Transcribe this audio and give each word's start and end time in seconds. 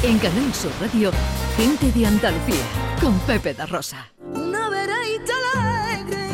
En 0.00 0.16
Canal 0.20 0.54
Sur 0.54 0.70
Radio, 0.80 1.10
Gente 1.56 1.90
de 1.90 2.06
Andalucía, 2.06 2.62
con 3.00 3.18
Pepe 3.20 3.52
da 3.52 3.66
Rosa. 3.66 4.06
Una 4.20 4.70
vereita 4.70 5.32
alegre, 5.56 6.28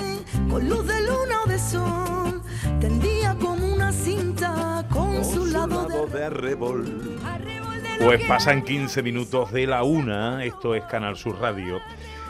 con 0.50 0.68
luz 0.68 0.86
de 0.86 1.00
luna 1.00 1.42
o 1.42 1.48
de 1.48 1.58
sol, 1.58 2.42
tendía 2.78 3.34
como 3.40 3.66
una 3.74 3.90
cinta 3.90 4.84
con, 4.90 5.24
su 5.24 5.46
lado 5.46 5.86
de... 5.86 6.18
de 6.18 6.24
arrebol. 6.26 7.18
Pues 8.00 8.22
pasan 8.26 8.58
hay. 8.58 8.64
15 8.64 9.02
minutos 9.02 9.50
de 9.50 9.66
la 9.66 9.82
una, 9.82 10.44
esto 10.44 10.74
es 10.74 10.84
Canal 10.84 11.16
Sur 11.16 11.40
Radio. 11.40 11.80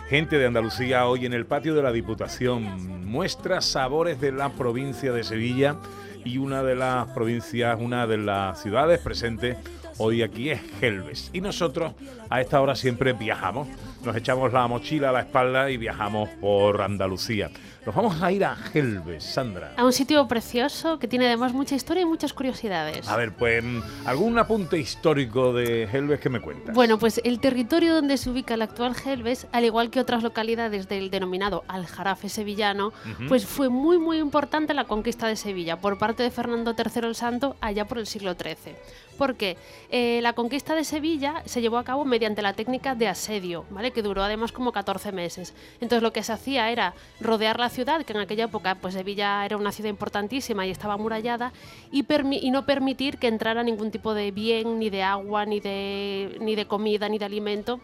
Gente 0.09 0.39
de 0.39 0.47
Andalucía 0.47 1.09
hoy 1.09 1.27
en 1.27 1.33
el 1.33 1.47
patio 1.47 1.75
de 1.75 1.83
la 1.83 1.91
Diputación 1.91 3.05
muestra 3.11 3.61
sabores 3.61 4.21
de 4.21 4.31
la 4.31 4.51
provincia 4.51 5.13
de 5.13 5.25
Sevilla 5.25 5.79
y 6.25 6.39
una 6.39 6.63
de 6.63 6.77
las 6.77 7.09
provincias, 7.09 7.77
una 7.81 8.07
de 8.07 8.19
las 8.19 8.63
ciudades 8.63 9.01
presentes 9.01 9.57
hoy 9.99 10.23
aquí 10.23 10.51
es 10.51 10.61
Gelbes. 10.81 11.31
Y 11.33 11.41
nosotros 11.41 11.93
a 12.31 12.41
esta 12.41 12.61
hora 12.61 12.75
siempre 12.75 13.13
viajamos, 13.13 13.69
nos 14.05 14.17
echamos 14.17 14.53
la 14.53 14.67
mochila 14.67 15.11
a 15.11 15.13
la 15.13 15.21
espalda 15.21 15.71
y 15.71 15.77
viajamos 15.77 16.29
por 16.41 16.83
Andalucía. 16.83 17.51
Nos 17.87 17.95
vamos 17.95 18.23
a 18.23 18.33
ir 18.33 18.43
a 18.47 18.57
Gelbes, 18.57 19.25
Sandra. 19.25 19.75
A 19.77 19.85
un 19.85 19.93
sitio 19.93 20.27
precioso 20.27 20.99
que 20.99 21.07
tiene 21.07 21.27
además 21.27 21.53
mucha 21.53 21.75
historia 21.75 22.03
y 22.03 22.07
muchas 22.07 22.33
curiosidades. 22.33 23.07
A 23.09 23.17
ver, 23.17 23.33
pues 23.33 23.63
algún 24.07 24.39
apunte 24.39 24.79
histórico 24.79 25.53
de 25.53 25.87
Gelbes 25.91 26.19
que 26.19 26.31
me 26.31 26.41
cuentas. 26.41 26.75
Bueno, 26.75 26.99
pues 26.99 27.21
el 27.25 27.41
territorio 27.41 27.95
donde 27.95 28.17
se 28.17 28.31
ubica 28.31 28.55
el 28.55 28.63
actual 28.63 28.95
Gelbes, 28.95 29.47
al 29.53 29.65
igual 29.65 29.91
que 29.91 30.01
otras 30.01 30.23
localidades 30.23 30.89
del 30.89 31.11
denominado 31.11 31.63
Aljarafe 31.69 32.31
sevillano, 32.31 32.95
pues 33.29 33.45
fue 33.45 33.69
muy 33.69 33.99
muy 33.99 34.17
importante 34.17 34.73
la 34.73 34.85
conquista 34.85 35.27
de 35.27 35.37
Sevilla 35.37 35.79
por 35.79 35.99
parte 35.99 36.23
de 36.23 36.31
Fernando 36.31 36.75
III 36.77 37.07
el 37.09 37.15
Santo 37.15 37.57
allá 37.61 37.87
por 37.87 37.99
el 37.99 38.07
siglo 38.07 38.35
XIII. 38.35 38.77
Porque 39.17 39.57
eh, 39.91 40.21
la 40.23 40.33
conquista 40.33 40.75
de 40.75 40.85
Sevilla 40.85 41.43
se 41.47 41.61
llevó 41.61 41.79
a 41.79 41.85
cabo 41.85 42.05
mediante 42.05 42.43
la 42.43 42.53
técnica 42.53 42.95
de 42.95 43.09
asedio, 43.09 43.65
¿vale? 43.71 43.93
que 43.93 44.03
duró 44.03 44.23
además 44.23 44.53
como 44.53 44.73
14 44.73 45.13
meses. 45.13 45.55
Entonces 45.81 46.03
lo 46.03 46.13
que 46.13 46.23
se 46.23 46.33
hacía 46.33 46.71
era 46.71 46.95
rodear 47.21 47.59
la 47.59 47.69
ciudad, 47.69 48.05
que 48.05 48.13
en 48.13 48.21
aquella 48.21 48.45
época 48.45 48.75
pues 48.77 48.95
Sevilla 48.95 49.45
era 49.45 49.57
una 49.57 49.73
ciudad 49.73 49.91
importantísima 49.91 50.67
y 50.67 50.71
estaba 50.71 50.95
amurallada, 50.95 51.53
y, 51.91 52.05
y 52.41 52.51
no 52.51 52.67
permitir 52.67 53.19
que 53.19 53.29
entrara 53.29 53.63
ningún 53.63 53.91
tipo 53.91 54.15
de 54.15 54.31
bien, 54.31 54.79
ni 54.79 54.91
de 54.91 55.03
agua, 55.03 55.47
ni 55.47 55.61
de, 55.61 56.37
ni 56.41 56.55
de 56.55 56.67
comida, 56.67 57.09
ni 57.09 57.19
de 57.19 57.25
alimento 57.25 57.81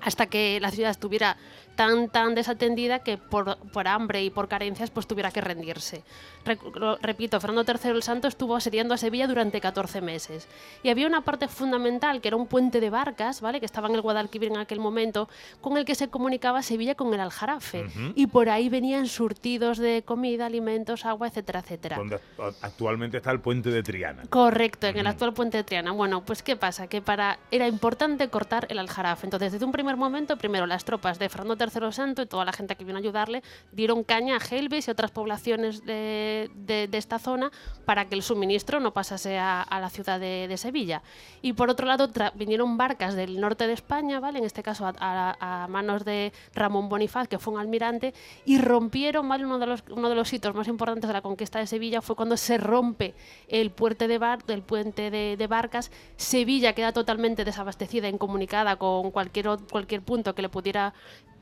hasta 0.00 0.26
que 0.26 0.58
la 0.60 0.70
ciudad 0.70 0.90
estuviera 0.90 1.36
tan 1.80 2.10
tan 2.10 2.34
desatendida 2.34 2.98
que 2.98 3.16
por, 3.16 3.56
por 3.72 3.88
hambre 3.88 4.22
y 4.22 4.28
por 4.28 4.48
carencias 4.48 4.90
pues 4.90 5.06
tuviera 5.06 5.30
que 5.30 5.40
rendirse. 5.40 6.02
Re- 6.44 6.58
lo- 6.74 6.96
repito, 6.98 7.40
Fernando 7.40 7.64
III 7.72 7.90
el 7.92 8.02
Santo 8.02 8.28
estuvo 8.28 8.54
asediando 8.54 8.92
a 8.92 8.98
Sevilla 8.98 9.26
durante 9.26 9.62
14 9.62 10.02
meses. 10.02 10.46
Y 10.82 10.90
había 10.90 11.06
una 11.06 11.22
parte 11.22 11.48
fundamental 11.48 12.20
que 12.20 12.28
era 12.28 12.36
un 12.36 12.46
puente 12.46 12.80
de 12.80 12.90
barcas, 12.90 13.40
¿vale? 13.40 13.60
que 13.60 13.66
estaba 13.66 13.88
en 13.88 13.94
el 13.94 14.02
Guadalquivir 14.02 14.50
en 14.50 14.58
aquel 14.58 14.78
momento, 14.78 15.28
con 15.62 15.78
el 15.78 15.86
que 15.86 15.94
se 15.94 16.08
comunicaba 16.08 16.62
Sevilla 16.62 16.94
con 16.94 17.14
el 17.14 17.20
Aljarafe. 17.20 17.84
Ujú. 17.86 18.12
Y 18.14 18.26
por 18.26 18.50
ahí 18.50 18.68
venían 18.68 19.06
surtidos 19.06 19.78
de 19.78 20.02
comida, 20.04 20.44
alimentos, 20.46 21.06
agua, 21.06 21.28
etcétera, 21.28 21.60
etcétera. 21.60 21.96
donde 21.96 22.16
act- 22.36 22.56
actualmente 22.60 23.16
está 23.16 23.30
el 23.30 23.40
puente 23.40 23.70
de 23.70 23.82
Triana. 23.82 24.24
Correcto, 24.28 24.86
en 24.86 24.98
el 24.98 25.06
actual 25.06 25.32
puente 25.32 25.56
de 25.56 25.64
Triana. 25.64 25.92
Bueno, 25.92 26.22
pues 26.26 26.42
¿qué 26.42 26.56
pasa? 26.56 26.88
Que 26.88 27.00
para 27.00 27.38
era 27.50 27.66
importante 27.66 28.28
cortar 28.28 28.66
el 28.68 28.78
Aljarafe. 28.78 29.26
Entonces, 29.26 29.52
desde 29.52 29.64
un 29.64 29.72
primer 29.72 29.96
momento, 29.96 30.36
primero 30.36 30.66
las 30.66 30.84
tropas 30.84 31.18
de 31.18 31.28
Fernando 31.30 31.56
III 31.58 31.69
Santo 31.92 32.22
y 32.22 32.26
toda 32.26 32.44
la 32.44 32.52
gente 32.52 32.76
que 32.76 32.84
vino 32.84 32.98
a 32.98 33.00
ayudarle 33.00 33.42
dieron 33.72 34.04
caña 34.04 34.36
a 34.36 34.40
Gelbes 34.40 34.88
y 34.88 34.90
otras 34.90 35.10
poblaciones 35.10 35.84
de, 35.84 36.50
de- 36.54 36.88
esta 36.92 37.18
zona 37.18 37.50
para 37.86 38.06
que 38.06 38.14
el 38.14 38.22
suministro 38.22 38.78
no 38.78 38.92
pasase 38.92 39.38
a, 39.38 39.66
la 39.70 39.88
ciudad 39.88 40.20
de, 40.20 40.54
Sevilla. 40.56 41.02
Y 41.40 41.54
por 41.54 41.70
otro 41.70 41.86
lado, 41.86 42.10
vinieron 42.34 42.76
barcas 42.76 43.14
del 43.14 43.40
norte 43.40 43.66
de 43.66 43.72
España, 43.72 44.20
¿vale? 44.20 44.38
En 44.38 44.44
este 44.44 44.62
caso 44.62 44.84
a, 44.86 45.66
manos 45.70 46.04
de 46.04 46.32
Ramón 46.54 46.88
Bonifaz, 46.88 47.26
que 47.28 47.38
fue 47.38 47.54
un 47.54 47.60
almirante, 47.60 48.12
y 48.44 48.58
rompieron, 48.58 49.26
¿vale? 49.28 49.46
Uno 49.46 49.58
de 49.58 49.66
los, 49.66 49.82
uno 49.88 50.08
de 50.10 50.14
los 50.14 50.30
hitos 50.32 50.54
más 50.54 50.68
importantes 50.68 51.08
de 51.08 51.14
la 51.14 51.22
conquista 51.22 51.58
de 51.58 51.66
Sevilla 51.66 52.02
fue 52.02 52.16
cuando 52.16 52.36
se 52.36 52.58
rompe 52.58 53.14
el 53.48 53.70
puente 53.70 54.08
de, 54.08 54.18
bar, 54.18 54.44
del 54.44 54.62
puente 54.62 55.10
de, 55.10 55.36
de 55.38 55.46
barcas. 55.46 55.90
Sevilla 56.16 56.74
queda 56.74 56.92
totalmente 56.92 57.44
desabastecida, 57.44 58.08
incomunicada 58.08 58.76
con 58.76 59.10
cualquier, 59.10 59.46
cualquier 59.70 60.02
punto 60.02 60.34
que 60.34 60.42
le 60.42 60.48
pudiera 60.48 60.92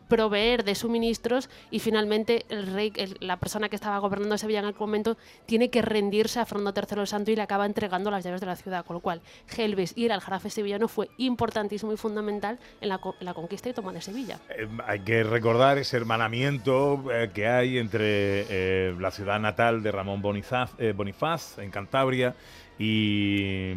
proveer 0.09 0.65
de 0.65 0.75
suministros 0.75 1.49
y 1.71 1.79
finalmente 1.79 2.45
el 2.49 2.67
rey, 2.67 2.93
la 3.21 3.37
persona 3.37 3.69
que 3.69 3.77
estaba 3.77 3.99
gobernando 3.99 4.39
Sevilla 4.39 4.61
en 4.61 4.67
aquel 4.67 4.81
momento 4.81 5.17
tiene 5.47 5.71
que 5.71 5.83
rendirse 5.83 6.41
a 6.41 6.47
Fernando 6.47 6.73
III 6.75 7.01
el 7.01 7.07
Santo 7.07 7.31
y 7.31 7.37
le 7.37 7.43
acaba 7.43 7.67
entregando 7.67 8.11
las 8.11 8.25
llaves 8.25 8.41
de 8.41 8.47
la 8.47 8.57
ciudad, 8.57 8.85
con 8.85 8.95
lo 8.95 9.01
cual 9.01 9.21
Gelbes 9.47 9.93
y 9.97 10.07
el 10.07 10.13
aljarafe 10.13 10.51
sevillano 10.51 10.89
fue 10.89 11.11
importantísimo 11.19 11.93
y 11.93 11.97
fundamental 11.97 12.59
en 12.81 12.89
la, 12.89 12.99
conquista 13.35 13.69
y 13.69 13.73
toma 13.73 13.93
de 13.93 14.01
Sevilla. 14.01 14.39
Eh, 14.49 14.69
hay 14.87 15.01
que 15.01 15.23
recordar 15.23 15.79
ese 15.79 15.97
hermanamiento 15.97 17.05
eh, 17.13 17.31
que 17.33 17.47
hay 17.47 17.79
entre 17.79 18.47
eh, 18.49 18.95
la 18.99 19.11
ciudad 19.11 19.39
natal 19.39 19.83
de 19.83 19.93
Ramón 19.93 20.23
Bonifaz, 20.23 20.73
eh, 20.79 20.93
Bonifaz 20.97 21.59
en 21.59 21.71
Cantabria 21.71 22.35
y, 22.79 23.73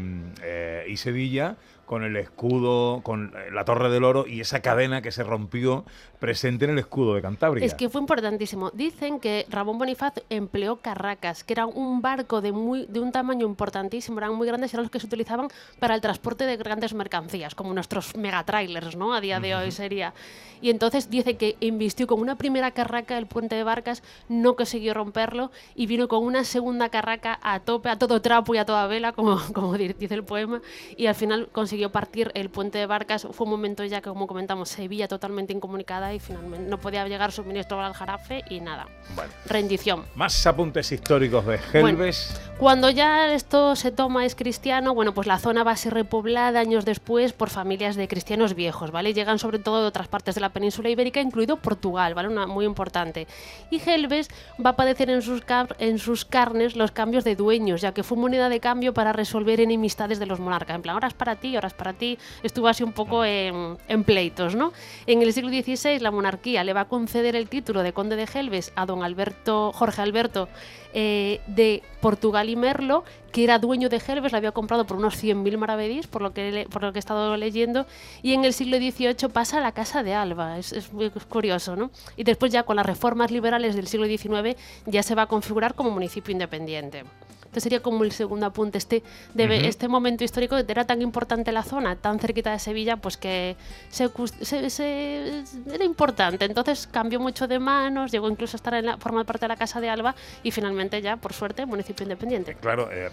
y 0.87 0.97
Sevilla 0.97 1.55
con 1.91 2.03
el 2.05 2.15
escudo, 2.15 3.01
con 3.03 3.33
eh, 3.35 3.51
la 3.51 3.65
Torre 3.65 3.89
del 3.89 4.05
Oro 4.05 4.25
y 4.25 4.39
esa 4.39 4.61
cadena 4.61 5.01
que 5.01 5.11
se 5.11 5.23
rompió 5.23 5.83
presente 6.19 6.63
en 6.63 6.71
el 6.71 6.79
escudo 6.79 7.15
de 7.15 7.21
Cantabria. 7.21 7.65
Es 7.65 7.73
que 7.73 7.89
fue 7.89 7.99
importantísimo. 7.99 8.71
Dicen 8.71 9.19
que 9.19 9.45
Ramón 9.49 9.77
Bonifaz 9.77 10.13
empleó 10.29 10.77
carracas, 10.77 11.43
que 11.43 11.51
era 11.51 11.65
un 11.65 12.01
barco 12.01 12.39
de, 12.39 12.53
muy, 12.53 12.85
de 12.85 13.01
un 13.01 13.11
tamaño 13.11 13.45
importantísimo, 13.45 14.19
eran 14.19 14.33
muy 14.35 14.47
grandes 14.47 14.73
eran 14.73 14.83
los 14.85 14.91
que 14.91 15.01
se 15.01 15.05
utilizaban 15.07 15.49
para 15.79 15.93
el 15.95 15.99
transporte 15.99 16.45
de 16.45 16.55
grandes 16.55 16.93
mercancías, 16.93 17.55
como 17.55 17.73
nuestros 17.73 18.15
megatrailers, 18.15 18.95
¿no? 18.95 19.13
A 19.13 19.19
día 19.19 19.41
de 19.41 19.53
hoy 19.53 19.71
sería. 19.71 20.13
Y 20.61 20.69
entonces 20.69 21.09
dice 21.09 21.35
que 21.35 21.57
invistió 21.59 22.07
con 22.07 22.21
una 22.21 22.37
primera 22.37 22.71
carraca 22.71 23.17
el 23.17 23.25
puente 23.25 23.55
de 23.55 23.63
barcas, 23.65 24.01
no 24.29 24.55
consiguió 24.55 24.93
romperlo 24.93 25.51
y 25.75 25.87
vino 25.87 26.07
con 26.07 26.23
una 26.23 26.45
segunda 26.45 26.87
carraca 26.87 27.37
a 27.41 27.59
tope, 27.59 27.89
a 27.89 27.97
todo 27.97 28.21
trapo 28.21 28.55
y 28.55 28.59
a 28.59 28.65
toda 28.65 28.87
vela, 28.87 29.11
como, 29.11 29.39
como 29.53 29.75
di- 29.75 29.91
dice 29.93 30.13
el 30.13 30.23
poema, 30.23 30.61
y 30.95 31.07
al 31.07 31.15
final 31.15 31.49
consiguió 31.51 31.80
partir 31.89 32.31
el 32.35 32.49
puente 32.49 32.77
de 32.77 32.85
barcas. 32.85 33.27
Fue 33.31 33.45
un 33.45 33.51
momento 33.51 33.83
ya 33.85 34.01
que, 34.01 34.09
como 34.09 34.27
comentamos, 34.27 34.69
Sevilla 34.69 35.07
totalmente 35.07 35.53
incomunicada 35.53 36.13
y 36.13 36.19
finalmente 36.19 36.69
no 36.69 36.77
podía 36.77 37.07
llegar 37.07 37.31
suministro 37.31 37.81
al 37.81 37.93
Jarafe 37.93 38.43
y 38.49 38.59
nada. 38.59 38.87
Bueno, 39.15 39.31
Rendición. 39.45 40.05
más 40.15 40.45
apuntes 40.45 40.91
históricos 40.91 41.45
de 41.45 41.57
Gelbes. 41.57 42.39
Cuando 42.57 42.89
ya 42.91 43.33
esto 43.33 43.75
se 43.75 43.91
toma 43.91 44.25
es 44.25 44.35
cristiano, 44.35 44.93
bueno, 44.93 45.13
pues 45.13 45.25
la 45.25 45.39
zona 45.39 45.63
va 45.63 45.71
a 45.71 45.75
ser 45.75 45.93
repoblada 45.93 46.59
años 46.59 46.85
después 46.85 47.33
por 47.33 47.49
familias 47.49 47.95
de 47.95 48.07
cristianos 48.07 48.53
viejos, 48.53 48.91
¿vale? 48.91 49.13
Llegan 49.13 49.39
sobre 49.39 49.57
todo 49.57 49.81
de 49.81 49.87
otras 49.87 50.07
partes 50.07 50.35
de 50.35 50.41
la 50.41 50.49
península 50.49 50.89
ibérica, 50.89 51.21
incluido 51.21 51.57
Portugal, 51.57 52.13
¿vale? 52.13 52.27
Una 52.27 52.45
muy 52.45 52.65
importante. 52.65 53.27
Y 53.71 53.79
Gelbes 53.79 54.29
va 54.63 54.71
a 54.71 54.75
padecer 54.75 55.09
en 55.09 55.21
sus, 55.21 55.41
en 55.79 55.97
sus 55.97 56.25
carnes 56.25 56.75
los 56.75 56.91
cambios 56.91 57.23
de 57.23 57.35
dueños, 57.35 57.81
ya 57.81 57.93
que 57.93 58.03
fue 58.03 58.17
moneda 58.17 58.49
de 58.49 58.59
cambio 58.59 58.93
para 58.93 59.11
resolver 59.11 59.59
enemistades 59.59 60.19
de 60.19 60.25
los 60.27 60.39
monarcas. 60.39 60.75
En 60.75 60.81
plan, 60.83 60.93
ahora 60.93 61.07
es 61.07 61.13
para 61.13 61.35
ti, 61.37 61.55
ahora 61.55 61.67
para 61.73 61.93
ti. 61.93 62.17
Estuvo 62.43 62.67
así 62.67 62.83
un 62.83 62.93
poco 62.93 63.23
en, 63.25 63.77
pleitos, 64.05 64.55
¿no? 64.55 64.73
En 65.07 65.21
el 65.21 65.33
siglo 65.33 65.49
XVI 65.49 65.99
la 65.99 66.11
monarquía 66.11 66.63
le 66.63 66.73
va 66.73 66.81
a 66.81 66.87
conceder 66.87 67.35
el 67.35 67.49
título 67.49 67.83
de 67.83 67.93
conde 67.93 68.15
de 68.15 68.27
Gelbes 68.27 68.71
a 68.75 68.85
don 68.85 69.03
Alberto, 69.03 69.71
Jorge 69.73 70.01
Alberto 70.01 70.47
eh, 70.93 71.39
de 71.47 71.83
Portugal 72.01 72.49
y 72.49 72.55
Merlo, 72.55 73.03
que 73.31 73.43
era 73.45 73.59
dueño 73.59 73.87
de 73.87 73.99
Gelbes, 73.99 74.31
la 74.33 74.39
había 74.39 74.51
comprado 74.51 74.85
por 74.85 74.97
unos 74.97 75.15
100.000 75.23 75.57
maravedís, 75.57 76.07
por 76.07 76.21
lo, 76.21 76.33
que 76.33 76.51
le- 76.51 76.65
por 76.65 76.81
lo 76.83 76.91
que 76.91 76.99
he 76.99 76.99
estado 76.99 77.37
leyendo, 77.37 77.85
y 78.21 78.33
en 78.33 78.43
el 78.43 78.51
siglo 78.53 78.77
XVIII 78.77 79.29
pasa 79.31 79.59
a 79.59 79.61
la 79.61 79.71
Casa 79.71 80.03
de 80.03 80.13
Alba, 80.13 80.57
es, 80.57 80.73
es 80.73 80.91
muy 80.91 81.09
curioso, 81.09 81.75
¿no? 81.77 81.91
Y 82.17 82.23
después 82.25 82.51
ya 82.51 82.63
con 82.63 82.75
las 82.75 82.85
reformas 82.85 83.31
liberales 83.31 83.75
del 83.75 83.87
siglo 83.87 84.05
XIX 84.05 84.57
ya 84.85 85.01
se 85.03 85.15
va 85.15 85.21
a 85.23 85.27
configurar 85.27 85.75
como 85.75 85.91
municipio 85.91 86.31
independiente. 86.33 87.03
Entonces 87.51 87.63
sería 87.63 87.81
como 87.81 88.05
el 88.05 88.13
segundo 88.13 88.45
apunte, 88.45 88.77
este, 88.77 89.03
de 89.33 89.67
este 89.67 89.89
momento 89.89 90.23
histórico, 90.23 90.55
era 90.55 90.85
tan 90.85 91.01
importante 91.01 91.51
la 91.51 91.63
zona, 91.63 91.97
tan 91.97 92.17
cerquita 92.17 92.49
de 92.53 92.59
Sevilla, 92.59 92.95
pues 92.95 93.17
que 93.17 93.57
se, 93.89 94.07
cus- 94.09 94.33
se- 94.41 94.69
se- 94.69 95.43
era 95.69 95.83
importante. 95.83 96.45
Entonces 96.45 96.87
cambió 96.87 97.19
mucho 97.19 97.49
de 97.49 97.59
manos, 97.59 98.09
llegó 98.09 98.29
incluso 98.29 98.55
a 98.55 98.57
estar 98.57 98.73
en 98.75 98.85
la, 98.85 98.97
formar 98.97 99.25
parte 99.25 99.43
de 99.43 99.49
la 99.49 99.57
Casa 99.57 99.81
de 99.81 99.89
Alba 99.89 100.15
y 100.43 100.51
finalmente 100.51 101.01
ya, 101.01 101.17
por 101.17 101.33
suerte, 101.33 101.65
municipio 101.65 102.03
independiente. 102.03 102.55
Claro, 102.55 102.89
eh, 102.89 103.09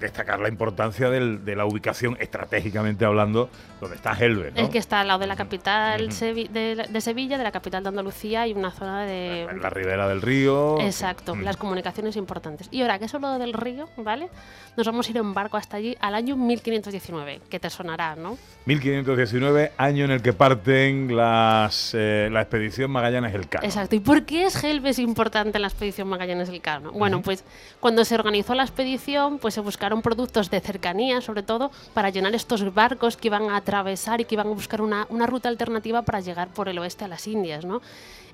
destacar 0.00 0.40
la 0.40 0.48
importancia 0.48 1.08
del- 1.10 1.44
de 1.44 1.54
la 1.54 1.64
ubicación 1.64 2.16
estratégicamente 2.20 3.04
hablando 3.04 3.48
donde 3.80 3.96
está 3.96 4.14
Gelbes, 4.16 4.52
¿no? 4.54 4.62
Es 4.62 4.68
que 4.70 4.78
está 4.78 5.00
al 5.00 5.06
lado 5.08 5.20
de 5.20 5.26
la 5.28 5.36
capital. 5.36 6.08
Sevi- 6.10 6.48
de, 6.48 6.74
la- 6.74 6.86
de 6.88 7.00
Sevilla, 7.00 7.38
de 7.38 7.44
la 7.44 7.52
capital 7.52 7.82
de 7.84 7.88
Andalucía 7.90 8.46
y 8.48 8.52
una 8.52 8.70
zona 8.72 9.04
de... 9.04 9.42
en 9.42 9.60
la 9.62 9.70
ribera 9.70 10.08
del 10.08 10.22
río. 10.22 10.80
Exacto, 10.80 11.36
las 11.36 11.56
comunicaciones 11.56 12.16
importantes. 12.16 12.68
Y 12.70 12.82
ahora, 12.82 12.98
¿qué 12.98 13.04
es 13.04 13.12
lo 13.12 13.30
de 13.30 13.43
del 13.44 13.52
río, 13.52 13.88
¿vale? 13.96 14.28
Nos 14.76 14.86
vamos 14.86 15.06
a 15.06 15.10
ir 15.10 15.16
en 15.18 15.34
barco 15.34 15.56
hasta 15.56 15.76
allí 15.76 15.96
al 16.00 16.14
año 16.14 16.36
1519, 16.36 17.42
que 17.48 17.60
te 17.60 17.70
sonará, 17.70 18.16
¿no? 18.16 18.36
1519, 18.66 19.72
año 19.76 20.04
en 20.06 20.10
el 20.10 20.22
que 20.22 20.32
parten 20.32 21.14
las, 21.14 21.92
eh, 21.94 22.28
la 22.32 22.40
expedición 22.40 22.90
Magallanes 22.90 23.34
Elcano. 23.34 23.64
Exacto. 23.64 23.94
¿Y 23.94 24.00
por 24.00 24.24
qué 24.24 24.46
es 24.46 24.62
Helves 24.62 24.98
importante 24.98 25.58
en 25.58 25.62
la 25.62 25.68
expedición 25.68 26.08
Magallanes 26.08 26.48
Elcano? 26.48 26.92
Bueno, 26.92 27.22
pues 27.22 27.44
cuando 27.80 28.04
se 28.04 28.14
organizó 28.14 28.54
la 28.54 28.62
expedición, 28.62 29.38
pues 29.38 29.54
se 29.54 29.60
buscaron 29.60 30.02
productos 30.02 30.50
de 30.50 30.60
cercanía, 30.60 31.20
sobre 31.20 31.42
todo, 31.42 31.70
para 31.92 32.10
llenar 32.10 32.34
estos 32.34 32.72
barcos 32.74 33.16
que 33.16 33.28
iban 33.28 33.50
a 33.50 33.56
atravesar 33.56 34.20
y 34.20 34.24
que 34.24 34.34
iban 34.34 34.48
a 34.48 34.50
buscar 34.50 34.80
una, 34.80 35.06
una 35.10 35.26
ruta 35.26 35.48
alternativa 35.48 36.02
para 36.02 36.20
llegar 36.20 36.48
por 36.48 36.68
el 36.68 36.78
oeste 36.78 37.04
a 37.04 37.08
las 37.08 37.26
Indias, 37.26 37.64
¿no? 37.64 37.80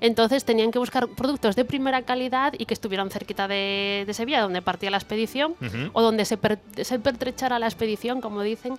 Entonces 0.01 0.43
tenían 0.43 0.71
que 0.71 0.79
buscar 0.79 1.07
productos 1.07 1.55
de 1.55 1.63
primera 1.63 2.01
calidad 2.01 2.53
y 2.57 2.65
que 2.65 2.73
estuvieran 2.73 3.09
cerquita 3.09 3.47
de, 3.47 4.03
de 4.05 4.13
Sevilla, 4.13 4.41
donde 4.41 4.61
partía 4.61 4.89
la 4.89 4.97
expedición, 4.97 5.55
o 5.93 6.01
donde 6.01 6.25
se, 6.25 6.35
per- 6.37 6.59
se 6.81 6.99
pertrechara 6.99 7.59
la 7.59 7.67
expedición, 7.67 8.19
como 8.19 8.41
dicen. 8.41 8.73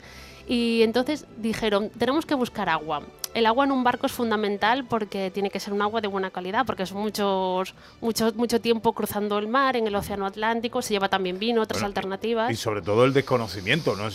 Y 0.49 0.83
entonces 0.83 1.25
dijeron, 1.39 1.91
tenemos 1.97 2.27
que 2.27 2.35
buscar 2.35 2.69
agua. 2.69 3.03
El 3.35 3.47
agua 3.47 3.65
en 3.65 3.73
un 3.73 3.83
barco 3.83 4.07
es 4.07 4.13
fundamental 4.13 4.85
porque 4.85 5.31
tiene 5.31 5.51
que 5.51 5.59
ser 5.59 5.73
un 5.73 5.81
agua 5.83 6.01
de 6.01 6.09
buena 6.09 6.31
calidad, 6.31 6.67
porque 6.67 6.85
son 6.87 6.99
muchos, 6.99 7.75
mucho, 8.01 8.33
mucho 8.35 8.61
tiempo 8.61 8.93
cruzando 8.93 9.39
el 9.39 9.49
mar 9.49 9.77
en 9.77 9.87
el 9.87 9.95
Océano 9.95 10.27
Atlántico, 10.27 10.83
se 10.83 10.95
lleva 10.95 11.09
también 11.09 11.39
vino, 11.39 11.63
otras 11.63 11.81
Bueno, 11.81 11.87
alternativas. 11.89 12.51
Y 12.51 12.57
sobre 12.57 12.83
todo 12.83 13.05
el 13.05 13.13
desconocimiento, 13.13 13.97
no 13.97 14.09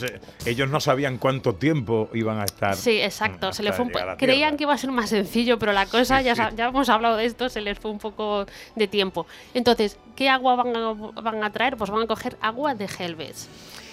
ellos 0.46 0.70
no 0.70 0.80
sabían 0.80 1.18
cuánto 1.18 1.56
tiempo 1.56 2.10
iban 2.14 2.40
a 2.40 2.46
estar. 2.46 2.76
Sí, 2.76 3.02
exacto. 3.02 3.54
Se 3.54 3.64
le 3.64 3.70
hasta 3.70 3.84
fue 3.84 3.92
un 3.92 4.18
Creían 4.18 4.58
que 4.58 4.64
iba 4.64 4.74
a 4.74 4.78
ser 4.78 4.92
más 4.92 5.10
sencillo, 5.10 5.58
pero 5.58 5.74
la 5.74 5.86
cosa, 5.86 6.20
Sí, 6.20 6.26
ya, 6.26 6.36
sí. 6.36 6.42
ya 6.56 6.68
hemos 6.68 6.90
hablado 6.90 7.18
de 7.18 7.26
esto, 7.26 7.50
se 7.50 7.62
les 7.62 7.80
fue 7.80 7.92
un 7.92 8.00
poco 8.00 8.46
de 8.76 8.88
tiempo. 8.88 9.26
Entonces, 9.54 9.98
¿qué 10.18 10.28
agua 10.28 10.56
van 10.56 10.76
a, 10.76 10.92
van 11.22 11.44
a 11.44 11.52
traer? 11.54 11.78
Pues 11.78 11.90
van 11.90 12.02
a 12.02 12.08
coger 12.08 12.36
agua 12.42 12.76
de 12.76 12.90
Helves. 13.00 13.48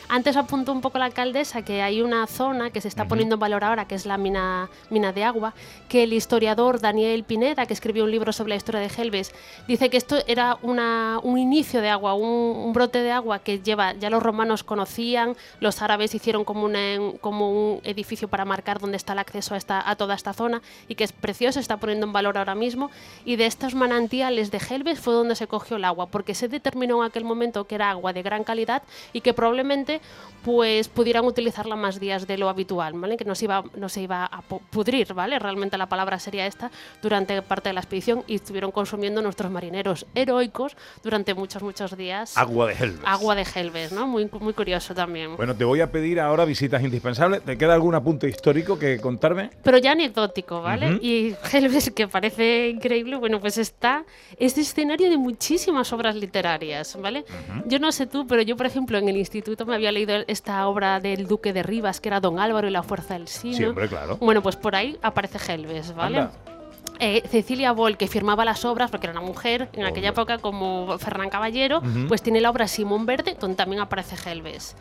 Antes 0.06 0.36
apuntó 0.36 0.70
un 0.72 0.82
poco 0.82 0.98
la 0.98 1.06
alcaldesa 1.06 1.62
que 1.62 1.80
hay 1.80 2.02
una 2.02 2.26
zona 2.26 2.68
que 2.68 2.82
se 2.82 2.88
está 2.88 3.08
poniendo 3.08 3.36
en 3.36 3.40
valor 3.40 3.64
ahora, 3.64 3.86
que 3.88 3.94
es 3.94 4.04
la 4.04 4.18
mina, 4.18 4.68
mina 4.90 5.12
de 5.12 5.24
agua, 5.24 5.54
que 5.88 6.02
el 6.02 6.12
historiador 6.12 6.78
Daniel 6.78 7.24
Pineda, 7.24 7.64
que 7.64 7.72
escribió 7.72 8.04
un 8.04 8.10
libro 8.10 8.30
sobre 8.30 8.50
la 8.50 8.56
historia 8.56 8.82
de 8.82 8.90
Helves, 8.94 9.32
dice 9.66 9.88
que 9.88 9.96
esto 9.96 10.18
era 10.26 10.58
una, 10.60 11.18
un 11.22 11.38
inicio 11.38 11.80
de 11.80 11.88
agua, 11.88 12.12
un, 12.12 12.28
un 12.28 12.72
brote 12.74 12.98
de 13.02 13.12
agua 13.12 13.38
que 13.38 13.60
lleva, 13.60 13.94
ya 13.94 14.10
los 14.10 14.22
romanos 14.22 14.62
conocían, 14.62 15.36
los 15.60 15.80
árabes 15.80 16.14
hicieron 16.14 16.44
como, 16.44 16.66
una- 16.66 17.16
como 17.22 17.50
un 17.50 17.80
edificio 17.82 18.28
para 18.28 18.44
marcar 18.44 18.80
dónde 18.80 18.98
está 18.98 19.14
el 19.14 19.20
acceso 19.20 19.54
a, 19.54 19.56
esta, 19.56 19.88
a 19.88 19.96
toda 19.96 20.14
esta 20.14 20.34
zona 20.34 20.60
y 20.86 20.96
que 20.96 21.04
es 21.04 21.12
precioso, 21.12 21.54
se 21.54 21.60
está 21.60 21.78
poniendo 21.78 22.04
en 22.04 22.12
valor 22.12 22.36
ahora 22.36 22.54
mismo. 22.54 22.90
Y 23.24 23.36
de 23.36 23.46
estos 23.46 23.74
manantiales 23.74 24.50
de 24.50 24.58
Helves 24.68 25.00
fue 25.00 25.14
donde 25.14 25.34
se 25.34 25.46
cogió 25.46 25.78
el 25.78 25.84
agua, 25.86 26.08
porque 26.14 26.32
se 26.32 26.46
determinó 26.46 27.02
en 27.02 27.08
aquel 27.10 27.24
momento 27.24 27.64
que 27.66 27.74
era 27.74 27.90
agua 27.90 28.12
de 28.12 28.22
gran 28.22 28.44
calidad 28.44 28.84
y 29.12 29.20
que 29.20 29.34
probablemente 29.34 30.00
pues 30.44 30.86
pudieran 30.88 31.24
utilizarla 31.24 31.74
más 31.74 31.98
días 31.98 32.28
de 32.28 32.38
lo 32.38 32.48
habitual, 32.48 32.92
¿vale? 32.92 33.16
Que 33.16 33.24
no 33.24 33.34
se 33.34 33.46
iba, 33.46 33.64
no 33.74 33.88
se 33.88 34.02
iba 34.02 34.24
a 34.26 34.42
pu- 34.48 34.60
pudrir, 34.70 35.12
¿vale? 35.12 35.40
Realmente 35.40 35.76
la 35.76 35.86
palabra 35.88 36.20
sería 36.20 36.46
esta 36.46 36.70
durante 37.02 37.42
parte 37.42 37.70
de 37.70 37.72
la 37.72 37.80
expedición 37.80 38.22
y 38.28 38.36
estuvieron 38.36 38.70
consumiendo 38.70 39.22
nuestros 39.22 39.50
marineros 39.50 40.06
heroicos 40.14 40.76
durante 41.02 41.34
muchos, 41.34 41.64
muchos 41.64 41.96
días. 41.96 42.38
Agua 42.38 42.68
de 42.68 42.74
Helves. 42.74 43.00
Agua 43.04 43.34
de 43.34 43.44
Helves, 43.52 43.90
¿no? 43.90 44.06
Muy, 44.06 44.30
muy 44.38 44.52
curioso 44.52 44.94
también. 44.94 45.34
Bueno, 45.36 45.56
te 45.56 45.64
voy 45.64 45.80
a 45.80 45.90
pedir 45.90 46.20
ahora 46.20 46.44
visitas 46.44 46.80
indispensables. 46.84 47.42
¿Te 47.42 47.58
queda 47.58 47.74
algún 47.74 47.96
apunte 47.96 48.28
histórico 48.28 48.78
que 48.78 49.00
contarme? 49.00 49.50
pero 49.64 49.78
ya 49.78 49.90
anecdótico, 49.92 50.60
¿vale? 50.62 50.90
Ujú. 50.96 50.98
Y 51.04 51.34
Helves, 51.52 51.90
que 51.90 52.06
parece 52.06 52.68
increíble, 52.68 53.16
bueno, 53.16 53.40
pues 53.40 53.56
está, 53.58 54.04
es 54.38 54.56
escenario 54.58 55.08
de 55.10 55.16
muchísimas 55.16 55.90
obras 55.94 56.03
literarias, 56.12 56.96
¿vale? 57.00 57.24
Yo 57.66 57.78
no 57.78 57.92
sé 57.92 58.06
tú, 58.06 58.26
pero 58.26 58.42
yo, 58.42 58.56
por 58.56 58.66
ejemplo, 58.66 58.98
en 58.98 59.08
el 59.08 59.16
instituto 59.16 59.64
me 59.66 59.74
había 59.74 59.92
leído 59.92 60.14
esta 60.26 60.66
obra 60.66 61.00
del 61.00 61.26
Duque 61.26 61.52
de 61.52 61.62
Rivas, 61.62 62.00
que 62.00 62.08
era 62.08 62.20
Don 62.20 62.38
Álvaro 62.38 62.68
y 62.68 62.70
la 62.70 62.82
Fuerza 62.82 63.14
del 63.14 63.28
Sino. 63.28 63.56
Sí, 63.56 63.64
hombre, 63.64 63.88
claro. 63.88 64.16
Bueno, 64.18 64.42
pues 64.42 64.56
por 64.56 64.76
ahí 64.76 64.98
aparece 65.02 65.38
Helves, 65.52 65.94
¿vale? 65.94 66.18
Anda. 66.18 66.53
Eh, 67.00 67.22
Cecilia 67.28 67.72
Boll, 67.72 67.96
que 67.96 68.06
firmaba 68.06 68.44
las 68.44 68.64
obras, 68.64 68.90
porque 68.90 69.06
era 69.08 69.18
una 69.18 69.26
mujer 69.26 69.68
en 69.72 69.84
aquella 69.84 70.10
época 70.10 70.38
como 70.38 70.96
Fernán 70.98 71.28
Caballero, 71.28 71.78
Ujú. 71.78 72.06
pues 72.08 72.22
tiene 72.22 72.40
la 72.40 72.50
obra 72.50 72.68
Simón 72.68 73.04
Verde, 73.04 73.36
donde 73.38 73.56
también 73.56 73.80
aparece 73.82 74.16
Helves. 74.30 74.76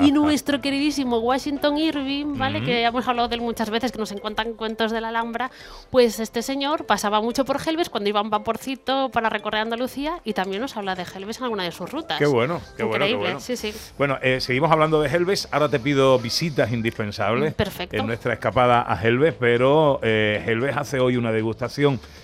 Y 0.00 0.10
nuestro 0.12 0.60
queridísimo 0.62 1.18
Washington 1.18 1.76
Irving, 1.76 2.38
¿vale? 2.38 2.58
Ujú. 2.58 2.66
Que 2.66 2.80
ya 2.80 2.88
hemos 2.88 3.06
hablado 3.06 3.28
de 3.28 3.34
él 3.34 3.42
muchas 3.42 3.68
veces, 3.68 3.92
que 3.92 3.98
nos 3.98 4.10
encuentran 4.10 4.54
cuentos 4.54 4.90
de 4.90 5.02
la 5.02 5.08
Alhambra, 5.08 5.50
pues 5.90 6.18
este 6.18 6.40
señor 6.42 6.86
pasaba 6.86 7.20
mucho 7.20 7.44
por 7.44 7.58
Helves 7.64 7.90
cuando 7.90 8.08
iba 8.08 8.20
en 8.22 8.30
vaporcito 8.30 9.10
para 9.10 9.28
recorrer 9.28 9.60
Andalucía 9.60 10.14
y 10.24 10.32
también 10.32 10.62
nos 10.62 10.76
habla 10.78 10.94
de 10.94 11.02
Helves 11.14 11.38
en 11.38 11.44
alguna 11.44 11.64
de 11.64 11.72
sus 11.72 11.90
rutas. 11.90 12.18
Qué 12.18 12.26
bueno, 12.26 12.60
qué 12.78 12.84
bueno, 12.84 13.04
qué 13.04 13.10
Increíble, 13.10 13.16
bueno. 13.34 13.40
sí, 13.40 13.56
sí. 13.56 13.74
Bueno, 13.98 14.18
eh, 14.22 14.40
seguimos 14.40 14.70
hablando 14.72 15.00
de 15.02 15.08
Helves. 15.10 15.46
Ahora 15.52 15.68
te 15.68 15.78
pido 15.78 16.18
visitas 16.18 16.72
indispensables. 16.72 17.52
Perfecto. 17.52 17.96
En 17.96 18.06
nuestra 18.06 18.32
escapada 18.32 18.82
a 18.90 18.98
Helves, 19.00 19.34
pero 19.38 20.00
eh, 20.02 20.42
Helves 20.46 20.74
hace 20.76 20.98
hoy 21.00 21.16
una 21.18 21.30
degustación 21.30 21.49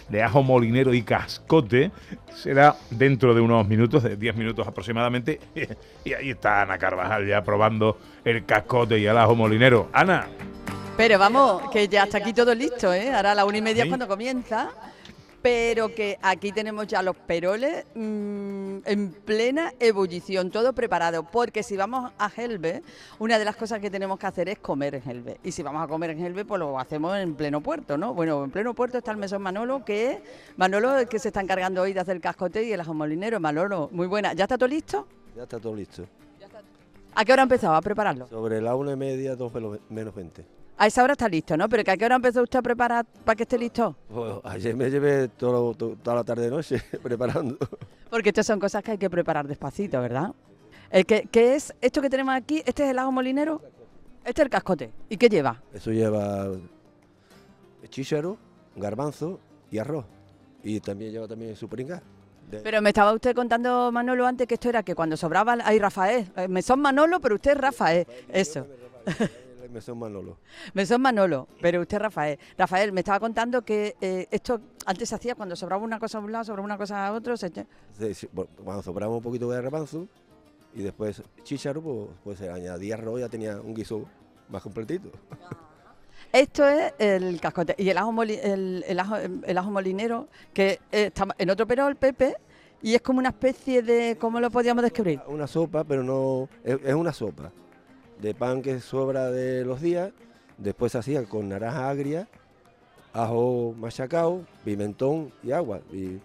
de 0.08 0.22
ajo 0.22 0.42
molinero 0.42 0.94
y 0.94 1.02
cascote. 1.02 1.90
Será 2.34 2.76
dentro 2.90 3.34
de 3.34 3.40
unos 3.40 3.66
minutos, 3.66 4.02
de 4.02 4.16
10 4.16 4.36
minutos 4.36 4.66
aproximadamente. 4.66 5.40
y 6.04 6.12
ahí 6.12 6.30
está 6.30 6.62
Ana 6.62 6.78
Carvajal 6.78 7.26
ya 7.26 7.42
probando 7.42 7.98
el 8.24 8.44
cascote 8.44 8.98
y 8.98 9.06
el 9.06 9.16
ajo 9.16 9.34
molinero. 9.34 9.88
Ana, 9.92 10.26
Pero 10.96 11.18
vamos, 11.18 11.70
que 11.70 11.88
ya 11.88 12.04
está 12.04 12.18
aquí 12.18 12.32
todo 12.32 12.54
listo, 12.54 12.92
¿eh? 12.92 13.12
Ahora 13.14 13.32
a 13.32 13.34
la 13.34 13.44
una 13.44 13.58
y 13.58 13.62
media 13.62 13.84
es 13.84 13.88
cuando 13.88 14.08
comienza. 14.08 14.70
Pero 15.46 15.94
que 15.94 16.18
aquí 16.22 16.50
tenemos 16.50 16.88
ya 16.88 17.02
los 17.04 17.14
peroles 17.14 17.84
mm, 17.94 18.78
en 18.84 19.12
plena 19.24 19.72
ebullición, 19.78 20.50
todo 20.50 20.72
preparado. 20.72 21.22
Porque 21.22 21.62
si 21.62 21.76
vamos 21.76 22.10
a 22.18 22.28
Helve, 22.36 22.82
una 23.20 23.38
de 23.38 23.44
las 23.44 23.54
cosas 23.54 23.78
que 23.78 23.88
tenemos 23.88 24.18
que 24.18 24.26
hacer 24.26 24.48
es 24.48 24.58
comer 24.58 24.96
en 24.96 25.08
Helve. 25.08 25.38
Y 25.44 25.52
si 25.52 25.62
vamos 25.62 25.84
a 25.84 25.86
comer 25.86 26.10
en 26.10 26.18
Helve, 26.18 26.44
pues 26.44 26.58
lo 26.58 26.80
hacemos 26.80 27.16
en 27.16 27.36
pleno 27.36 27.60
puerto, 27.60 27.96
¿no? 27.96 28.12
Bueno, 28.12 28.42
en 28.42 28.50
pleno 28.50 28.74
puerto 28.74 28.98
está 28.98 29.12
el 29.12 29.18
mesón 29.18 29.40
Manolo, 29.40 29.84
que 29.84 30.20
Manolo 30.56 30.98
es 30.98 31.08
que 31.08 31.20
se 31.20 31.28
está 31.28 31.42
encargando 31.42 31.80
hoy 31.82 31.92
de 31.92 32.00
hacer 32.00 32.16
el 32.16 32.22
cascote 32.22 32.64
y 32.64 32.72
el 32.72 32.80
ajo 32.80 32.92
molinero. 32.92 33.38
Manolo, 33.38 33.88
muy 33.92 34.08
buena. 34.08 34.32
¿Ya 34.32 34.46
está 34.46 34.58
todo 34.58 34.68
listo? 34.68 35.06
Ya 35.36 35.44
está 35.44 35.60
todo 35.60 35.76
listo. 35.76 36.04
¿A 37.14 37.24
qué 37.24 37.32
hora 37.32 37.44
empezado 37.44 37.76
a 37.76 37.80
prepararlo? 37.82 38.26
Sobre 38.26 38.60
la 38.60 38.74
una 38.74 38.94
y 38.94 38.96
media, 38.96 39.36
dos 39.36 39.52
menos- 39.54 39.78
20. 40.12 40.44
A 40.78 40.86
esa 40.86 41.02
hora 41.02 41.12
está 41.12 41.28
listo, 41.28 41.56
¿no? 41.56 41.68
Pero 41.70 41.82
que 41.84 41.90
¿a 41.90 41.96
qué 41.96 42.04
hora 42.04 42.16
empezó 42.16 42.42
usted 42.42 42.58
a 42.58 42.62
preparar 42.62 43.06
para 43.24 43.34
que 43.36 43.44
esté 43.44 43.56
listo? 43.58 43.96
Pues, 44.08 44.34
ayer 44.44 44.76
me 44.76 44.90
llevé 44.90 45.28
todo- 45.28 45.74
to- 45.74 45.96
toda 46.02 46.16
la 46.16 46.24
tarde 46.24 46.50
noche 46.50 46.82
preparando. 47.02 47.56
Porque 48.10 48.28
estas 48.28 48.46
son 48.46 48.60
cosas 48.60 48.82
que 48.82 48.90
hay 48.92 48.98
que 48.98 49.08
preparar 49.08 49.46
despacito, 49.48 50.00
¿verdad? 50.00 50.32
El 50.90 51.06
que, 51.06 51.28
¿Qué 51.32 51.54
es 51.56 51.74
esto 51.80 52.02
que 52.02 52.10
tenemos 52.10 52.34
aquí? 52.34 52.62
¿Este 52.66 52.84
es 52.84 52.90
el 52.90 52.98
ajo 52.98 53.10
molinero? 53.10 53.62
Este 54.24 54.42
es 54.42 54.44
el 54.46 54.50
cascote. 54.50 54.92
¿Y 55.08 55.16
qué 55.16 55.28
lleva? 55.30 55.62
Eso 55.72 55.90
lleva 55.92 56.48
chícharo, 57.88 58.36
garbanzo 58.76 59.40
y 59.70 59.78
arroz. 59.78 60.04
Y 60.62 60.80
también 60.80 61.12
lleva 61.12 61.26
también 61.26 61.56
su 61.56 61.68
pringa. 61.68 62.02
De- 62.50 62.58
Pero 62.60 62.82
me 62.82 62.90
estaba 62.90 63.12
usted 63.14 63.34
contando, 63.34 63.90
Manolo, 63.92 64.26
antes 64.26 64.46
que 64.46 64.54
esto 64.54 64.68
era 64.68 64.82
que 64.82 64.94
cuando 64.94 65.16
sobraba... 65.16 65.56
Ay, 65.64 65.78
Rafael. 65.78 66.30
eh, 66.36 66.48
Me 66.48 66.60
son 66.62 66.80
Manolo, 66.80 67.18
pero 67.20 67.36
usted 67.36 67.52
es 67.52 67.56
Rafael. 67.58 68.06
Eso. 68.28 68.66
El 69.76 69.80
mesón 69.82 69.98
Manolo. 69.98 70.38
Me 70.72 70.86
son 70.86 71.02
Manolo, 71.02 71.48
pero 71.60 71.82
usted 71.82 71.98
Rafael. 71.98 72.38
Rafael, 72.56 72.92
me 72.92 73.00
estaba 73.00 73.20
contando 73.20 73.60
que 73.62 73.94
eh, 74.00 74.26
esto 74.30 74.58
antes 74.86 75.10
se 75.10 75.14
hacía 75.14 75.34
cuando 75.34 75.54
sobraba 75.54 75.82
una 75.84 75.98
cosa 75.98 76.16
a 76.16 76.22
un 76.22 76.32
lado, 76.32 76.44
sobraba 76.44 76.64
una 76.64 76.78
cosa 76.78 77.06
a 77.06 77.12
otro. 77.12 77.36
Se... 77.36 77.50
Sí, 77.50 78.14
sí, 78.14 78.26
bueno, 78.32 78.50
Cuando 78.64 78.82
sobraba 78.82 79.14
un 79.14 79.22
poquito 79.22 79.50
de 79.50 79.60
garbanzo 79.60 80.08
y 80.74 80.80
después 80.80 81.22
chícharo, 81.42 81.82
pues, 81.82 82.08
pues 82.24 82.38
se 82.38 82.48
añadía 82.48 82.94
arroz 82.94 83.20
ya 83.20 83.28
tenía 83.28 83.60
un 83.60 83.74
guiso 83.74 84.06
más 84.48 84.62
completito. 84.62 85.10
Esto 86.32 86.66
es 86.66 86.94
el 86.98 87.38
cascote. 87.38 87.74
Y 87.76 87.90
el 87.90 87.98
ajo, 87.98 88.12
moli- 88.12 88.40
el, 88.42 88.82
el 88.88 88.98
ajo, 88.98 89.16
el 89.16 89.58
ajo 89.58 89.70
molinero, 89.70 90.28
que 90.54 90.80
está 90.90 91.26
en 91.36 91.50
otro 91.50 91.66
perol, 91.66 91.96
Pepe, 91.96 92.34
y 92.80 92.94
es 92.94 93.02
como 93.02 93.18
una 93.18 93.28
especie 93.28 93.82
de... 93.82 94.16
¿Cómo 94.18 94.40
lo 94.40 94.50
podríamos 94.50 94.82
describir? 94.82 95.20
Una 95.26 95.46
sopa, 95.46 95.84
pero 95.84 96.02
no. 96.02 96.48
Es, 96.64 96.78
es 96.82 96.94
una 96.94 97.12
sopa 97.12 97.52
de 98.20 98.34
pan 98.34 98.62
que 98.62 98.80
sobra 98.80 99.30
de 99.30 99.64
los 99.64 99.80
días. 99.80 100.12
Después 100.58 100.92
se 100.92 100.98
hacía 100.98 101.24
con 101.24 101.48
naranja 101.48 101.88
agria, 101.88 102.28
ajo 103.12 103.74
machacado, 103.78 104.42
pimentón 104.64 105.32
y 105.42 105.52
agua. 105.52 105.80
Y, 105.92 106.18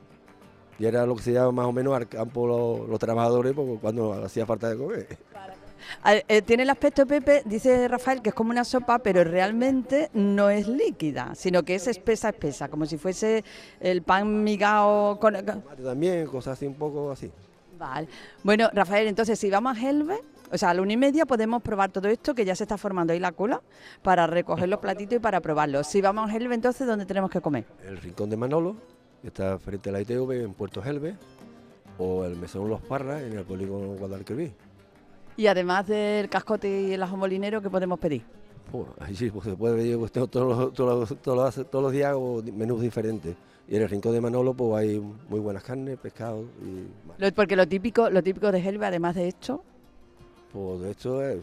y 0.79 0.86
era 0.86 1.05
lo 1.05 1.15
que 1.15 1.24
se 1.24 1.33
llama 1.33 1.51
más 1.51 1.65
o 1.65 1.71
menos 1.71 1.93
al 1.93 2.07
campo 2.07 2.48
los, 2.48 2.89
los 2.89 3.00
trabajadores 3.00 3.53
porque 3.53 3.77
cuando 3.79 4.13
hacía 4.13 4.45
falta 4.45 4.69
de 4.69 4.77
comer. 4.77 5.17
Eh, 6.27 6.41
tiene 6.41 6.63
el 6.63 6.69
aspecto, 6.69 7.05
Pepe, 7.05 7.43
dice 7.45 7.88
Rafael, 7.88 8.21
que 8.21 8.29
es 8.29 8.36
como 8.36 8.51
una 8.51 8.63
sopa, 8.63 9.00
pero 9.00 9.24
realmente 9.24 10.10
no 10.13 10.50
es 10.50 10.67
líquida, 10.67 11.33
sino 11.36 11.63
que 11.63 11.75
es 11.75 11.88
espesa, 11.88 12.29
espesa, 12.29 12.69
como 12.69 12.86
si 12.86 12.98
fuese 12.98 13.43
el 13.79 14.01
pan 14.01 14.43
migao 14.43 15.19
con... 15.19 15.36
También, 15.83 16.25
cosas 16.27 16.53
así 16.53 16.65
un 16.65 16.75
poco 16.75 17.12
así. 17.12 17.31
Vale. 17.77 18.07
Bueno, 18.43 18.69
Rafael, 18.74 19.07
entonces 19.07 19.39
si 19.39 19.50
vamos 19.50 19.75
a 19.75 19.81
Helve, 19.81 20.19
o 20.51 20.58
sea, 20.58 20.72
a 20.72 20.74
la 20.74 20.81
una 20.81 20.93
y 20.93 20.98
media 20.98 21.25
podemos 21.25 21.62
probar 21.62 21.91
todo 21.91 22.08
esto, 22.10 22.36
que 22.36 22.43
ya 22.46 22.55
se 22.55 22.63
está 22.63 22.77
formando 22.77 23.13
ahí 23.13 23.20
la 23.20 23.31
cola, 23.31 23.62
para 24.01 24.27
recoger 24.27 24.67
los 24.67 24.79
platitos 24.79 25.15
y 25.15 25.20
para 25.20 25.39
probarlos. 25.39 25.88
Si 25.88 26.01
vamos 26.01 26.29
a 26.29 26.36
Helve, 26.36 26.55
entonces, 26.55 26.86
¿dónde 26.86 27.05
tenemos 27.05 27.29
que 27.29 27.41
comer? 27.41 27.65
El 27.86 27.98
rincón 27.98 28.29
de 28.29 28.38
Manolo, 28.38 28.75
que 29.22 29.27
está 29.27 29.58
frente 29.60 29.89
a 29.89 29.93
la 29.93 30.01
ITV 30.01 30.31
en 30.43 30.53
Puerto 30.53 30.81
Gelbe. 30.81 31.15
o 31.98 32.25
el 32.25 32.36
mesón 32.36 32.67
Los 32.67 32.81
Parras 32.81 33.22
en 33.22 33.34
el 33.34 33.46
polígono 33.46 33.93
Guadalquivir. 33.93 34.53
Y 35.38 35.48
además 35.48 35.88
del 35.88 36.29
cascote 36.29 36.81
y 36.81 36.93
el 36.93 37.03
ajo 37.03 37.15
molinero, 37.15 37.62
¿qué 37.62 37.70
podemos 37.70 38.00
pedir? 38.00 38.24
Pues, 38.72 38.88
ahí 39.00 39.15
sí, 39.15 39.29
pues 39.29 39.46
se 39.46 39.55
puede 39.55 39.75
pedir 39.75 39.98
pues, 39.98 40.12
todos, 40.12 40.29
los, 40.31 40.74
todos, 40.74 41.10
los, 41.10 41.22
todos, 41.22 41.55
los, 41.58 41.70
todos 41.70 41.84
los 41.84 41.91
días 41.91 42.10
hago 42.10 42.41
menús 42.53 42.81
diferentes. 42.81 43.36
Y 43.67 43.75
en 43.75 43.84
el 43.84 43.89
rincón 43.89 44.12
de 44.13 44.22
Manolo 44.22 44.53
pues 44.53 44.81
hay 44.81 45.00
muy 45.00 45.39
buenas 45.39 45.63
carnes, 45.63 45.98
pescado 45.98 46.43
y 46.62 46.88
más. 47.08 47.31
Porque 47.34 47.55
lo 47.55 47.67
típico, 47.67 48.10
lo 48.10 48.22
típico 48.22 48.51
de 48.51 48.60
Helve, 48.60 48.86
además 48.86 49.15
de 49.15 49.27
esto, 49.29 49.63
Pues 50.53 50.81
esto 50.84 51.24
es... 51.25 51.39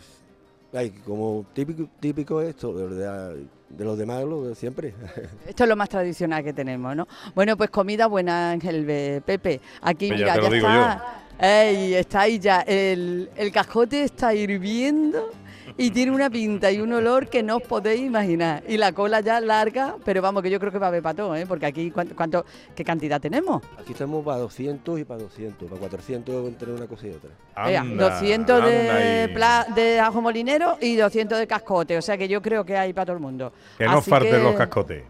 Como 1.04 1.46
típico, 1.54 1.88
típico 1.98 2.42
esto, 2.42 2.72
de, 2.74 2.94
de- 2.94 3.46
de 3.70 3.84
los 3.84 3.98
demás 3.98 4.22
lo 4.24 4.44
de 4.44 4.54
siempre. 4.54 4.94
esto 5.46 5.64
es 5.64 5.68
lo 5.68 5.76
más 5.76 5.88
tradicional 5.88 6.42
que 6.44 6.52
tenemos, 6.52 6.94
¿no? 6.96 7.06
Bueno, 7.34 7.56
pues 7.56 7.68
comida 7.70 8.06
buena 8.06 8.52
en 8.54 8.66
Helve, 8.66 9.22
Pepe. 9.24 9.60
Aquí, 9.82 10.08
Pues 10.08 10.20
ya 10.20 10.34
mira, 10.36 10.50
ya 10.50 10.56
está. 10.56 11.22
Ey, 11.40 11.94
está 11.94 12.20
ahí 12.22 12.38
ya. 12.38 12.60
El, 12.62 13.30
el 13.36 13.52
cascote 13.52 14.04
está 14.04 14.34
hirviendo 14.34 15.30
y 15.78 15.90
tiene 15.92 16.12
una 16.12 16.28
pinta 16.28 16.70
y 16.70 16.80
un 16.80 16.92
olor 16.92 17.28
que 17.28 17.42
no 17.42 17.56
os 17.56 17.62
podéis 17.62 18.00
imaginar. 18.02 18.62
Y 18.68 18.76
la 18.76 18.92
cola 18.92 19.20
ya 19.20 19.40
larga, 19.40 19.94
pero 20.04 20.20
vamos, 20.20 20.42
que 20.42 20.50
yo 20.50 20.58
creo 20.60 20.70
que 20.72 20.78
va 20.78 20.86
a 20.86 20.88
haber 20.88 21.02
para 21.02 21.14
todo, 21.14 21.34
¿eh? 21.36 21.46
Porque 21.46 21.64
aquí, 21.66 21.90
¿cuánto, 21.90 22.14
cuánto- 22.16 22.44
¿qué 22.74 22.84
cantidad 22.84 23.20
tenemos? 23.20 23.62
Aquí 23.78 23.92
estamos 23.92 24.24
para 24.24 24.38
200 24.38 24.98
y 24.98 25.04
para 25.04 25.20
200, 25.22 25.68
para 25.68 25.78
400 25.80 26.48
entre 26.48 26.72
una 26.72 26.86
cosa 26.86 27.06
y 27.06 27.10
otra. 27.10 27.30
Ea, 27.70 27.80
Anda, 27.80 28.10
200 28.10 28.64
de, 28.64 29.30
pla- 29.32 29.66
ajo 30.04 30.20
molinero 30.20 30.76
y 30.80 30.96
200 30.96 31.38
de 31.38 31.46
cascote. 31.46 31.96
O 31.96 32.02
sea 32.02 32.18
que 32.18 32.28
yo 32.28 32.42
creo 32.42 32.64
que 32.64 32.76
hay 32.76 32.92
para 32.92 33.06
todo 33.06 33.16
el 33.16 33.22
mundo. 33.22 33.52
Que 33.78 33.86
no 33.86 34.02
falten 34.02 34.32
que- 34.32 34.42
los 34.42 34.54
cascotes. 34.56 35.02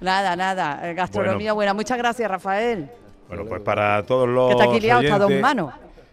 Nada, 0.00 0.36
nada. 0.36 0.80
eh, 0.90 0.92
Gastronomía 0.94 1.52
buena. 1.54 1.72
Muchas 1.72 1.96
gracias, 1.96 2.30
Rafael. 2.30 2.90
Bueno, 3.28 3.44
pues 3.46 3.62
para 3.62 4.02
todos 4.04 4.28
los 4.28 4.48
Que 4.48 4.52
está 4.60 4.64
aquí 4.70 4.80
liado, 4.80 5.00
está 5.02 5.14
a 5.14 5.18
dos 5.18 5.26
oyentes 5.28 5.42
manos. 5.42 5.72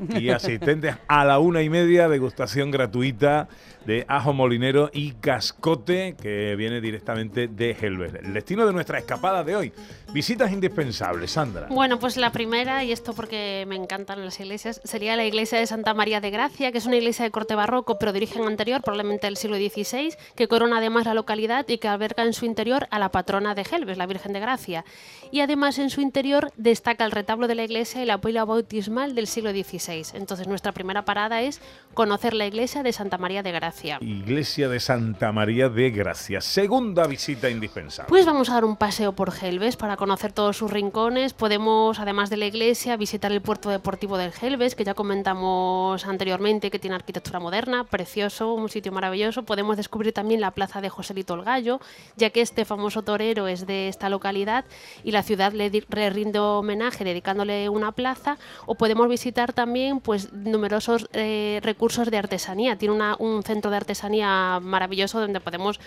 Y 0.10 0.30
asistentes 0.30 0.96
a 1.08 1.26
la 1.26 1.40
una 1.40 1.62
y 1.62 1.70
media, 1.70 2.10
degustación 2.10 2.72
gratuita 2.72 3.48
de 3.86 4.06
ajo 4.08 4.34
molinero 4.34 4.90
y 4.94 5.12
cascote 5.14 6.16
que 6.22 6.56
viene 6.56 6.82
directamente 6.82 7.48
de 7.48 7.72
Helves. 7.80 8.14
El 8.16 8.34
destino 8.34 8.66
de 8.66 8.74
nuestra 8.74 8.98
escapada 8.98 9.44
de 9.44 9.56
hoy. 9.56 9.74
Visitas 10.14 10.52
indispensables, 10.52 11.32
Sandra. 11.32 11.66
Bueno, 11.72 11.98
pues 11.98 12.18
la 12.18 12.32
primera, 12.32 12.84
y 12.84 12.92
esto 12.92 13.14
porque 13.14 13.66
me 13.68 13.76
encantan 13.76 14.24
las 14.24 14.40
iglesias, 14.40 14.80
sería 14.84 15.16
la 15.16 15.26
iglesia 15.26 15.58
de 15.58 15.66
Santa 15.66 15.96
María 15.96 16.22
de 16.22 16.30
Gracia, 16.30 16.72
que 16.72 16.78
es 16.78 16.86
una 16.86 16.98
iglesia 16.98 17.26
de 17.26 17.32
corte 17.32 17.56
barroco, 17.56 17.98
pero 17.98 18.14
de 18.14 18.20
origen 18.20 18.44
anterior, 18.44 18.84
probablemente 18.84 19.26
del 19.26 19.38
siglo 19.38 19.58
XVI, 19.58 20.14
que 20.36 20.48
corona 20.48 20.78
además 20.78 21.06
la 21.06 21.16
localidad 21.16 21.68
y 21.68 21.80
que 21.80 21.88
alberga 21.88 22.24
en 22.24 22.34
su 22.34 22.46
interior 22.46 22.88
a 22.92 23.00
la 23.00 23.10
patrona 23.10 23.56
de 23.56 23.64
Gelbes, 23.64 23.98
la 23.98 24.06
Virgen 24.06 24.34
de 24.34 24.40
Gracia. 24.40 24.86
Y 25.32 25.42
además 25.42 25.80
en 25.80 25.90
su 25.90 26.00
interior 26.00 26.52
destaca 26.58 27.06
el 27.06 27.12
retablo 27.12 27.48
de 27.48 27.56
la 27.56 27.64
iglesia 27.64 28.04
y 28.04 28.06
la 28.06 28.22
pila 28.22 28.46
bautismal 28.46 29.16
del 29.16 29.26
siglo 29.26 29.50
XVI. 29.50 30.06
Entonces 30.14 30.48
nuestra 30.48 30.74
primera 30.74 31.06
parada 31.06 31.42
es 31.42 31.60
conocer 31.96 32.36
la 32.36 32.46
iglesia 32.46 32.84
de 32.84 32.94
Santa 32.94 33.18
María 33.18 33.42
de 33.42 33.52
Gracia. 33.52 33.98
Iglesia 34.00 34.70
de 34.70 34.80
Santa 34.80 35.32
María 35.32 35.70
de 35.70 35.90
Gracia. 35.90 36.40
Segunda 36.40 37.08
visita 37.08 37.50
indispensable. 37.50 38.10
Pues 38.10 38.28
vamos 38.28 38.52
a 38.52 38.54
dar 38.54 38.66
un 38.66 38.78
paseo 38.78 39.14
por 39.14 39.32
Gelbes 39.32 39.76
para 39.76 39.98
conocer 40.04 40.34
todos 40.34 40.58
sus 40.58 40.70
rincones. 40.70 41.32
Podemos, 41.32 41.98
además 41.98 42.30
de 42.30 42.36
la 42.36 42.46
iglesia, 42.46 42.98
visitar 42.98 43.32
el 43.32 43.42
puerto 43.42 43.70
deportivo 43.70 44.18
del 44.18 44.34
Gelbes, 44.34 44.76
que 44.76 44.84
ya 44.84 44.96
comentamos 44.96 46.06
anteriormente, 46.06 46.70
que 46.70 46.78
tiene 46.78 46.98
arquitectura 46.98 47.40
moderna, 47.40 47.86
precioso, 47.86 48.54
un 48.54 48.68
sitio 48.68 48.92
maravilloso. 48.92 49.44
Podemos 49.44 49.78
descubrir 49.78 50.12
también 50.12 50.42
la 50.42 50.52
plaza 50.52 50.82
de 50.82 50.90
Joselito 50.90 51.36
el 51.36 51.44
Gallo, 51.44 51.80
ya 52.18 52.32
que 52.32 52.42
este 52.42 52.66
famoso 52.66 53.04
torero 53.04 53.48
es 53.48 53.66
de 53.66 53.88
esta 53.88 54.10
localidad 54.10 54.66
y 55.06 55.12
la 55.12 55.24
ciudad 55.24 55.54
le, 55.54 55.70
rinde 56.10 56.38
homenaje 56.38 57.06
dedicándole 57.06 57.70
una 57.70 57.94
plaza. 57.94 58.38
O 58.66 58.76
podemos 58.76 59.08
visitar 59.08 59.54
también 59.54 60.02
pues 60.02 60.34
numerosos 60.34 61.08
eh, 61.14 61.62
recursos 61.64 62.12
de 62.12 62.18
artesanía. 62.18 62.78
Tiene 62.78 63.16
un 63.20 63.42
centro 63.44 63.72
de 63.72 63.78
artesanía 63.78 64.60
maravilloso 64.62 65.22
donde 65.22 65.40
podemos 65.40 65.80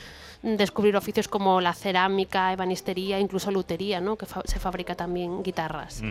descubrir 0.42 0.96
oficios 0.96 1.28
como 1.28 1.60
la 1.60 1.74
cerámica, 1.74 2.52
ebanistería, 2.52 3.18
incluso 3.18 3.50
lutería. 3.50 4.00
Que 4.14 4.26
fa- 4.26 4.42
se 4.44 4.60
fabrica 4.60 4.94
también 4.94 5.42
guitarras. 5.42 6.04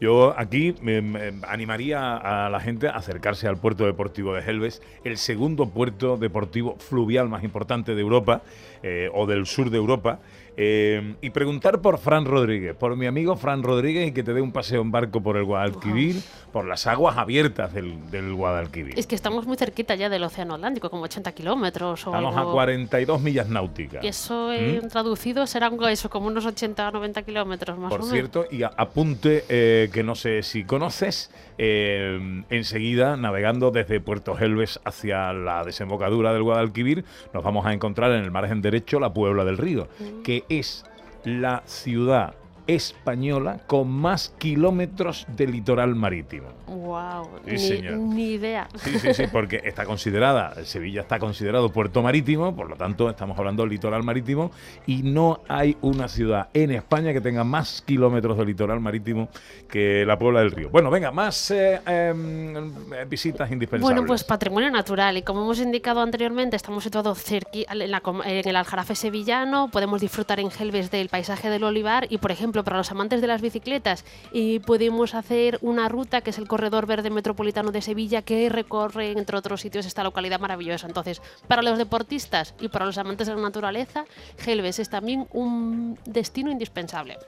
Yo 0.00 0.34
aquí 0.36 0.74
me, 0.82 1.00
me 1.00 1.34
animaría 1.46 2.16
a 2.16 2.50
la 2.50 2.58
gente 2.58 2.88
a 2.88 2.96
acercarse 2.96 3.46
al 3.46 3.58
puerto 3.58 3.86
deportivo 3.86 4.34
de 4.34 4.40
Helves, 4.40 4.82
el 5.04 5.16
segundo 5.18 5.68
puerto 5.68 6.16
deportivo 6.16 6.74
fluvial 6.80 7.28
más 7.28 7.44
importante 7.44 7.94
de 7.94 8.00
Europa 8.00 8.42
eh, 8.82 9.08
o 9.14 9.26
del 9.26 9.46
sur 9.46 9.70
de 9.70 9.76
Europa, 9.76 10.18
eh, 10.60 11.14
y 11.20 11.30
preguntar 11.30 11.80
por 11.80 11.98
Fran 11.98 12.24
Rodríguez, 12.24 12.74
por 12.74 12.96
mi 12.96 13.06
amigo 13.06 13.36
Fran 13.36 13.62
Rodríguez, 13.62 14.08
y 14.08 14.12
que 14.12 14.24
te 14.24 14.34
dé 14.34 14.40
un 14.40 14.50
paseo 14.50 14.82
en 14.82 14.90
barco 14.90 15.20
por 15.20 15.36
el 15.36 15.44
Guadalquivir, 15.44 16.16
por 16.52 16.64
las 16.66 16.86
aguas 16.86 17.16
abiertas 17.18 17.72
del, 17.74 18.10
del 18.10 18.32
Guadalquivir. 18.34 18.98
Es 18.98 19.06
que 19.06 19.14
estamos 19.14 19.46
muy 19.46 19.56
cerquita 19.56 19.94
ya 19.94 20.08
del 20.08 20.22
Océano 20.24 20.54
Atlántico, 20.54 20.90
como 20.90 21.02
80 21.04 21.32
kilómetros 21.32 22.06
o 22.06 22.10
Estamos 22.10 22.34
a 22.36 22.40
algo. 22.40 22.52
42 22.52 23.20
millas 23.20 23.48
náuticas. 23.48 24.02
Y 24.02 24.08
eso 24.08 24.52
eh, 24.52 24.80
¿Mm? 24.82 24.88
traducido 24.88 25.46
serán 25.46 25.78
eso, 25.90 26.08
como 26.10 26.26
unos 26.28 26.46
80 26.46 26.88
o 26.88 26.92
90 26.92 27.22
kilómetros 27.22 27.78
más 27.78 27.90
Por 27.90 28.00
o 28.00 28.02
menos. 28.04 28.12
cierto, 28.14 28.46
y 28.50 28.62
a- 28.62 28.72
apunte 28.76 29.44
eh, 29.48 29.90
que 29.92 30.02
no 30.02 30.14
sé 30.14 30.42
si 30.42 30.64
conoces, 30.64 31.30
eh, 31.58 32.42
enseguida, 32.50 33.16
navegando 33.16 33.70
desde 33.70 34.00
Puerto 34.00 34.36
Helves 34.38 34.80
hacia 34.84 35.32
la 35.32 35.64
desembocadura 35.64 36.32
del 36.32 36.42
Guadalquivir, 36.42 37.04
nos 37.34 37.44
vamos 37.44 37.66
a 37.66 37.72
encontrar 37.72 38.10
en 38.12 38.24
el 38.24 38.30
margen 38.30 38.62
derecho 38.62 38.98
la 39.00 39.12
Puebla 39.12 39.44
del 39.44 39.58
Río, 39.58 39.88
que 40.24 40.44
es 40.48 40.84
la 41.24 41.62
ciudad 41.66 42.34
española 42.68 43.60
con 43.66 43.90
más 43.90 44.34
kilómetros 44.38 45.26
de 45.36 45.46
litoral 45.46 45.96
marítimo. 45.96 46.48
Wow, 46.66 47.28
Sí, 47.56 47.80
ni, 47.82 47.90
ni 47.96 48.30
idea. 48.32 48.68
Sí, 48.76 48.98
sí, 48.98 49.14
sí, 49.14 49.24
porque 49.32 49.62
está 49.64 49.86
considerada, 49.86 50.54
Sevilla 50.64 51.00
está 51.00 51.18
considerado 51.18 51.70
puerto 51.72 52.02
marítimo, 52.02 52.54
por 52.54 52.68
lo 52.68 52.76
tanto 52.76 53.08
estamos 53.08 53.38
hablando 53.38 53.62
del 53.62 53.70
litoral 53.70 54.02
marítimo 54.02 54.50
y 54.86 55.02
no 55.02 55.40
hay 55.48 55.76
una 55.80 56.08
ciudad 56.08 56.48
en 56.52 56.70
España 56.70 57.12
que 57.12 57.22
tenga 57.22 57.42
más 57.42 57.82
kilómetros 57.82 58.36
de 58.36 58.44
litoral 58.44 58.80
marítimo 58.80 59.30
que 59.68 60.04
la 60.06 60.18
Puebla 60.18 60.40
del 60.40 60.50
Río. 60.50 60.68
Bueno, 60.68 60.90
venga, 60.90 61.10
más 61.10 61.50
eh, 61.50 61.80
em, 61.86 62.70
visitas 63.08 63.50
indispensables. 63.50 63.94
Bueno, 63.94 64.06
pues 64.06 64.24
patrimonio 64.24 64.70
natural 64.70 65.16
y 65.16 65.22
como 65.22 65.42
hemos 65.42 65.58
indicado 65.58 66.02
anteriormente, 66.02 66.56
estamos 66.56 66.84
situados 66.84 67.24
en, 67.32 67.42
en 67.52 68.48
el 68.48 68.56
Aljarafe 68.56 68.94
sevillano, 68.94 69.68
podemos 69.70 70.02
disfrutar 70.02 70.38
en 70.40 70.50
Gelbes 70.50 70.90
del 70.90 71.08
paisaje 71.08 71.48
del 71.48 71.64
olivar 71.64 72.06
y, 72.10 72.18
por 72.18 72.30
ejemplo, 72.30 72.57
para 72.64 72.78
los 72.78 72.90
amantes 72.90 73.20
de 73.20 73.26
las 73.26 73.40
bicicletas, 73.40 74.04
y 74.32 74.60
podemos 74.60 75.14
hacer 75.14 75.58
una 75.62 75.88
ruta 75.88 76.20
que 76.20 76.30
es 76.30 76.38
el 76.38 76.48
Corredor 76.48 76.86
Verde 76.86 77.10
Metropolitano 77.10 77.72
de 77.72 77.82
Sevilla 77.82 78.22
que 78.22 78.48
recorre, 78.48 79.12
entre 79.12 79.36
otros 79.36 79.60
sitios, 79.60 79.86
esta 79.86 80.04
localidad 80.04 80.40
maravillosa. 80.40 80.86
Entonces, 80.86 81.22
para 81.46 81.62
los 81.62 81.78
deportistas 81.78 82.54
y 82.60 82.68
para 82.68 82.86
los 82.86 82.98
amantes 82.98 83.26
de 83.26 83.34
la 83.34 83.42
naturaleza, 83.42 84.04
Gelbes 84.38 84.78
es 84.78 84.90
también 84.90 85.26
un 85.32 85.98
destino 86.04 86.50
indispensable. 86.50 87.18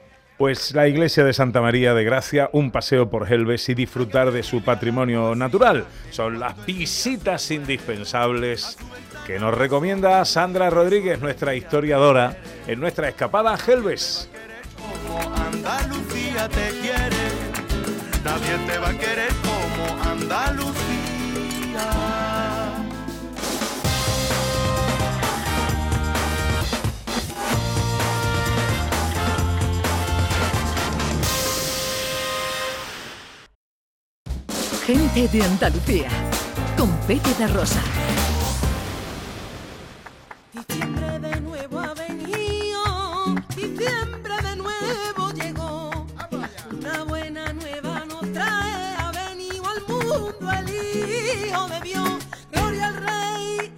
Pues 0.40 0.74
la 0.74 0.88
iglesia 0.88 1.22
de 1.22 1.34
Santa 1.34 1.60
María 1.60 1.92
de 1.92 2.02
Gracia, 2.02 2.48
un 2.54 2.70
paseo 2.70 3.10
por 3.10 3.30
Helves 3.30 3.68
y 3.68 3.74
disfrutar 3.74 4.30
de 4.32 4.42
su 4.42 4.62
patrimonio 4.62 5.34
natural. 5.34 5.84
Son 6.08 6.40
las 6.40 6.64
visitas 6.64 7.50
indispensables 7.50 8.78
que 9.26 9.38
nos 9.38 9.54
recomienda 9.54 10.24
Sandra 10.24 10.70
Rodríguez, 10.70 11.20
nuestra 11.20 11.54
historiadora, 11.54 12.38
en 12.66 12.80
nuestra 12.80 13.10
escapada 13.10 13.52
a 13.52 13.58
Helves. 13.58 14.30
Como 14.80 15.20
Andalucía 15.34 16.48
te 16.48 16.70
quiere, 16.80 17.24
nadie 18.24 18.58
te 18.66 18.78
va 18.78 18.88
a 18.88 18.98
querer 18.98 19.32
como 19.42 20.02
Andalucía. 20.02 20.90
Gente 34.86 35.28
de 35.28 35.44
Andalucía. 35.44 36.08
Con 36.76 36.90
Pepe 37.06 37.32
de 37.38 37.46
Rosa. 37.46 37.80
Mundo 50.10 50.52
el 50.52 50.68
Hijo 50.68 51.68
de. 51.68 51.80
Gloria 52.52 52.86
al 52.88 52.96
Rey 52.96 53.72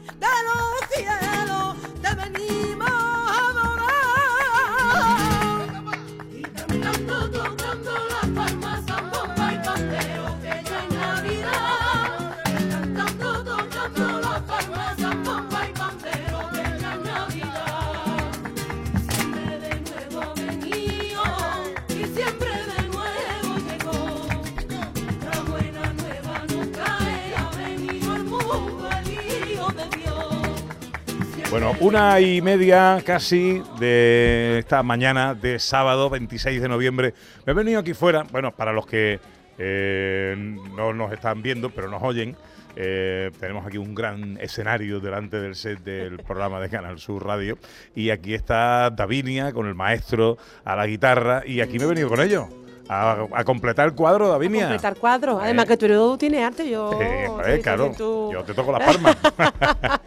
Bueno, 31.53 31.77
una 31.81 32.19
y 32.19 32.41
media 32.41 33.03
casi 33.05 33.63
de 33.79 34.57
esta 34.61 34.83
mañana 34.83 35.35
de 35.35 35.59
sábado 35.59 36.09
26 36.09 36.63
de 36.63 36.67
noviembre. 36.67 37.13
Me 37.45 37.53
he 37.53 37.55
venido 37.55 37.79
aquí 37.79 37.93
fuera, 37.93 38.23
bueno, 38.33 38.53
para 38.53 38.73
los 38.73 38.87
que 38.87 39.21
eh, 39.59 40.35
no 40.75 40.95
nos 40.95 41.13
están 41.13 41.43
viendo, 41.43 41.69
pero 41.69 41.91
nos 41.91 42.03
oyen. 42.03 42.35
eh, 42.75 43.31
tenemos 43.39 43.67
aquí 43.67 43.77
un 43.77 43.95
gran 43.95 44.39
escenario 44.41 44.99
delante 44.99 45.39
del 45.43 45.55
set 45.55 45.81
del 45.81 46.21
programa 46.21 46.59
de 46.59 46.71
Canal 46.71 46.99
Sur 46.99 47.27
Radio. 47.27 47.59
Y 47.95 48.09
aquí 48.09 48.33
está 48.33 48.89
Davinia 48.89 49.53
con 49.53 49.67
el 49.67 49.75
maestro 49.75 50.39
a 50.65 50.75
la 50.75 50.87
guitarra. 50.87 51.43
Y 51.45 51.61
aquí 51.61 51.79
me 51.79 51.85
he 51.85 51.89
venido 51.89 52.09
con 52.09 52.23
ellos. 52.23 52.47
A, 52.95 53.27
a 53.33 53.45
completar 53.45 53.89
el 53.89 53.95
cuadro, 53.95 54.29
Davinia. 54.29 54.63
Completar 54.65 54.97
cuadros. 54.97 55.39
Además 55.43 55.65
Eh. 55.65 55.69
que 55.69 55.77
tú 55.89 56.17
tienes 56.19 56.45
arte, 56.45 56.69
yo... 56.69 56.91
Eh, 57.01 57.61
claro, 57.63 57.93
tú- 57.97 58.31
yo 58.33 58.45
te 58.45 58.53
toco 58.55 58.71
las 58.73 58.83
palmas. 58.85 59.17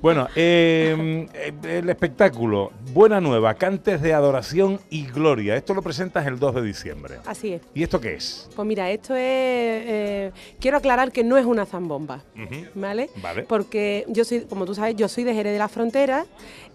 bueno, 0.00 0.28
eh, 0.34 1.26
eh, 1.34 1.52
el 1.78 1.90
espectáculo 1.90 2.72
Buena 2.92 3.20
Nueva, 3.20 3.54
Cantes 3.54 4.00
de 4.00 4.14
Adoración 4.14 4.80
y 4.90 5.06
Gloria. 5.06 5.56
Esto 5.56 5.74
lo 5.74 5.82
presentas 5.82 6.26
el 6.26 6.38
2 6.38 6.54
de 6.56 6.62
diciembre. 6.62 7.16
Así 7.26 7.52
es. 7.54 7.62
¿Y 7.74 7.82
esto 7.82 8.00
qué 8.00 8.14
es? 8.14 8.48
Pues 8.56 8.66
mira, 8.66 8.90
esto 8.90 9.14
es... 9.14 9.20
eh, 9.20 10.32
quiero 10.60 10.78
aclarar 10.78 11.12
que 11.12 11.22
no 11.24 11.36
es 11.36 11.44
una 11.46 11.66
zambomba. 11.66 12.22
¿vale? 12.74 13.10
Vale. 13.22 13.42
Porque 13.42 14.04
yo 14.08 14.24
soy, 14.24 14.40
como 14.42 14.64
tú 14.64 14.74
sabes, 14.74 14.96
yo 14.96 15.08
soy 15.08 15.24
de 15.24 15.34
Jerez 15.34 15.52
de 15.52 15.58
la 15.58 15.68
Frontera 15.68 16.24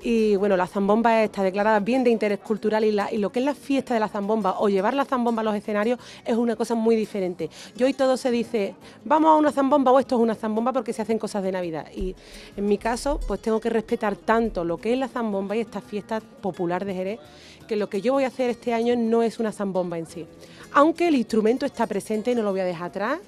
y 0.02 0.36
bueno, 0.36 0.58
la 0.58 0.68
zambomba 0.68 1.24
está 1.24 1.44
declarada 1.44 1.80
bien 1.80 2.04
de 2.04 2.10
interés 2.10 2.40
cultural 2.40 2.84
y, 2.84 2.92
la- 2.92 3.12
y 3.12 3.18
lo 3.18 3.32
que 3.32 3.40
es 3.40 3.46
la 3.46 3.56
fiesta 3.56 3.94
de 3.94 4.00
la 4.00 4.08
zambomba 4.10 4.60
o 4.60 4.68
llevar 4.84 4.96
la 4.96 5.06
zambomba 5.06 5.40
a 5.42 5.46
los 5.46 5.56
escenarios 5.56 5.98
es 6.26 6.36
una 6.36 6.58
cosa 6.58 6.76
muy 6.76 6.98
diferente. 6.98 7.50
Y 7.78 7.84
hoy 7.84 7.94
todo 7.94 8.18
se 8.18 8.30
dice, 8.32 8.76
vamos 9.06 9.30
a 9.30 9.36
una 9.36 9.50
zambomba 9.50 9.92
o 9.94 10.00
esto 10.00 10.16
es 10.16 10.22
una 10.22 10.36
zambomba 10.36 10.74
porque 10.74 10.92
se 10.92 11.02
hacen 11.02 11.18
cosas 11.18 11.42
de 11.42 11.54
Navidad. 11.54 11.88
Y 11.96 12.14
en 12.58 12.66
mi 12.66 12.78
caso, 12.78 13.18
pues 13.26 13.42
tengo 13.42 13.62
que 13.62 13.70
respetar 13.70 14.18
tanto 14.18 14.66
lo 14.66 14.78
que 14.78 14.92
es 14.92 15.00
la 15.00 15.08
zambomba 15.08 15.56
y 15.56 15.62
esta 15.62 15.80
fiesta 15.80 16.20
popular 16.20 16.84
de 16.84 16.94
Jerez, 16.94 17.20
que 17.66 17.78
lo 17.78 17.88
que 17.88 18.02
yo 18.02 18.12
voy 18.12 18.26
a 18.26 18.28
hacer 18.28 18.50
este 18.50 18.74
año 18.74 18.94
no 18.98 19.24
es 19.24 19.40
una 19.40 19.54
zambomba 19.54 19.98
en 19.98 20.06
sí. 20.06 20.28
Aunque 20.74 21.08
el 21.08 21.16
instrumento 21.16 21.66
está 21.66 21.88
presente 21.88 22.32
y 22.32 22.36
no 22.36 22.42
lo 22.42 22.52
voy 22.52 22.60
a 22.60 22.66
dejar 22.66 22.90
atrás 22.90 23.20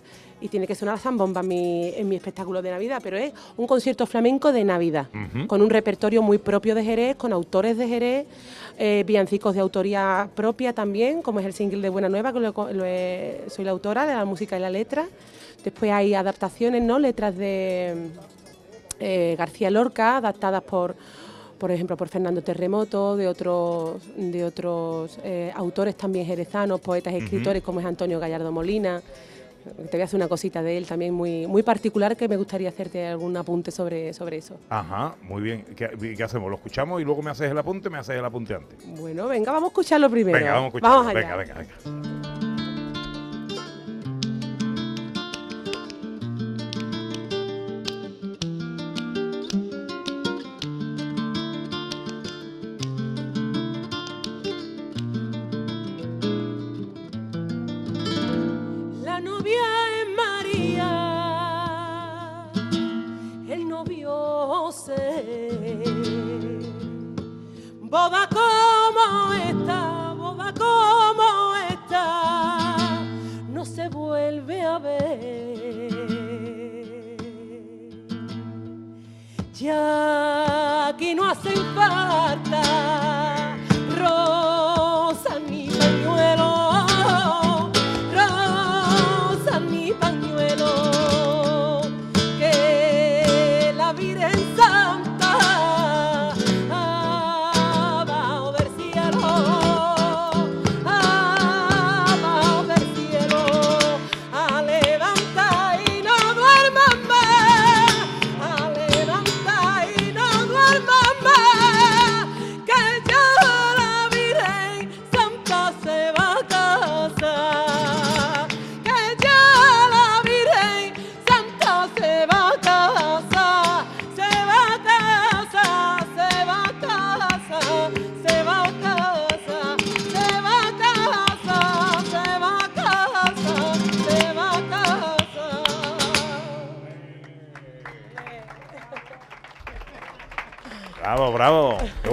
y 0.46 0.48
tiene 0.48 0.68
que 0.68 0.76
sonar 0.76 1.00
zambomba 1.00 1.42
en 1.42 1.48
mi, 1.48 1.90
en 1.96 2.08
mi 2.08 2.16
espectáculo 2.16 2.62
de 2.62 2.70
Navidad, 2.72 3.00
pero 3.04 3.18
es 3.18 3.34
un 3.58 3.66
concierto 3.68 4.06
flamenco 4.06 4.52
de 4.52 4.64
Navidad, 4.64 5.08
con 5.48 5.62
un 5.62 5.70
repertorio 5.70 6.22
muy 6.22 6.38
propio 6.38 6.76
de 6.76 6.84
Jerez, 6.84 7.16
con 7.16 7.34
autores 7.34 7.78
de 7.78 7.88
Jerez, 7.88 8.26
eh, 8.78 9.04
villancicos 9.08 9.56
de 9.56 9.62
autoría 9.62 10.30
propia 10.36 10.74
también, 10.74 11.22
como 11.22 11.40
es 11.40 11.46
el 11.46 11.54
single 11.54 11.82
de 11.82 11.90
Buena 11.90 12.10
Nueva, 12.10 12.32
que 12.32 12.40
lo 12.40 12.86
he- 12.86 13.42
soy 13.48 13.66
la 13.66 13.72
autora 13.72 14.06
de 14.06 14.14
la 14.14 14.26
música 14.26 14.58
y 14.58 14.62
la 14.62 14.70
letra. 14.70 15.08
Después 15.64 15.92
hay 15.92 16.14
adaptaciones, 16.14 16.84
¿no? 16.84 17.00
Letras 17.00 17.36
de 17.36 18.10
eh, 19.00 19.36
García 19.38 19.70
Lorca, 19.72 20.18
adaptadas 20.18 20.62
por, 20.64 20.96
por 21.58 21.72
ejemplo, 21.72 21.98
por 21.98 22.08
Fernando 22.10 22.42
Terremoto, 22.42 23.16
de 23.18 23.28
otros, 23.28 24.02
de 24.16 24.44
otros 24.46 25.18
eh, 25.24 25.52
autores 25.56 25.96
también 25.96 26.26
jerezanos, 26.26 26.80
poetas 26.82 27.14
y 27.14 27.18
escritores, 27.18 27.64
como 27.64 27.80
es 27.80 27.86
Antonio 27.86 28.20
Gallardo 28.20 28.52
Molina. 28.52 29.02
Te 29.66 29.98
voy 29.98 30.02
a 30.02 30.04
hacer 30.06 30.18
una 30.18 30.28
cosita 30.28 30.62
de 30.62 30.78
él 30.78 30.86
también 30.86 31.14
muy, 31.14 31.48
muy 31.48 31.64
particular 31.64 32.16
que 32.16 32.28
me 32.28 32.38
gustaría 32.38 32.70
hacerte 32.70 33.08
algún 33.08 33.36
apunte 33.38 33.72
sobre, 33.72 34.14
sobre 34.14 34.38
eso. 34.38 34.58
Ajá, 34.70 35.16
muy 35.24 35.42
bien. 35.42 35.66
¿Qué, 35.76 36.16
qué 36.16 36.24
hacemos? 36.24 36.50
¿Lo 36.50 36.56
escuchamos 36.56 37.02
y 37.02 37.06
luego 37.06 37.22
me 37.22 37.32
haces 37.32 37.50
el 37.50 37.58
apunte? 37.58 37.90
¿Me 37.90 37.98
haces 37.98 38.18
el 38.18 38.26
apunte 38.26 38.54
antes? 38.56 38.78
Bueno, 39.00 39.28
venga, 39.28 39.52
vamos 39.52 39.68
a 39.68 39.72
escucharlo 39.72 40.10
primero. 40.10 40.38
Venga, 40.38 40.54
vamos 40.54 40.66
a 40.66 40.78
escucharlo. 40.78 41.10
allá. 41.10 41.14
venga, 41.14 41.36
venga, 41.36 41.54
venga. 41.56 42.15
Novio 64.36 64.48
José. 64.48 65.02
Boda 67.82 68.28
como 68.30 69.34
esta, 69.34 70.14
boda 70.14 70.54
como 70.54 71.56
esta, 71.70 72.88
no 73.50 73.64
se 73.64 73.88
vuelve 73.90 74.62
a 74.62 74.80
ver. 74.80 75.06
Ya 79.54 80.88
aquí 80.88 81.16
no 81.16 81.26
hacen 81.30 81.58
falta 81.74 82.65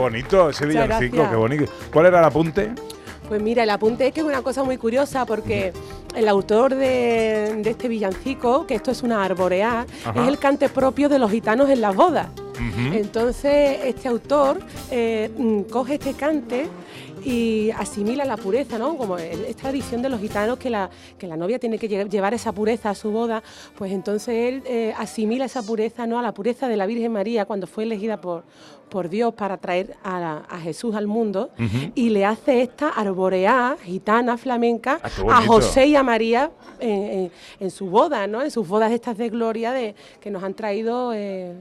bonito 0.02 0.50
ese 0.50 0.66
Muchas 0.66 0.82
villancico, 0.84 1.16
gracias. 1.16 1.30
qué 1.30 1.36
bonito. 1.36 1.64
¿Cuál 1.92 2.06
era 2.06 2.18
el 2.18 2.24
apunte? 2.24 2.72
Pues 3.28 3.40
mira, 3.40 3.62
el 3.62 3.70
apunte 3.70 4.06
es 4.08 4.12
que 4.12 4.20
es 4.20 4.26
una 4.26 4.42
cosa 4.42 4.62
muy 4.62 4.76
curiosa 4.76 5.24
porque 5.24 5.72
el 6.14 6.28
autor 6.28 6.74
de, 6.74 7.60
de 7.62 7.70
este 7.70 7.88
villancico, 7.88 8.66
que 8.66 8.74
esto 8.74 8.90
es 8.90 9.02
una 9.02 9.24
arboreá, 9.24 9.86
Ajá. 10.04 10.22
es 10.22 10.28
el 10.28 10.38
cante 10.38 10.68
propio 10.68 11.08
de 11.08 11.18
los 11.18 11.30
gitanos 11.30 11.70
en 11.70 11.80
las 11.80 11.94
bodas. 11.94 12.28
Entonces, 12.92 13.78
este 13.84 14.06
autor 14.08 14.60
eh, 14.90 15.30
mm, 15.36 15.62
coge 15.62 15.94
este 15.94 16.12
cante 16.14 16.66
y 17.24 17.70
asimila 17.76 18.24
la 18.24 18.37
pureza, 18.37 18.78
¿no? 18.78 18.96
Como 18.96 19.16
es 19.18 19.54
tradición 19.56 20.02
de 20.02 20.08
los 20.08 20.20
gitanos 20.20 20.58
que 20.58 20.70
la, 20.70 20.90
que 21.18 21.26
la 21.26 21.37
novia 21.37 21.58
tiene 21.58 21.78
que 21.78 21.88
lle- 21.88 22.08
llevar 22.08 22.35
esa 22.35 22.52
pureza 22.52 22.90
a 22.90 22.94
su 22.94 23.11
boda, 23.11 23.42
pues 23.76 23.92
entonces 23.92 24.35
él 24.35 24.62
eh, 24.66 24.92
asimila 24.98 25.44
esa 25.44 25.62
pureza, 25.62 26.06
¿no? 26.06 26.18
A 26.18 26.22
la 26.22 26.32
pureza 26.35 26.68
de 26.68 26.76
la 26.76 26.87
Virgen 26.87 27.12
María 27.12 27.44
cuando 27.44 27.66
fue 27.66 27.85
elegida 27.85 28.20
por, 28.20 28.42
por 28.88 29.08
Dios 29.08 29.35
para 29.35 29.56
traer 29.56 29.96
a, 30.02 30.38
a 30.48 30.58
Jesús 30.61 30.94
al 30.94 31.06
mundo 31.06 31.50
y 31.94 32.11
le 32.11 32.24
hace 32.24 32.62
esta 32.62 32.88
arboreá 32.88 33.76
gitana 33.82 34.37
flamenca 34.37 35.00
Ah, 35.02 35.38
a. 35.38 35.46
José 35.46 35.87
y 35.87 35.96
a 35.96 36.02
María 36.02 36.50
en, 36.80 36.90
en- 36.90 37.30
en 37.61 37.70
su 37.70 37.87
boda, 37.87 38.26
¿no? 38.26 38.42
En 38.42 38.50
sus 38.50 38.66
bodas 38.66 38.90
estas 38.92 39.16
de 39.16 39.28
gloria 39.28 39.72
de, 39.72 39.94
que 40.20 40.30
nos 40.30 40.42
han 40.42 40.54
traído, 40.54 41.12
eh, 41.14 41.54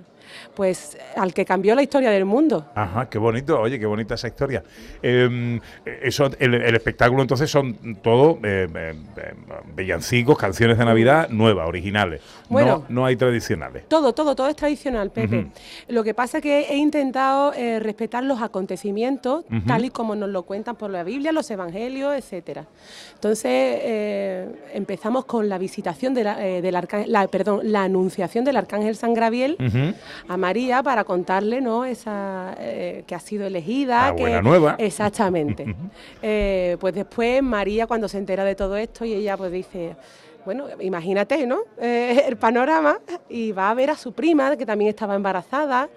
pues, 0.56 0.98
al 1.16 1.34
que 1.34 1.46
cambió 1.46 1.76
la 1.76 1.84
historia 1.84 2.10
del 2.12 2.26
mundo. 2.26 2.66
Ajá, 2.76 3.10
qué 3.10 3.18
bonito, 3.18 3.60
oye, 3.60 3.80
qué 3.80 3.86
bonita 3.86 4.16
esa 4.16 4.28
historia. 4.28 4.64
Eh, 5.02 5.60
eso, 6.02 6.30
el, 6.40 6.54
el 6.56 6.76
espectáculo 6.76 7.22
entonces 7.22 7.50
son 7.50 7.96
todo 8.02 8.40
eh, 8.44 8.68
eh, 8.74 8.94
eh, 9.18 9.34
villancicos, 9.76 10.38
canciones 10.38 10.78
de 10.78 10.86
Navidad 10.86 11.30
nuevas, 11.30 11.68
originales. 11.68 12.22
Bueno. 12.50 12.86
no, 12.90 13.02
no 13.02 13.06
hay 13.06 13.16
tradicionales. 13.16 13.88
Todo, 13.88 14.14
todo, 14.14 14.36
todo 14.36 14.48
es 14.48 14.56
tradicional, 14.56 15.10
Pepe. 15.12 15.48
Lo 15.88 16.04
que 16.04 16.14
pasa 16.14 16.38
es 16.38 16.44
que 16.44 16.62
he 16.70 16.76
intentado 16.76 17.54
eh, 17.54 17.80
respetar 17.80 18.24
los 18.24 18.42
acontecimientos 18.42 19.46
tal 19.66 19.86
y 19.86 19.90
como 19.90 20.16
nos 20.16 20.30
lo 20.30 20.44
cuentan 20.44 20.76
por 20.76 20.90
la 20.90 21.04
Biblia, 21.04 21.32
los 21.32 21.50
evangelios, 21.50 22.14
etcétera. 22.16 22.66
Entonces 23.14 23.52
eh, 23.54 24.48
empezamos 24.74 25.26
con 25.26 25.48
la 25.48 25.58
visitación 25.58 26.14
de 26.14 26.24
la, 26.24 26.46
eh, 26.46 26.62
del 26.62 26.76
arcángel, 26.76 27.12
la, 27.12 27.28
perdón, 27.28 27.72
la 27.72 27.84
anunciación 27.84 28.44
del 28.44 28.58
arcángel 28.58 28.96
San 28.96 29.14
Gabriel 29.14 29.58
Ujú. 29.60 29.94
A 30.28 30.38
María 30.38 30.84
para 30.84 31.04
contarle, 31.04 31.62
¿no? 31.62 31.86
Esa 31.86 32.56
eh, 32.60 33.04
que 33.08 33.16
ha 33.16 33.20
sido 33.20 33.46
elegida, 33.46 34.10
La 34.10 34.16
que 34.16 34.22
buena 34.22 34.42
nueva. 34.42 34.76
exactamente. 34.78 35.76
Eh, 36.24 36.78
pues 36.80 36.94
después 36.94 37.42
María 37.42 37.88
cuando 37.88 38.08
se 38.08 38.18
entera 38.18 38.44
de 38.44 38.56
todo 38.56 38.78
esto 38.78 39.06
y 39.06 39.14
ella 39.14 39.36
pues 39.38 39.52
dice 39.52 39.96
bueno, 40.46 40.66
imagínate, 40.80 41.46
¿no? 41.48 41.60
Eh, 41.82 42.24
el 42.28 42.38
panorama 42.38 43.00
y 43.30 43.52
va 43.52 43.70
a 43.70 43.74
ver 43.74 43.90
a 43.90 43.96
su 43.98 44.14
prima 44.14 44.56
que 44.56 44.66
también 44.66 44.90
estaba 44.90 45.16
embarazada. 45.16 45.90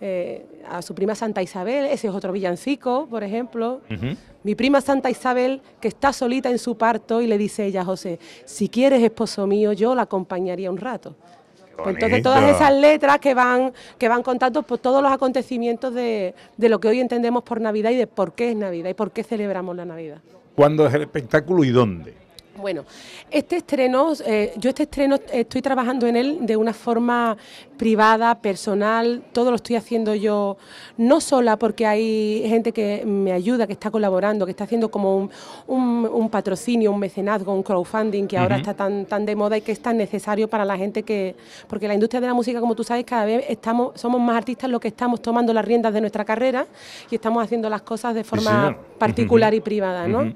eh, 0.00 0.44
a 0.68 0.82
su 0.82 0.94
prima 0.94 1.14
Santa 1.14 1.42
Isabel, 1.42 1.86
ese 1.86 2.08
es 2.08 2.14
otro 2.14 2.32
villancico, 2.32 3.06
por 3.08 3.22
ejemplo. 3.22 3.80
Mi 4.42 4.54
prima 4.56 4.80
Santa 4.80 5.08
Isabel, 5.10 5.60
que 5.80 5.88
está 5.88 6.12
solita 6.12 6.50
en 6.50 6.58
su 6.58 6.76
parto, 6.76 7.22
y 7.22 7.26
le 7.28 7.38
dice 7.38 7.64
ella 7.66 7.82
a 7.82 7.84
José, 7.84 8.18
si 8.44 8.68
quieres 8.68 9.02
esposo 9.02 9.46
mío, 9.46 9.72
yo 9.72 9.94
la 9.94 10.02
acompañaría 10.02 10.70
un 10.70 10.78
rato. 10.78 11.14
Pues 11.82 11.96
entonces 11.96 12.22
todas 12.22 12.54
esas 12.54 12.72
letras 12.72 13.18
que 13.18 13.34
van, 13.34 13.72
que 13.98 14.08
van 14.08 14.22
contando 14.22 14.62
pues, 14.62 14.80
todos 14.80 15.02
los 15.02 15.12
acontecimientos 15.12 15.94
de, 15.94 16.34
de 16.56 16.68
lo 16.68 16.80
que 16.80 16.88
hoy 16.88 17.00
entendemos 17.00 17.42
por 17.42 17.60
Navidad 17.60 17.90
y 17.90 17.96
de 17.96 18.06
por 18.06 18.32
qué 18.32 18.50
es 18.50 18.56
Navidad 18.56 18.90
y 18.90 18.94
por 18.94 19.10
qué 19.10 19.22
celebramos 19.22 19.76
la 19.76 19.84
Navidad. 19.84 20.18
¿Cuándo 20.54 20.86
es 20.86 20.94
el 20.94 21.02
espectáculo 21.02 21.64
y 21.64 21.70
dónde? 21.70 22.21
Bueno, 22.54 22.84
este 23.30 23.56
estreno, 23.56 24.12
eh, 24.26 24.52
yo 24.58 24.68
este 24.68 24.82
estreno 24.82 25.16
estoy 25.32 25.62
trabajando 25.62 26.06
en 26.06 26.16
él 26.16 26.38
de 26.42 26.56
una 26.56 26.74
forma 26.74 27.36
privada, 27.78 28.34
personal, 28.36 29.22
todo 29.32 29.50
lo 29.50 29.56
estoy 29.56 29.76
haciendo 29.76 30.14
yo, 30.14 30.58
no 30.98 31.20
sola 31.20 31.56
porque 31.58 31.86
hay 31.86 32.44
gente 32.46 32.72
que 32.72 33.04
me 33.06 33.32
ayuda, 33.32 33.66
que 33.66 33.72
está 33.72 33.90
colaborando, 33.90 34.44
que 34.44 34.50
está 34.50 34.64
haciendo 34.64 34.90
como 34.90 35.16
un, 35.16 35.30
un- 35.66 36.08
un 36.12 36.28
patrocinio, 36.28 36.92
un 36.92 37.00
mecenazgo, 37.00 37.52
un 37.54 37.62
crowdfunding 37.62 38.26
que 38.26 38.36
ahora 38.36 38.56
está 38.58 38.74
tan, 38.74 39.06
tan 39.06 39.24
de 39.24 39.34
moda 39.34 39.56
y 39.56 39.62
que 39.62 39.72
es 39.72 39.80
tan 39.80 39.96
necesario 39.96 40.46
para 40.46 40.64
la 40.66 40.76
gente 40.76 41.02
que, 41.02 41.34
porque 41.68 41.88
la 41.88 41.94
industria 41.94 42.20
de 42.20 42.26
la 42.26 42.34
música, 42.34 42.60
como 42.60 42.74
tú 42.74 42.84
sabes, 42.84 43.04
cada 43.04 43.24
vez 43.24 43.44
estamos, 43.48 43.98
somos 43.98 44.20
más 44.20 44.36
artistas 44.36 44.68
los 44.70 44.80
que 44.80 44.88
estamos 44.88 45.22
tomando 45.22 45.54
las 45.54 45.64
riendas 45.64 45.94
de 45.94 46.00
nuestra 46.02 46.24
carrera 46.24 46.66
y 47.10 47.14
estamos 47.14 47.42
haciendo 47.42 47.70
las 47.70 47.80
cosas 47.82 48.14
de 48.14 48.24
forma 48.24 48.76
particular 48.98 49.54
y 49.54 49.60
privada, 49.60 50.06
¿no? 50.06 50.34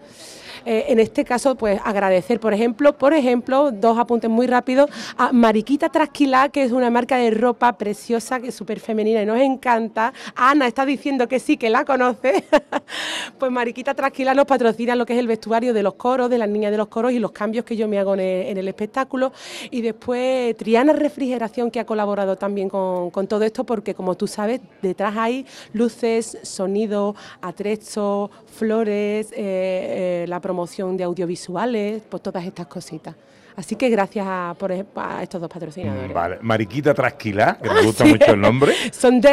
Eh, 0.66 0.86
en 0.88 0.98
este 0.98 1.24
caso, 1.24 1.54
pues 1.54 1.80
agradecer, 1.84 2.40
por 2.40 2.52
ejemplo, 2.52 2.98
por 2.98 3.14
ejemplo, 3.14 3.70
dos 3.70 3.96
apuntes 3.98 4.28
muy 4.28 4.48
rápidos, 4.48 4.90
a 5.16 5.30
Mariquita 5.30 5.90
Trasquilá, 5.90 6.48
que 6.48 6.64
es 6.64 6.72
una 6.72 6.90
marca 6.90 7.18
de 7.18 7.30
ropa 7.30 7.78
preciosa, 7.78 8.40
que 8.40 8.48
es 8.48 8.54
súper 8.56 8.80
femenina 8.80 9.22
y 9.22 9.26
nos 9.26 9.38
encanta. 9.38 10.12
Ana 10.34 10.66
está 10.66 10.84
diciendo 10.84 11.28
que 11.28 11.38
sí, 11.38 11.56
que 11.56 11.70
la 11.70 11.84
conoce. 11.84 12.44
pues 13.38 13.52
Mariquita 13.52 13.94
Trasquilá 13.94 14.34
nos 14.34 14.46
patrocina 14.46 14.96
lo 14.96 15.06
que 15.06 15.12
es 15.12 15.20
el 15.20 15.28
vestuario 15.28 15.72
de 15.72 15.84
los 15.84 15.94
coros, 15.94 16.28
de 16.28 16.38
las 16.38 16.48
niñas 16.48 16.72
de 16.72 16.78
los 16.78 16.88
coros 16.88 17.12
y 17.12 17.20
los 17.20 17.30
cambios 17.30 17.64
que 17.64 17.76
yo 17.76 17.86
me 17.86 18.00
hago 18.00 18.14
en 18.14 18.58
el, 18.58 18.66
espectáculo. 18.66 19.32
Y 19.70 19.82
después 19.82 20.56
Triana 20.56 20.92
Refrigeración, 20.92 21.70
que 21.70 21.78
ha 21.78 21.86
colaborado 21.86 22.34
también 22.34 22.68
con, 22.68 23.10
con 23.12 23.28
todo 23.28 23.44
esto, 23.44 23.62
porque 23.62 23.94
como 23.94 24.16
tú 24.16 24.26
sabes, 24.26 24.60
detrás 24.82 25.16
hay 25.16 25.46
luces, 25.72 26.38
sonido, 26.42 27.14
atrezo, 27.40 28.32
flores, 28.46 29.30
eh, 29.30 29.36
eh, 29.36 30.24
la 30.26 30.40
promoción 30.40 30.55
de 30.96 31.04
audiovisuales, 31.04 32.02
pues 32.08 32.22
todas 32.22 32.44
estas 32.44 32.66
cositas. 32.66 33.14
Así 33.56 33.74
que 33.74 33.88
gracias 33.88 34.26
a, 34.28 34.54
por 34.58 34.70
ejemplo, 34.70 35.02
a 35.02 35.22
estos 35.22 35.40
dos 35.40 35.48
patrocinadores. 35.50 36.12
Vale. 36.12 36.38
Mariquita 36.42 36.92
Trasquilá, 36.92 37.58
que 37.62 37.70
me 37.70 37.82
gusta 37.82 38.04
Sí. 38.04 38.10
mucho 38.12 38.32
el 38.32 38.40
nombre. 38.40 38.72
Son 38.92 39.20
de 39.20 39.28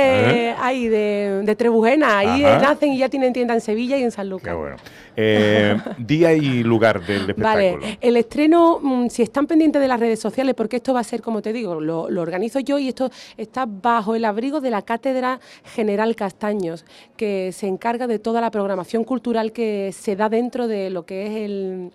¿Eh? 0.49 0.55
ahí, 0.59 0.88
de, 0.88 1.41
de 1.43 1.55
Trebujena, 1.57 2.19
ahí 2.19 2.43
Ajá. 2.45 2.57
eh, 2.57 2.62
nacen 2.62 2.93
y 2.93 2.97
ya 2.99 3.09
tienen 3.09 3.33
tienda 3.33 3.53
en 3.53 3.59
Sevilla 3.62 3.97
y 3.97 4.03
en 4.03 4.12
San 4.12 4.29
Lucas. 4.29 4.53
Qué 4.53 4.57
bueno. 4.59 4.75
Eh, 5.15 5.77
día 5.97 6.33
y 6.33 6.63
lugar 6.63 7.05
del 7.05 7.21
espectáculo. 7.29 7.79
Vale, 7.81 7.97
el 8.01 8.17
estreno, 8.17 8.79
mm, 8.81 9.09
si 9.09 9.21
están 9.23 9.45
pendientes 9.45 9.81
de 9.81 9.88
las 9.88 9.99
redes 9.99 10.19
sociales, 10.19 10.55
porque 10.55 10.77
esto 10.77 10.93
va 10.93 11.01
a 11.01 11.03
ser, 11.03 11.21
como 11.21 11.41
te 11.41 11.51
digo, 11.53 11.79
lo, 11.81 12.09
lo 12.09 12.21
organizo 12.21 12.59
yo 12.62 12.79
y 12.79 12.88
esto 12.88 13.12
está 13.38 13.65
bajo 13.67 14.15
el 14.15 14.25
abrigo 14.25 14.62
de 14.62 14.71
la 14.71 14.81
Cátedra 14.83 15.39
General 15.75 16.15
Castaños, 16.15 16.86
que 17.17 17.51
se 17.51 17.67
encarga 17.67 18.07
de 18.07 18.19
toda 18.19 18.39
la 18.41 18.51
programación 18.51 19.03
cultural 19.03 19.51
que 19.51 19.91
se 19.91 20.15
da 20.15 20.29
dentro 20.29 20.67
de 20.67 20.89
lo 20.89 21.05
que 21.05 21.25
es 21.27 21.31
el, 21.45 21.91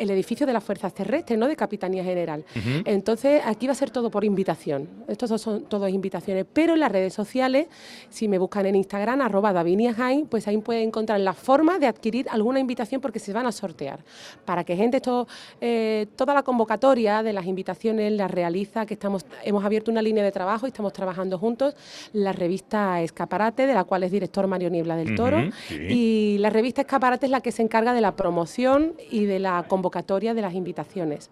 el 0.00 0.10
edificio 0.10 0.46
de 0.46 0.54
las 0.54 0.64
Fuerzas 0.64 0.94
Terrestres, 0.94 1.38
¿no? 1.38 1.46
de 1.46 1.54
Capitanía 1.56 2.02
General. 2.02 2.42
Entonces, 2.86 3.42
aquí 3.44 3.66
va 3.66 3.72
a 3.72 3.76
ser 3.76 3.90
todo 3.90 4.10
por 4.10 4.24
invitación. 4.24 4.88
Estos 5.06 5.40
son 5.40 5.64
todas 5.64 5.92
invitaciones. 5.92 6.46
Pero 6.50 6.72
en 6.72 6.80
las 6.80 6.90
redes 6.90 7.12
sociales, 7.12 7.66
si 8.08 8.26
me 8.26 8.38
buscan 8.38 8.64
en 8.64 8.76
Instagram, 8.76 9.20
arroba 9.20 9.52
Davinia 9.52 9.92
Jaén, 9.92 10.26
pues 10.26 10.48
ahí 10.48 10.56
pueden 10.56 10.88
encontrar 10.88 11.20
la 11.20 11.34
forma 11.34 11.78
de 11.78 11.86
adquirir 11.86 12.26
alguna 12.30 12.60
invitación 12.60 13.02
porque 13.02 13.18
se 13.18 13.34
van 13.34 13.46
a 13.46 13.52
sortear. 13.52 14.00
Para 14.46 14.64
que 14.64 14.74
gente, 14.74 14.96
esto, 14.96 15.28
eh, 15.60 16.06
toda 16.16 16.32
la 16.32 16.42
convocatoria 16.42 17.22
de 17.22 17.34
las 17.34 17.44
invitaciones 17.44 18.10
la 18.12 18.26
realiza, 18.26 18.86
que 18.86 18.94
estamos, 18.94 19.26
hemos 19.44 19.64
abierto 19.64 19.90
una 19.90 20.00
línea 20.00 20.24
de 20.24 20.32
trabajo 20.32 20.66
y 20.66 20.70
estamos 20.70 20.94
trabajando 20.94 21.36
juntos, 21.38 21.76
la 22.14 22.32
revista 22.32 23.02
Escaparate, 23.02 23.66
de 23.66 23.74
la 23.74 23.84
cual 23.84 24.02
es 24.04 24.12
director 24.12 24.46
Mario 24.46 24.70
Niebla 24.70 24.96
del 24.96 25.14
Toro. 25.14 25.42
Sí. 25.68 25.74
Y 25.74 26.38
la 26.38 26.48
revista 26.48 26.80
Escaparate 26.80 27.26
es 27.26 27.30
la 27.30 27.42
que 27.42 27.52
se 27.52 27.60
encarga 27.60 27.92
de 27.92 28.00
la 28.00 28.16
promoción 28.16 28.94
y 29.10 29.26
de 29.26 29.38
la 29.38 29.64
convocatoria 29.68 29.89
de 30.34 30.42
las 30.42 30.54
invitaciones. 30.54 31.30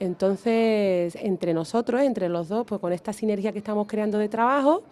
Entonces, 0.00 1.16
entre 1.16 1.52
nosotros, 1.54 2.00
entre 2.02 2.28
los 2.28 2.48
dos, 2.48 2.64
pues 2.66 2.80
con 2.80 2.92
esta 2.92 3.12
sinergia 3.12 3.52
que 3.52 3.58
estamos 3.58 3.86
creando 3.86 4.18
de 4.18 4.28
trabajo, 4.28 4.82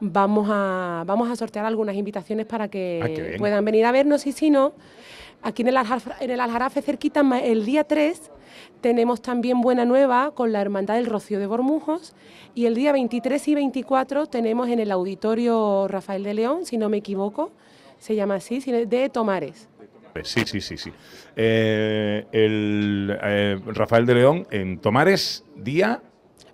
vamos 0.00 0.48
a, 0.50 1.04
vamos 1.06 1.30
a 1.30 1.36
sortear 1.36 1.64
algunas 1.64 1.96
invitaciones 1.96 2.46
para 2.46 2.64
Ah, 2.64 2.68
que 2.68 3.00
bien. 3.28 3.38
puedan 3.38 3.64
venir 3.64 3.84
a 3.86 3.92
vernos 3.92 4.26
y 4.26 4.32
si 4.32 4.50
no, 4.50 4.72
aquí 5.42 5.62
en 5.62 5.68
el, 5.68 5.76
Aljarafe, 5.78 6.10
en 6.20 6.30
el 6.30 6.40
Aljarafe 6.40 6.82
cerquita, 6.82 7.22
el 7.42 7.64
día 7.64 7.84
3, 7.84 8.30
tenemos 8.80 9.22
también 9.22 9.60
Buena 9.60 9.84
Nueva 9.84 10.32
con 10.34 10.52
la 10.52 10.60
Hermandad 10.60 10.96
del 10.96 11.06
Rocío 11.06 11.38
de 11.38 11.46
Bormujos 11.46 12.14
y 12.54 12.66
el 12.66 12.74
día 12.74 12.92
23 12.92 13.48
y 13.48 13.54
24 13.54 14.26
tenemos 14.26 14.68
en 14.68 14.78
el 14.80 14.90
Auditorio 14.90 15.88
Rafael 15.88 16.22
de 16.22 16.34
León, 16.34 16.66
si 16.66 16.76
no 16.76 16.88
me 16.90 16.98
equivoco, 16.98 17.50
se 17.98 18.14
llama 18.14 18.36
así, 18.36 18.60
de 18.60 19.08
Tomares. 19.08 19.68
Sí, 20.22 20.42
sí, 20.46 20.60
sí, 20.60 20.76
sí. 20.76 20.92
Eh, 21.36 22.26
el 22.32 23.18
eh, 23.22 23.58
Rafael 23.66 24.06
de 24.06 24.14
León 24.14 24.46
en 24.50 24.78
Tomares, 24.78 25.44
día 25.56 26.02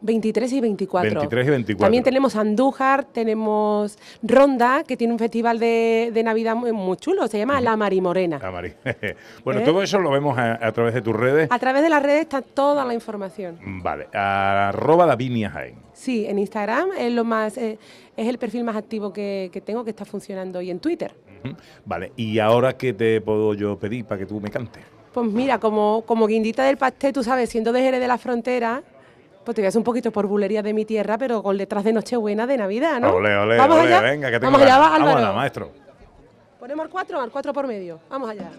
23 0.00 0.52
y 0.52 0.60
24. 0.60 1.10
23 1.10 1.46
y 1.46 1.50
24. 1.50 1.84
También 1.84 2.04
tenemos 2.04 2.36
Andújar, 2.36 3.04
tenemos 3.04 3.98
Ronda, 4.22 4.84
que 4.84 4.96
tiene 4.96 5.12
un 5.12 5.18
festival 5.18 5.58
de, 5.58 6.10
de 6.12 6.22
Navidad 6.22 6.54
muy, 6.54 6.72
muy 6.72 6.96
chulo, 6.96 7.26
se 7.28 7.38
llama 7.38 7.60
La 7.60 7.76
Marimorena. 7.76 8.40
Ah, 8.42 8.50
Mari. 8.50 8.74
bueno, 9.44 9.60
¿Eh? 9.60 9.64
todo 9.64 9.82
eso 9.82 9.98
lo 9.98 10.10
vemos 10.10 10.38
a, 10.38 10.64
a 10.64 10.72
través 10.72 10.94
de 10.94 11.02
tus 11.02 11.14
redes. 11.14 11.48
A 11.50 11.58
través 11.58 11.82
de 11.82 11.88
las 11.88 12.02
redes 12.02 12.22
está 12.22 12.42
toda 12.42 12.84
la 12.84 12.94
información. 12.94 13.58
Vale, 13.82 14.06
arroba 14.12 15.06
Davinia 15.06 15.50
Jaén. 15.50 15.76
Sí, 15.92 16.26
en 16.26 16.38
Instagram 16.38 16.90
es 16.98 17.12
lo 17.12 17.24
más 17.24 17.56
eh, 17.56 17.78
es 18.16 18.28
el 18.28 18.38
perfil 18.38 18.64
más 18.64 18.76
activo 18.76 19.12
que, 19.12 19.50
que 19.52 19.60
tengo 19.60 19.84
que 19.84 19.90
está 19.90 20.04
funcionando 20.04 20.60
y 20.60 20.70
en 20.70 20.78
Twitter. 20.78 21.14
Vale, 21.84 22.12
y 22.16 22.38
ahora 22.38 22.76
qué 22.76 22.92
te 22.92 23.20
puedo 23.20 23.54
yo 23.54 23.78
pedir 23.78 24.04
para 24.04 24.18
que 24.18 24.26
tú 24.26 24.40
me 24.40 24.50
cantes. 24.50 24.82
Pues 25.12 25.30
mira, 25.30 25.58
como, 25.58 26.02
como 26.06 26.26
guindita 26.26 26.64
del 26.64 26.76
pastel, 26.76 27.12
tú 27.12 27.22
sabes, 27.22 27.48
siendo 27.48 27.72
de 27.72 27.80
Jerez 27.80 28.00
de 28.00 28.08
la 28.08 28.18
Frontera, 28.18 28.82
pues 29.44 29.54
te 29.54 29.62
voy 29.62 29.66
a 29.66 29.68
hacer 29.68 29.78
un 29.78 29.84
poquito 29.84 30.10
por 30.10 30.26
bulería 30.26 30.62
de 30.62 30.74
mi 30.74 30.84
tierra, 30.84 31.16
pero 31.16 31.42
con 31.42 31.56
letras 31.56 31.84
de 31.84 31.92
Nochebuena 31.92 32.46
de 32.46 32.56
Navidad, 32.58 33.00
¿no? 33.00 33.14
Ole, 33.14 33.34
ole, 33.36 33.56
Vamos 33.56 33.78
ole, 33.78 33.86
allá. 33.94 34.00
venga, 34.02 34.30
que 34.30 34.40
tengo 34.40 34.52
Vamos 34.52 34.62
allá, 34.62 34.78
va, 34.78 34.90
Vamos 34.90 35.08
Álvaro. 35.08 35.26
allá, 35.26 35.32
maestro. 35.36 35.70
Ponemos 36.58 36.84
al 36.84 36.90
4, 36.90 37.20
al 37.20 37.30
4 37.30 37.52
por 37.52 37.66
medio. 37.66 38.00
Vamos 38.10 38.28
allá. 38.28 38.50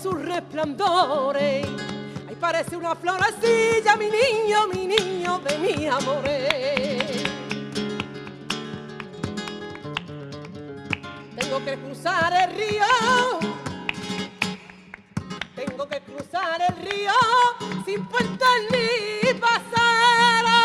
Sus 0.00 0.14
resplandores. 0.14 1.66
Ay, 2.28 2.36
parece 2.40 2.76
una 2.76 2.94
florecilla, 2.94 3.96
mi 3.96 4.06
niño, 4.06 4.66
mi 4.72 4.86
niño 4.86 5.40
de 5.40 5.58
mi 5.58 5.86
amores. 5.86 7.28
Tengo 11.36 11.64
que 11.64 11.76
cruzar 11.78 12.32
el 12.32 12.50
río. 12.56 12.84
Tengo 15.54 15.88
que 15.88 16.00
cruzar 16.00 16.60
el 16.68 16.76
río 16.76 17.12
sin 17.84 18.06
puente 18.06 18.44
ni 18.70 19.34
pasará. 19.34 20.62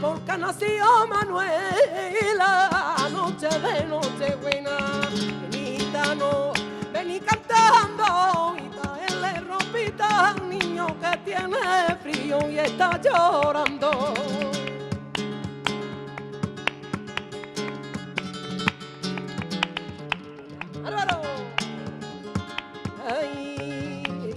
Porque 0.00 0.38
nació 0.38 1.06
Manuela, 1.08 2.70
noche 3.10 3.48
de 3.48 3.84
noche 3.86 4.36
buena. 4.40 4.76
Benita 5.50 6.14
no, 6.14 6.47
Mira 10.18 10.34
niño 10.48 10.86
que 11.00 11.16
tiene 11.30 11.58
frío 12.02 12.50
y 12.50 12.58
está 12.58 13.00
llorando. 13.00 13.90
Álvaro. 20.84 21.22
Ay. 23.08 24.34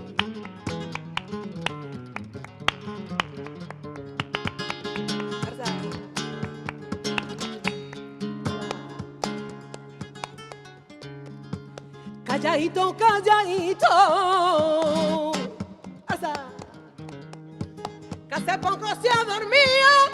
Calladito, 12.23 12.95
calladito. 12.95 14.80
Hace 18.47 18.58
poco 18.60 18.88
se 19.01 19.10
ha 19.10 19.23
dormido, 19.25 20.11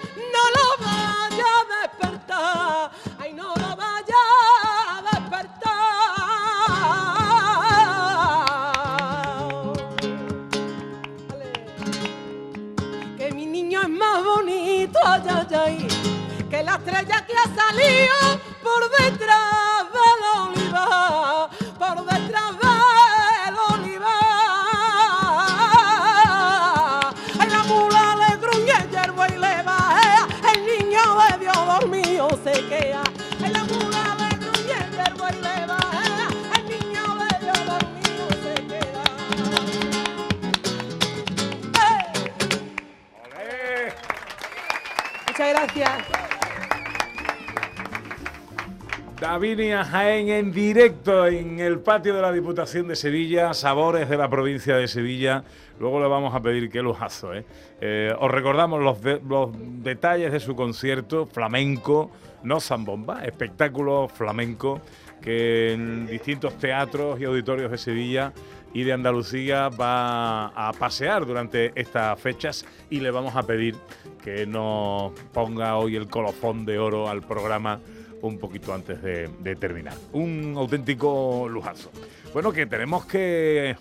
Davinia 49.37 49.83
Jaén 49.83 50.29
en 50.29 50.51
directo 50.51 51.27
en 51.27 51.59
el 51.59 51.77
patio 51.77 52.15
de 52.15 52.23
la 52.23 52.31
Diputación 52.31 52.87
de 52.87 52.95
Sevilla, 52.95 53.53
sabores 53.53 54.09
de 54.09 54.17
la 54.17 54.27
provincia 54.27 54.75
de 54.77 54.87
Sevilla. 54.87 55.43
Luego 55.79 55.99
le 55.99 56.07
vamos 56.07 56.33
a 56.33 56.41
pedir 56.41 56.71
qué 56.71 56.81
lujazo. 56.81 57.35
¿eh? 57.35 57.45
Eh, 57.79 58.15
os 58.19 58.31
recordamos 58.31 58.81
los, 58.81 58.97
los 59.29 59.51
detalles 59.83 60.31
de 60.31 60.39
su 60.39 60.55
concierto 60.55 61.27
flamenco, 61.27 62.09
no 62.41 62.59
zambomba, 62.59 63.25
espectáculo 63.25 64.07
flamenco 64.07 64.81
que 65.21 65.73
en 65.73 66.07
distintos 66.07 66.57
teatros 66.57 67.19
y 67.19 67.25
auditorios 67.25 67.69
de 67.69 67.77
Sevilla 67.77 68.33
y 68.73 68.85
de 68.85 68.93
Andalucía 68.93 69.69
va 69.69 70.47
a 70.47 70.73
pasear 70.73 71.27
durante 71.27 71.79
estas 71.79 72.19
fechas 72.19 72.65
y 72.89 73.01
le 73.01 73.11
vamos 73.11 73.35
a 73.35 73.43
pedir 73.43 73.75
que 74.23 74.47
nos 74.47 75.11
ponga 75.31 75.77
hoy 75.77 75.95
el 75.95 76.07
colofón 76.07 76.65
de 76.65 76.79
oro 76.79 77.07
al 77.07 77.21
programa 77.21 77.79
un 78.21 78.37
poquito 78.39 78.73
antes 78.73 79.01
de, 79.01 79.29
de 79.39 79.55
terminar. 79.55 79.93
Un 80.13 80.53
auténtico 80.57 81.47
lujazo. 81.49 81.91
Bueno, 82.33 82.51
que 82.51 82.65
tenemos 82.65 83.05
que 83.05 83.75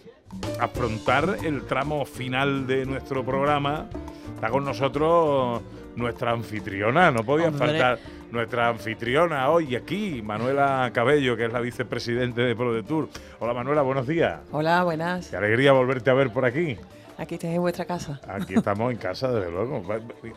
afrontar 0.61 1.38
el 1.44 1.62
tramo 1.66 2.05
final 2.05 2.66
de 2.66 2.87
nuestro 2.87 3.25
programa. 3.25 3.87
Está 4.35 4.49
con 4.51 4.64
nosotros 4.64 5.62
nuestra 5.94 6.33
anfitriona, 6.33 7.11
no 7.11 7.25
podía 7.25 7.49
Hombre. 7.49 7.66
faltar 7.68 7.99
nuestra 8.31 8.68
anfitriona 8.68 9.49
hoy 9.49 9.75
aquí, 9.77 10.20
Manuela 10.22 10.90
Cabello, 10.92 11.37
que 11.37 11.46
es 11.46 11.53
la 11.53 11.61
vicepresidente 11.61 12.42
de 12.42 12.55
ProDetour. 12.55 13.09
Hola 13.38 13.55
Manuela, 13.55 13.81
buenos 13.83 14.07
días. 14.07 14.40
Hola, 14.53 14.85
buenas. 14.85 15.29
Qué 15.29 15.37
alegría 15.37 15.72
volverte 15.72 16.11
a 16.11 16.14
ver 16.14 16.31
por 16.31 16.44
aquí. 16.44 16.77
Aquí 17.19 17.37
estáis 17.37 17.55
en 17.55 17.61
vuestra 17.63 17.85
casa. 17.87 18.21
Aquí 18.29 18.55
estamos 18.55 18.93
en 18.93 18.99
casa, 18.99 19.31
desde 19.33 19.51
luego. 19.51 19.83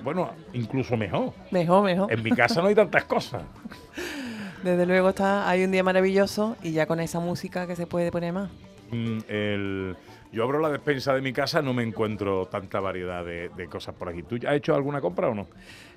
Bueno, 0.02 0.32
incluso 0.54 0.96
mejor. 0.96 1.34
Mejor, 1.52 1.84
mejor. 1.84 2.12
En 2.12 2.24
mi 2.24 2.32
casa 2.32 2.62
no 2.62 2.68
hay 2.68 2.76
tantas 2.76 3.04
cosas. 3.06 3.42
Desde 4.64 4.86
luego 4.86 5.10
está, 5.10 5.50
hay 5.50 5.64
un 5.64 5.72
día 5.72 5.84
maravilloso 5.84 6.58
y 6.62 6.72
ya 6.74 6.86
con 6.86 7.00
esa 7.00 7.22
música 7.22 7.66
que 7.66 7.78
se 7.78 7.88
puede 7.88 8.12
poner 8.12 8.34
más. 8.34 8.50
Mm, 8.92 9.20
el- 9.30 9.96
yo 10.34 10.44
abro 10.44 10.60
la 10.60 10.70
despensa 10.70 11.14
de 11.14 11.22
mi 11.22 11.32
casa, 11.34 11.62
no 11.62 11.74
me 11.74 11.82
encuentro 11.82 12.46
tanta 12.48 12.80
variedad 12.82 13.24
de, 13.26 13.50
de 13.56 13.68
cosas 13.68 13.96
por 13.96 14.10
aquí. 14.10 14.22
¿Tú 14.22 14.36
has 14.48 14.56
hecho 14.56 14.76
alguna 14.76 15.00
compra 15.02 15.30
o 15.30 15.34
no? 15.34 15.48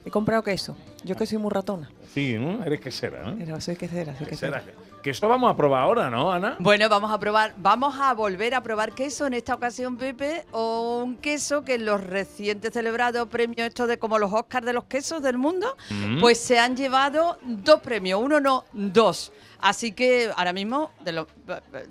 He 0.07 0.11
comprado 0.11 0.42
queso. 0.42 0.77
Yo 1.05 1.16
que 1.16 1.27
soy 1.27 1.38
muy 1.38 1.51
ratona. 1.51 1.90
Sí, 2.14 2.37
¿no? 2.38 2.64
Eres 2.64 2.81
quesera, 2.81 3.23
¿no? 3.25 3.37
Pero 3.37 3.61
soy 3.61 3.77
quesera, 3.77 4.16
soy 4.16 4.27
quesera. 4.27 4.61
Quesera. 4.61 4.79
Que 5.02 5.10
eso 5.10 5.28
vamos 5.28 5.50
a 5.52 5.56
probar 5.56 5.82
ahora, 5.82 6.08
¿no, 6.10 6.30
Ana? 6.30 6.56
Bueno, 6.60 6.88
vamos 6.88 7.10
a 7.10 7.18
probar, 7.18 7.54
vamos 7.56 7.96
a 7.98 8.14
volver 8.14 8.54
a 8.54 8.62
probar 8.62 8.92
queso 8.94 9.26
en 9.26 9.34
esta 9.34 9.54
ocasión, 9.54 9.96
Pepe, 9.96 10.44
o 10.52 11.02
un 11.04 11.16
queso 11.16 11.64
que 11.64 11.74
en 11.74 11.84
los 11.84 12.00
recientes 12.04 12.72
celebrados 12.72 13.26
premios 13.28 13.66
estos 13.66 13.88
de 13.88 13.98
como 13.98 14.18
los 14.20 14.32
Oscars 14.32 14.64
de 14.64 14.72
los 14.72 14.84
quesos 14.84 15.20
del 15.20 15.38
mundo, 15.38 15.76
Mm. 15.90 16.20
pues 16.20 16.38
se 16.38 16.58
han 16.60 16.76
llevado 16.76 17.36
dos 17.42 17.80
premios, 17.80 18.20
uno 18.22 18.38
no, 18.38 18.64
dos. 18.72 19.32
Así 19.60 19.90
que 19.92 20.30
ahora 20.36 20.52
mismo 20.52 20.92
de 21.04 21.12
los, 21.12 21.26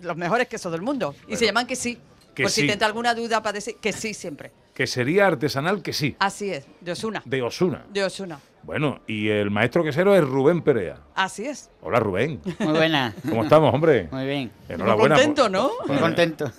los 0.02 0.16
mejores 0.16 0.48
quesos 0.48 0.72
del 0.72 0.82
mundo. 0.82 1.14
y 1.28 1.36
se 1.36 1.46
llaman 1.46 1.68
que 1.68 1.76
sí. 1.76 2.00
Que 2.34 2.44
Por 2.44 2.52
sí. 2.52 2.62
si 2.62 2.68
tenta 2.68 2.86
alguna 2.86 3.14
duda 3.14 3.44
para 3.44 3.54
decir 3.56 3.76
que 3.82 3.92
sí 3.92 4.14
siempre. 4.14 4.54
Que 4.74 4.88
sería 4.88 5.28
artesanal 5.28 5.82
que 5.82 5.92
sí, 5.92 6.16
Así 6.18 6.50
es, 6.50 6.66
de 6.80 6.94
Osuna. 6.94 7.22
de 7.26 7.42
Osuna. 7.44 7.86
De 7.92 8.06
Osuna. 8.06 8.40
Bueno, 8.64 9.00
y 9.08 9.30
el 9.30 9.50
maestro 9.50 9.84
quesero 9.84 10.16
es 10.16 10.24
Rubén 10.24 10.62
Perea. 10.62 10.98
Así 11.16 11.46
es. 11.48 11.72
Hola, 11.82 12.00
Rubén. 12.00 12.40
Muy 12.60 12.74
buena. 12.74 13.14
¿Cómo 13.28 13.44
estamos, 13.44 13.74
hombre? 13.74 14.08
Muy 14.12 14.26
bien. 14.26 14.52
Enhorabuena. 14.70 15.16
Muy 15.16 15.24
contento, 15.26 15.50
¿no? 15.50 15.72
Muy 15.88 15.98
contento. 15.98 16.52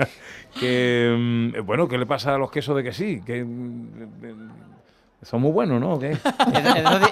que, 0.60 1.52
mm, 1.54 1.64
bueno, 1.66 1.86
¿qué 1.88 1.98
le 1.98 2.06
pasa 2.06 2.34
a 2.34 2.38
los 2.38 2.50
quesos 2.50 2.74
de 2.76 2.82
que 2.82 2.92
sí? 2.92 3.20
Que 3.24 3.44
mm, 3.44 3.88
eh, 4.22 4.34
son 5.22 5.42
muy 5.42 5.50
buenos, 5.52 5.78
¿no? 5.80 5.94
¿O 5.94 5.98
qué? 5.98 6.12
Edo, 6.12 6.74
Edo 6.76 6.98
di- 6.98 7.06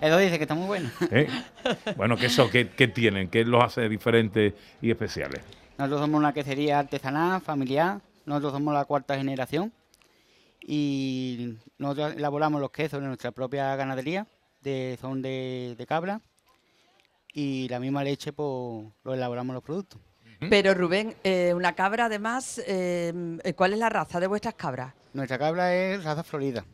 Edo 0.06 0.18
dice 0.18 0.36
que 0.38 0.44
está 0.44 0.54
muy 0.54 0.66
bueno. 0.66 0.90
¿Eh? 1.10 1.28
Bueno, 1.96 2.16
¿queso 2.16 2.50
qué, 2.50 2.68
qué 2.70 2.88
tienen? 2.88 3.28
¿Qué 3.28 3.44
los 3.44 3.62
hace 3.62 3.88
diferentes 3.88 4.52
y 4.82 4.90
especiales? 4.90 5.42
Nosotros 5.78 6.00
somos 6.00 6.18
una 6.18 6.32
quesería 6.32 6.80
artesanal, 6.80 7.40
familiar. 7.40 8.00
Nosotros 8.26 8.52
somos 8.52 8.74
la 8.74 8.84
cuarta 8.84 9.16
generación. 9.16 9.72
Y 10.62 11.56
nosotros 11.78 12.14
elaboramos 12.14 12.60
los 12.60 12.70
quesos 12.70 13.00
en 13.00 13.06
nuestra 13.06 13.32
propia 13.32 13.74
ganadería, 13.76 14.26
de, 14.60 14.98
son 15.00 15.22
de, 15.22 15.74
de 15.76 15.86
cabra. 15.86 16.20
Y 17.32 17.68
la 17.68 17.80
misma 17.80 18.04
leche, 18.04 18.32
pues, 18.32 18.86
lo 19.04 19.14
elaboramos 19.14 19.54
los 19.54 19.62
productos. 19.62 20.00
Pero 20.48 20.72
Rubén, 20.72 21.14
eh, 21.22 21.52
una 21.54 21.74
cabra 21.74 22.06
además, 22.06 22.60
eh, 22.66 23.52
¿cuál 23.56 23.74
es 23.74 23.78
la 23.78 23.90
raza 23.90 24.20
de 24.20 24.26
vuestras 24.26 24.54
cabras? 24.54 24.94
Nuestra 25.12 25.38
cabra 25.38 25.74
es 25.74 26.02
raza 26.02 26.24
florida. 26.24 26.64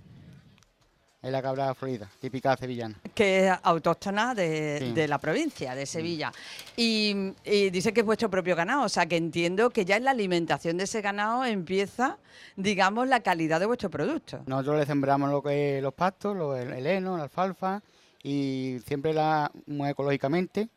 Es 1.26 1.32
la 1.32 1.42
cabra 1.42 1.74
florida, 1.74 2.08
típica 2.20 2.56
sevillana. 2.56 2.94
que 3.12 3.48
es 3.48 3.52
autóctona 3.64 4.32
de, 4.32 4.76
Sí. 4.80 4.92
de 4.92 5.08
la 5.08 5.18
provincia 5.18 5.74
de 5.74 5.84
Sevilla. 5.84 6.30
Y, 6.76 7.32
y 7.44 7.70
dice 7.70 7.92
que 7.92 8.00
es 8.00 8.06
vuestro 8.06 8.30
propio 8.30 8.54
ganado, 8.54 8.84
o 8.84 8.88
sea 8.88 9.06
que 9.06 9.16
entiendo 9.16 9.70
que 9.70 9.84
ya 9.84 9.96
en 9.96 10.04
la 10.04 10.12
alimentación 10.12 10.76
de 10.76 10.84
ese 10.84 11.00
ganado 11.00 11.44
empieza, 11.44 12.18
digamos, 12.54 13.08
la 13.08 13.20
calidad 13.20 13.58
de 13.58 13.66
vuestro 13.66 13.90
producto. 13.90 14.40
Nosotros 14.46 14.78
le 14.78 14.86
sembramos 14.86 15.28
lo 15.30 15.42
que 15.42 15.78
es 15.78 15.82
los 15.82 15.94
pastos, 15.94 16.36
lo- 16.36 16.56
el, 16.56 16.72
el 16.72 16.86
heno, 16.86 17.16
la 17.16 17.24
alfalfa 17.24 17.82
y 18.22 18.78
siempre 18.86 19.12
la 19.12 19.50
muy 19.66 19.88
ecológicamente 19.90 20.68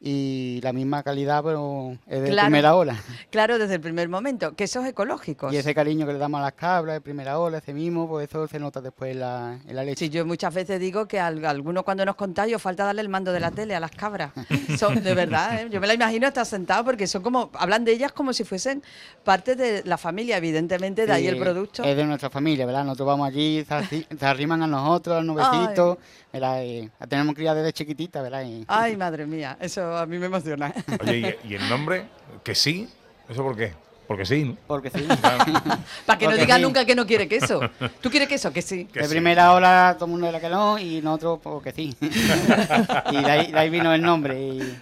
y 0.00 0.60
la 0.62 0.72
misma 0.72 1.02
calidad 1.02 1.42
pero 1.42 1.96
es 2.06 2.22
de 2.22 2.28
Claro. 2.30 2.46
primera 2.46 2.74
ola. 2.76 2.96
Claro, 3.30 3.58
desde 3.58 3.74
el 3.74 3.80
primer 3.80 4.08
momento, 4.08 4.54
quesos 4.54 4.86
ecológicos. 4.86 5.52
Y 5.52 5.56
ese 5.56 5.74
cariño 5.74 6.06
que 6.06 6.12
le 6.12 6.18
damos 6.18 6.38
a 6.40 6.44
las 6.44 6.52
cabras 6.52 6.94
de 6.94 7.00
primera 7.00 7.38
ola, 7.38 7.58
ese 7.58 7.74
mismo, 7.74 8.08
pues 8.08 8.28
eso 8.28 8.46
se 8.46 8.58
nota 8.60 8.80
después 8.80 9.12
en 9.12 9.20
la, 9.20 9.58
en 9.66 9.74
la 9.76 9.82
leche. 9.84 10.04
Sí, 10.06 10.08
yo 10.10 10.24
muchas 10.24 10.54
veces 10.54 10.78
digo 10.78 11.06
que 11.06 11.18
a 11.18 11.26
algunos 11.26 11.82
cuando 11.84 12.04
nos 12.04 12.14
contáis 12.16 12.54
os 12.54 12.62
falta 12.62 12.84
darle 12.84 13.02
el 13.02 13.08
mando 13.08 13.32
de 13.32 13.40
la 13.40 13.50
tele 13.50 13.74
a 13.74 13.80
las 13.80 13.90
cabras. 13.90 14.32
Son, 14.78 15.02
de 15.02 15.14
verdad, 15.14 15.62
¿eh? 15.62 15.68
yo 15.70 15.80
me 15.80 15.86
la 15.86 15.94
imagino 15.94 16.28
estar 16.28 16.46
sentado 16.46 16.84
porque 16.84 17.06
son 17.06 17.22
como, 17.22 17.50
hablan 17.54 17.84
de 17.84 17.92
ellas 17.92 18.12
como 18.12 18.32
si 18.32 18.44
fuesen 18.44 18.82
parte 19.24 19.56
de 19.56 19.82
la 19.84 19.98
familia, 19.98 20.36
evidentemente, 20.36 21.06
de 21.06 21.12
ahí 21.12 21.26
el 21.26 21.38
producto. 21.38 21.82
Es 21.82 21.96
de 21.96 22.04
nuestra 22.04 22.30
familia, 22.30 22.66
¿verdad? 22.66 22.84
Nosotros 22.84 23.06
vamos 23.08 23.26
allí, 23.28 23.64
se, 23.66 23.74
arri- 23.74 24.06
se 24.18 24.26
arriman 24.26 24.62
a 24.62 24.66
nosotros, 24.66 25.16
a 25.16 25.20
los 25.22 25.34
nuevecitos, 25.34 25.98
¿verdad? 26.32 26.62
Y 26.62 26.90
la 27.00 27.06
tenemos 27.06 27.34
criada 27.34 27.56
desde 27.60 27.72
chiquitita, 27.72 28.22
¿verdad? 28.22 28.44
Y- 28.44 28.64
Ay, 28.68 28.96
madre 28.96 29.26
mía, 29.26 29.56
eso 29.60 29.87
a 29.96 30.06
mí 30.06 30.18
me 30.18 30.26
emociona. 30.26 30.72
Oye, 31.00 31.38
¿y, 31.44 31.52
y 31.52 31.54
el 31.54 31.68
nombre? 31.68 32.04
¿Que 32.44 32.54
sí? 32.54 32.88
¿Eso 33.28 33.42
por 33.42 33.56
qué? 33.56 33.72
Porque 34.06 34.24
sí, 34.24 34.42
¿no? 34.42 34.56
Porque 34.66 34.88
sí. 34.88 35.06
Para 36.06 36.18
que 36.18 36.26
no 36.26 36.34
diga 36.36 36.56
sí. 36.56 36.62
nunca 36.62 36.86
que 36.86 36.94
no 36.94 37.06
quiere 37.06 37.28
queso. 37.28 37.60
¿Tú 38.00 38.08
quieres 38.08 38.26
queso? 38.26 38.50
Que 38.54 38.62
sí. 38.62 38.86
Que 38.86 39.00
de 39.00 39.04
sí. 39.04 39.10
primera 39.10 39.52
ola 39.52 39.96
todo 39.98 40.06
el 40.06 40.12
mundo 40.12 40.26
era 40.28 40.40
que 40.40 40.48
no 40.48 40.78
y 40.78 41.02
nosotros 41.02 41.40
porque 41.42 41.72
sí. 41.72 41.94
y 42.00 43.16
de 43.22 43.30
ahí, 43.30 43.52
de 43.52 43.58
ahí 43.58 43.68
vino 43.68 43.92
el 43.92 44.00
nombre. 44.00 44.40
Y, 44.40 44.78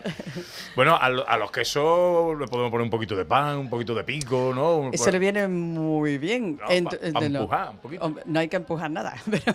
Bueno, 0.77 0.97
a, 0.97 1.09
lo- 1.09 1.29
a 1.29 1.37
los 1.38 1.51
quesos 1.51 2.38
le 2.38 2.47
podemos 2.47 2.71
poner 2.71 2.85
un 2.85 2.90
poquito 2.90 3.16
de 3.16 3.25
pan, 3.25 3.57
un 3.59 3.69
poquito 3.69 3.97
de 3.97 4.05
pico, 4.05 4.53
¿no? 4.55 4.90
Eso 4.92 5.11
le 5.11 5.19
viene 5.19 5.49
muy 5.49 6.19
bien. 6.19 6.57
No, 6.61 6.69
Ent- 6.69 6.85
pa- 6.90 7.12
pa 7.14 7.21
de- 7.21 7.29
no. 7.31 7.40
empujar 7.40 7.71
un 7.71 7.79
poquito. 7.79 8.05
Hombre, 8.05 8.23
no 8.27 8.38
hay 8.38 8.47
que 8.49 8.57
empujar 8.57 8.90
nada. 8.92 9.16
Pero, 9.29 9.53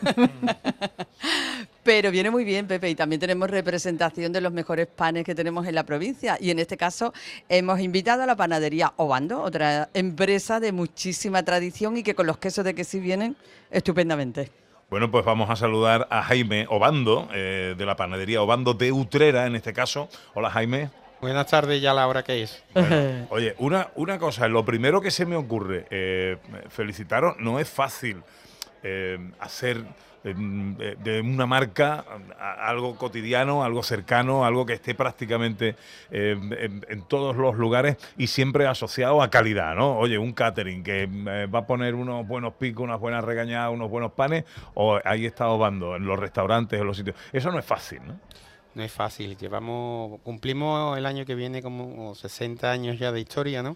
pero 1.83 2.11
viene 2.11 2.29
muy 2.29 2.43
bien, 2.43 2.67
Pepe. 2.67 2.89
Y 2.89 2.95
también 2.95 3.19
tenemos 3.19 3.49
representación 3.49 4.31
de 4.31 4.41
los 4.41 4.51
mejores 4.51 4.87
panes 4.87 5.23
que 5.23 5.35
tenemos 5.35 5.67
en 5.67 5.75
la 5.75 5.83
provincia. 5.83 6.37
Y 6.39 6.51
en 6.51 6.59
este 6.59 6.77
caso 6.77 7.13
hemos 7.49 7.79
invitado 7.79 8.23
a 8.23 8.25
la 8.25 8.35
panadería 8.35 8.93
Obando, 8.97 9.41
otra 9.41 9.89
empresa 9.93 10.59
de 10.59 10.71
muchísima 10.71 11.43
tradición 11.43 11.97
y 11.97 12.03
que 12.03 12.15
con 12.15 12.27
los 12.27 12.37
quesos 12.37 12.63
de 12.65 12.75
que 12.75 12.83
sí 12.83 12.99
vienen 12.99 13.35
estupendamente. 13.69 14.51
Bueno, 14.89 15.09
pues 15.09 15.23
vamos 15.23 15.49
a 15.49 15.55
saludar 15.55 16.07
a 16.11 16.21
Jaime 16.23 16.65
Obando, 16.69 17.29
eh, 17.33 17.75
de 17.77 17.85
la 17.85 17.95
panadería 17.95 18.41
Obando 18.41 18.73
de 18.73 18.91
Utrera, 18.91 19.47
en 19.47 19.55
este 19.55 19.71
caso. 19.71 20.09
Hola, 20.33 20.49
Jaime. 20.49 20.89
Buenas 21.21 21.47
tardes 21.47 21.81
ya 21.81 21.93
la 21.93 22.07
hora 22.07 22.23
que 22.23 22.43
es. 22.43 22.61
Bueno, 22.73 23.27
oye, 23.29 23.55
una, 23.59 23.89
una 23.95 24.19
cosa, 24.19 24.47
lo 24.49 24.65
primero 24.65 24.99
que 24.99 25.11
se 25.11 25.25
me 25.25 25.37
ocurre, 25.37 25.85
eh, 25.91 26.37
felicitaros, 26.69 27.37
no 27.39 27.59
es 27.59 27.69
fácil 27.69 28.21
eh, 28.83 29.19
hacer 29.39 29.85
eh, 30.23 30.95
de 31.03 31.21
una 31.21 31.47
marca 31.47 32.05
algo 32.59 32.95
cotidiano, 32.95 33.63
algo 33.63 33.81
cercano, 33.81 34.45
algo 34.45 34.67
que 34.67 34.73
esté 34.73 34.93
prácticamente 34.93 35.75
eh, 36.11 36.37
en, 36.59 36.85
en 36.87 37.01
todos 37.07 37.35
los 37.35 37.55
lugares 37.55 37.97
y 38.17 38.27
siempre 38.27 38.67
asociado 38.67 39.23
a 39.23 39.31
calidad, 39.31 39.75
¿no? 39.75 39.97
Oye, 39.97 40.19
un 40.19 40.33
catering 40.33 40.83
que 40.83 41.03
eh, 41.03 41.47
va 41.47 41.59
a 41.59 41.65
poner 41.65 41.95
unos 41.95 42.27
buenos 42.27 42.53
picos, 42.53 42.83
unas 42.83 42.99
buenas 42.99 43.23
regañadas, 43.23 43.73
unos 43.73 43.89
buenos 43.89 44.11
panes, 44.11 44.45
o 44.75 44.99
ahí 45.03 45.25
está 45.25 45.49
Obando, 45.49 45.95
en 45.95 46.05
los 46.05 46.19
restaurantes, 46.19 46.79
en 46.79 46.85
los 46.85 46.97
sitios. 46.97 47.15
Eso 47.33 47.51
no 47.51 47.57
es 47.57 47.65
fácil, 47.65 48.01
¿no? 48.05 48.19
No 48.75 48.83
es 48.83 48.91
fácil. 48.91 49.35
Llevamos, 49.37 50.21
cumplimos 50.21 50.99
el 50.99 51.07
año 51.07 51.25
que 51.25 51.33
viene 51.33 51.63
como 51.63 52.13
60 52.13 52.71
años 52.71 52.99
ya 52.99 53.11
de 53.11 53.19
historia, 53.19 53.63
¿no? 53.63 53.75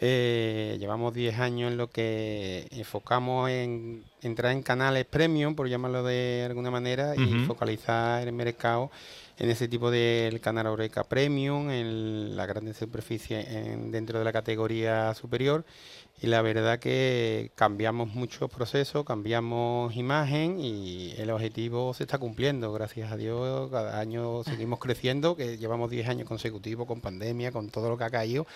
Eh, 0.00 0.76
llevamos 0.78 1.14
10 1.14 1.38
años 1.38 1.70
en 1.72 1.78
lo 1.78 1.88
que 1.88 2.66
enfocamos 2.70 3.48
en 3.48 4.04
entrar 4.22 4.52
en 4.52 4.62
canales 4.62 5.06
premium, 5.06 5.54
por 5.54 5.68
llamarlo 5.68 6.02
de 6.04 6.44
alguna 6.46 6.70
manera, 6.70 7.14
y 7.16 7.46
focalizar 7.46 8.26
el 8.26 8.32
mercado 8.34 8.90
en 9.38 9.50
ese 9.50 9.68
tipo 9.68 9.90
del 9.90 10.40
canal 10.40 10.66
Oreca 10.66 11.04
Premium, 11.04 11.70
en 11.70 12.36
la 12.36 12.46
grande 12.46 12.72
superficie 12.74 13.40
en- 13.40 13.90
dentro 13.90 14.18
de 14.18 14.24
la 14.24 14.32
categoría 14.32 15.14
superior. 15.14 15.64
Y 16.22 16.28
la 16.28 16.40
verdad 16.40 16.78
que 16.78 17.50
cambiamos 17.54 18.08
muchos 18.14 18.50
procesos, 18.50 19.04
cambiamos 19.04 19.94
imagen 19.96 20.58
y 20.58 21.12
el 21.18 21.28
objetivo 21.30 21.92
se 21.92 22.04
está 22.04 22.16
cumpliendo. 22.16 22.72
Gracias 22.72 23.12
a 23.12 23.18
Dios, 23.18 23.70
cada 23.70 24.00
año 24.00 24.42
seguimos 24.42 24.78
creciendo, 24.78 25.36
que 25.36 25.58
llevamos 25.58 25.90
10 25.90 26.08
años 26.08 26.26
consecutivos 26.26 26.86
con 26.86 27.02
pandemia, 27.02 27.52
con 27.52 27.68
todo 27.68 27.90
lo 27.90 27.98
que 27.98 28.04
ha 28.04 28.10
caído, 28.10 28.46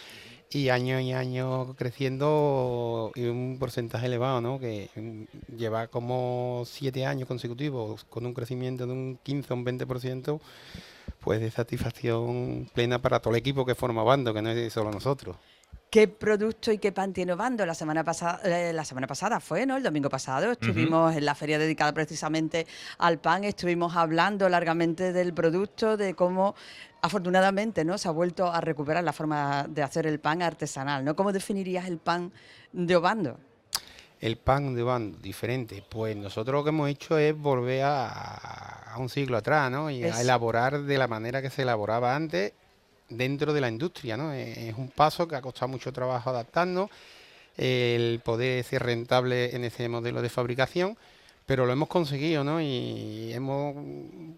y 0.52 0.68
año 0.68 0.98
y 1.00 1.12
año 1.12 1.74
creciendo 1.76 3.12
y 3.14 3.26
un 3.26 3.58
porcentaje 3.58 4.06
elevado, 4.06 4.40
¿no? 4.40 4.58
Que 4.58 4.90
mm, 4.96 5.56
lleva 5.56 5.86
como 5.86 6.64
7 6.66 7.06
años 7.06 7.28
consecutivos 7.28 8.04
con 8.04 8.26
un 8.26 8.34
crecimiento 8.34 8.86
de 8.86 8.92
un 8.92 9.18
15 9.22 9.52
o 9.52 9.56
un 9.56 9.64
20%, 9.64 10.40
pues 11.20 11.40
de 11.40 11.50
satisfacción 11.50 12.68
plena 12.74 13.00
para 13.00 13.20
todo 13.20 13.34
el 13.34 13.38
equipo 13.38 13.64
que 13.64 13.74
forma 13.74 14.02
Bando, 14.02 14.34
que 14.34 14.42
no 14.42 14.50
es 14.50 14.72
solo 14.72 14.90
nosotros. 14.90 15.36
¿Qué 15.90 16.06
producto 16.06 16.70
y 16.70 16.78
qué 16.78 16.92
pan 16.92 17.12
tiene 17.12 17.32
Obando? 17.32 17.66
La 17.66 17.74
semana 17.74 18.04
pasada, 18.04 18.40
eh, 18.44 18.72
la 18.72 18.84
semana 18.84 19.08
pasada 19.08 19.40
fue, 19.40 19.66
¿no? 19.66 19.76
El 19.76 19.82
domingo 19.82 20.08
pasado 20.08 20.52
estuvimos 20.52 21.16
en 21.16 21.24
la 21.24 21.34
feria 21.34 21.58
dedicada 21.58 21.92
precisamente 21.92 22.64
al 22.98 23.18
pan, 23.18 23.42
estuvimos 23.42 23.96
hablando 23.96 24.48
largamente 24.48 25.12
del 25.12 25.34
producto, 25.34 25.96
de 25.96 26.14
cómo 26.14 26.54
afortunadamente, 27.02 27.84
¿no? 27.84 27.98
Se 27.98 28.06
ha 28.06 28.12
vuelto 28.12 28.52
a 28.52 28.60
recuperar 28.60 29.02
la 29.02 29.12
forma 29.12 29.66
de 29.68 29.82
hacer 29.82 30.06
el 30.06 30.20
pan 30.20 30.42
artesanal, 30.42 31.04
¿no? 31.04 31.16
¿Cómo 31.16 31.32
definirías 31.32 31.86
el 31.88 31.98
pan 31.98 32.30
de 32.72 32.94
Obando? 32.94 33.36
El 34.20 34.36
pan 34.36 34.74
de 34.76 34.82
bando, 34.84 35.18
diferente. 35.18 35.82
Pues 35.88 36.14
nosotros 36.14 36.54
lo 36.60 36.62
que 36.62 36.68
hemos 36.68 36.88
hecho 36.88 37.18
es 37.18 37.36
volver 37.36 37.82
a, 37.84 38.92
a 38.92 38.98
un 38.98 39.08
siglo 39.08 39.38
atrás, 39.38 39.70
¿no? 39.72 39.90
Y 39.90 40.04
Es- 40.04 40.14
a 40.14 40.20
elaborar 40.20 40.82
de 40.82 40.98
la 40.98 41.08
manera 41.08 41.42
que 41.42 41.50
se 41.50 41.62
elaboraba 41.62 42.14
antes 42.14 42.52
dentro 43.10 43.52
de 43.52 43.60
la 43.60 43.68
industria, 43.68 44.16
¿no? 44.16 44.32
Eh, 44.32 44.70
Es 44.70 44.78
un 44.78 44.88
paso 44.88 45.28
que 45.28 45.36
ha 45.36 45.42
costado 45.42 45.68
mucho 45.68 45.92
trabajo 45.92 46.30
adaptarnos, 46.30 46.88
el 47.56 48.20
poder 48.24 48.64
ser 48.64 48.82
rentable 48.82 49.54
en 49.54 49.64
ese 49.64 49.88
modelo 49.88 50.22
de 50.22 50.30
fabricación, 50.30 50.96
pero 51.44 51.66
lo 51.66 51.72
hemos 51.72 51.88
conseguido, 51.88 52.44
¿no? 52.44 52.60
Y 52.60 53.32
hemos 53.32 53.74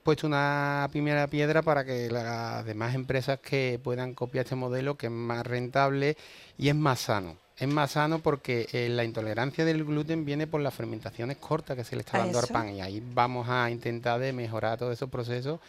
puesto 0.02 0.26
una 0.26 0.88
primera 0.90 1.26
piedra 1.26 1.62
para 1.62 1.85
que 1.85 2.11
las 2.11 2.64
demás 2.64 2.94
empresas 2.94 3.38
que 3.38 3.78
puedan 3.82 4.14
copiar 4.14 4.44
este 4.46 4.56
modelo, 4.56 4.96
que 4.96 5.06
es 5.06 5.12
más 5.12 5.46
rentable 5.46 6.16
y 6.58 6.68
es 6.70 6.74
más 6.74 7.00
sano. 7.00 7.37
Es 7.58 7.68
más 7.68 7.92
sano 7.92 8.18
porque 8.20 8.66
eh, 8.72 8.88
la 8.88 9.04
intolerancia 9.04 9.64
del 9.64 9.85
gluten 9.85 10.24
viene 10.24 10.46
por 10.46 10.62
las 10.62 10.74
fermentaciones 10.74 11.37
cortas 11.37 11.76
que 11.76 11.85
se 11.85 11.94
le 11.96 12.00
está 12.00 12.18
dando 12.18 12.38
al 12.38 12.48
pan 12.48 12.70
y 12.74 12.80
ahí 12.80 13.02
vamos 13.14 13.46
a 13.48 13.70
intentar 13.70 14.18
de 14.18 14.32
mejorar 14.32 14.78
todos 14.78 14.94
esos 14.94 15.11
procesos 15.11 15.61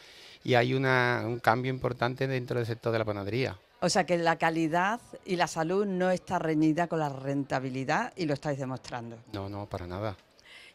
y 0.44 0.56
hay 0.56 0.74
una, 0.74 1.24
un 1.26 1.40
cambio 1.40 1.72
importante 1.72 2.28
dentro 2.28 2.58
del 2.58 2.66
sector 2.66 2.92
de 2.92 3.00
la 3.00 3.06
panadería. 3.06 3.58
O 3.82 3.90
sea 3.90 4.06
que 4.06 4.18
la 4.18 4.38
calidad 4.38 5.02
y 5.26 5.36
la 5.36 5.48
salud 5.48 5.86
no 5.86 6.10
está 6.10 6.40
reñida 6.40 6.88
con 6.88 7.00
la 7.00 7.10
rentabilidad 7.10 8.14
y 8.16 8.26
lo 8.26 8.34
estáis 8.34 8.58
demostrando. 8.58 9.18
No, 9.34 9.50
no, 9.50 9.66
para 9.66 9.86
nada. 9.88 10.16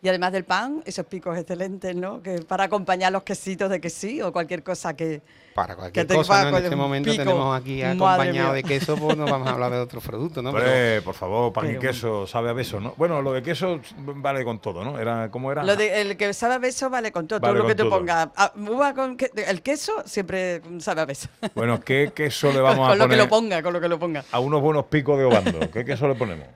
Y 0.00 0.08
además 0.08 0.30
del 0.30 0.44
pan, 0.44 0.80
esos 0.86 1.04
picos 1.06 1.36
excelentes, 1.36 1.96
¿no? 1.96 2.22
Que 2.22 2.38
para 2.42 2.64
acompañar 2.64 3.10
los 3.10 3.24
quesitos 3.24 3.68
de 3.68 3.80
quesí 3.80 4.22
o 4.22 4.32
cualquier 4.32 4.62
cosa 4.62 4.94
que... 4.94 5.20
Para 5.56 5.74
cualquier 5.74 6.06
cosa, 6.06 6.44
¿no? 6.44 6.50
con 6.50 6.58
En 6.60 6.64
este 6.66 6.76
momento 6.76 7.10
pico. 7.10 7.24
tenemos 7.24 7.60
aquí 7.60 7.82
acompañado 7.82 8.52
de 8.52 8.62
queso, 8.62 8.96
pues 8.96 9.16
no 9.16 9.24
vamos 9.24 9.48
a 9.48 9.54
hablar 9.54 9.72
de 9.72 9.78
otros 9.80 10.04
productos, 10.04 10.40
¿no? 10.44 10.50
Hombre, 10.50 11.02
por 11.02 11.14
favor, 11.16 11.52
pan 11.52 11.64
y 11.64 11.68
pero- 11.70 11.80
queso, 11.80 12.26
sabe 12.28 12.48
a 12.48 12.52
beso, 12.52 12.78
¿no? 12.78 12.94
Bueno, 12.96 13.20
lo 13.22 13.32
de 13.32 13.42
queso 13.42 13.80
vale 13.98 14.44
con 14.44 14.60
todo, 14.60 14.84
¿no? 14.84 15.00
Era, 15.00 15.32
¿Cómo 15.32 15.50
era? 15.50 15.64
Lo 15.64 15.74
de, 15.74 16.00
el 16.00 16.16
que 16.16 16.32
sabe 16.32 16.54
a 16.54 16.58
beso 16.58 16.88
vale 16.90 17.10
con 17.10 17.26
todo, 17.26 17.40
Vale 17.40 17.54
todo 17.54 17.58
lo 17.58 17.64
con 17.64 17.76
que 17.76 17.82
tú 17.82 17.90
pongas. 17.90 18.28
Ah, 18.36 18.52
uva 18.56 18.94
con 18.94 19.16
que- 19.16 19.32
el 19.48 19.62
queso 19.62 20.04
siempre 20.06 20.62
sabe 20.78 21.00
a 21.00 21.06
beso. 21.06 21.28
Bueno, 21.56 21.80
¿qué 21.80 22.12
queso 22.14 22.52
le 22.52 22.54
con 22.60 22.62
vamos 22.62 22.88
a 22.88 22.94
lo 22.94 22.98
que 22.98 23.08
poner 23.08 23.18
lo 23.18 23.28
ponga, 23.28 23.62
con 23.64 23.72
lo 23.72 23.80
que 23.80 23.88
lo 23.88 23.98
ponga. 23.98 24.24
a 24.30 24.38
unos 24.38 24.60
buenos 24.62 24.84
picos 24.84 25.18
de 25.18 25.24
Obando? 25.24 25.58
¿Qué 25.72 25.84
queso 25.84 26.06
le 26.06 26.14
ponemos? 26.14 26.46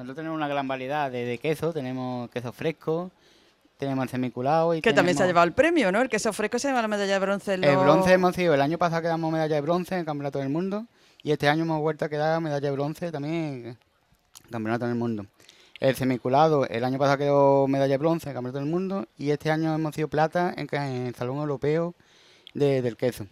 Nosotros 0.00 0.16
tenemos 0.16 0.36
una 0.36 0.48
gran 0.48 0.66
variedad 0.66 1.10
de, 1.10 1.26
de 1.26 1.36
queso, 1.38 1.74
tenemos 1.74 2.30
queso 2.30 2.52
fresco, 2.52 3.10
tenemos 3.76 4.02
el 4.04 4.08
semiculado 4.08 4.74
y 4.74 4.80
Que 4.80 4.94
también 4.94 5.14
se 5.16 5.24
ha 5.24 5.26
llevado 5.26 5.46
el 5.46 5.52
premio, 5.52 5.92
¿no? 5.92 6.00
El 6.00 6.08
queso 6.08 6.32
fresco 6.32 6.58
se 6.58 6.68
lleva 6.68 6.80
la 6.80 6.88
medalla 6.88 7.12
de 7.12 7.18
bronce. 7.18 7.52
en 7.54 7.64
El 7.64 7.76
bronce 7.76 8.12
hemos 8.14 8.34
sido, 8.34 8.54
el 8.54 8.62
año 8.62 8.78
pasado 8.78 9.02
quedamos 9.02 9.30
medalla 9.30 9.54
de 9.56 9.60
bronce 9.60 9.94
en 9.94 10.00
el 10.00 10.06
Campeonato 10.06 10.38
del 10.38 10.48
Mundo 10.48 10.86
y 11.22 11.32
este 11.32 11.48
año 11.50 11.64
hemos 11.64 11.80
vuelto 11.80 12.06
a 12.06 12.08
quedar 12.08 12.40
medalla 12.40 12.66
de 12.68 12.70
bronce 12.74 13.12
también 13.12 13.34
en 13.34 13.66
el 13.66 13.76
Campeonato 14.50 14.86
del 14.86 14.94
Mundo. 14.94 15.26
El 15.80 15.94
semiculado, 15.96 16.66
el 16.66 16.82
año 16.84 16.98
pasado 16.98 17.18
quedó 17.18 17.68
medalla 17.68 17.92
de 17.92 17.98
bronce 17.98 18.26
en 18.26 18.30
el 18.30 18.34
Campeonato 18.36 18.58
del 18.58 18.68
Mundo 18.70 19.06
y 19.18 19.30
este 19.32 19.50
año 19.50 19.74
hemos 19.74 19.94
sido 19.94 20.08
plata 20.08 20.54
en, 20.56 20.68
el 21.06 21.14
Salón 21.14 21.36
Europeo 21.38 21.94
de- 22.54 22.80
del 22.80 22.96
Queso. 22.96 23.26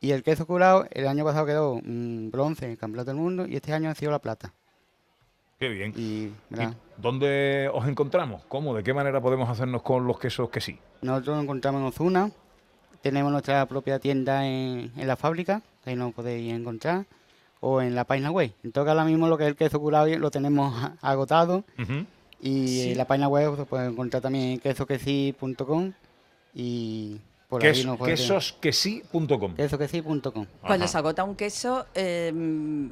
Y 0.00 0.10
el 0.12 0.22
queso 0.22 0.46
curado, 0.46 0.86
el 0.90 1.06
año 1.06 1.22
pasado 1.24 1.44
quedó 1.46 1.80
mm, 1.84 2.30
bronce 2.30 2.64
en 2.64 2.70
el 2.72 2.78
Campeonato 2.78 3.10
del 3.10 3.20
Mundo 3.20 3.46
y 3.46 3.56
este 3.56 3.72
año 3.74 3.90
ha 3.90 3.94
sido 3.94 4.10
la 4.10 4.18
plata. 4.18 4.52
Qué 5.62 5.68
bien. 5.68 5.92
Y, 5.96 6.32
¿verdad? 6.50 6.74
¿Dónde 6.96 7.70
os 7.72 7.86
encontramos? 7.86 8.42
¿Cómo? 8.48 8.74
¿De 8.74 8.82
qué 8.82 8.92
manera 8.92 9.20
podemos 9.20 9.48
hacernos 9.48 9.82
con 9.82 10.08
los 10.08 10.18
quesos 10.18 10.50
que 10.50 10.60
sí? 10.60 10.76
Nosotros 11.02 11.36
nos 11.36 11.44
encontramos 11.44 11.80
en 11.82 11.86
Ozuna, 11.86 12.30
tenemos 13.00 13.30
nuestra 13.30 13.64
propia 13.66 14.00
tienda 14.00 14.44
en, 14.44 14.90
en 14.96 15.06
la 15.06 15.14
fábrica, 15.14 15.62
ahí 15.84 15.94
nos 15.94 16.12
podéis 16.14 16.52
encontrar, 16.52 17.06
o 17.60 17.80
en 17.80 17.94
la 17.94 18.02
página 18.02 18.32
web. 18.32 18.52
Entonces 18.64 18.88
ahora 18.90 19.04
mismo 19.04 19.28
lo 19.28 19.38
que 19.38 19.44
es 19.44 19.50
el 19.50 19.54
queso 19.56 19.78
curado 19.78 20.08
lo 20.18 20.32
tenemos 20.32 20.74
agotado 21.00 21.62
y 22.40 22.66
Sí. 22.66 22.90
en 22.90 22.98
la 22.98 23.04
página 23.04 23.28
web 23.28 23.54
se 23.56 23.64
puede 23.64 23.86
encontrar 23.86 24.20
también 24.20 24.58
quesoquesi.com 24.58 25.92
y 26.54 27.20
por 27.52 27.62
ahí 27.66 27.84
puede- 27.98 28.12
quesosquesí.com. 28.14 29.54
Cuando 30.62 30.88
se 30.88 30.96
agota 30.98 31.22
un 31.22 31.34
queso, 31.36 31.84
eh, 31.94 32.88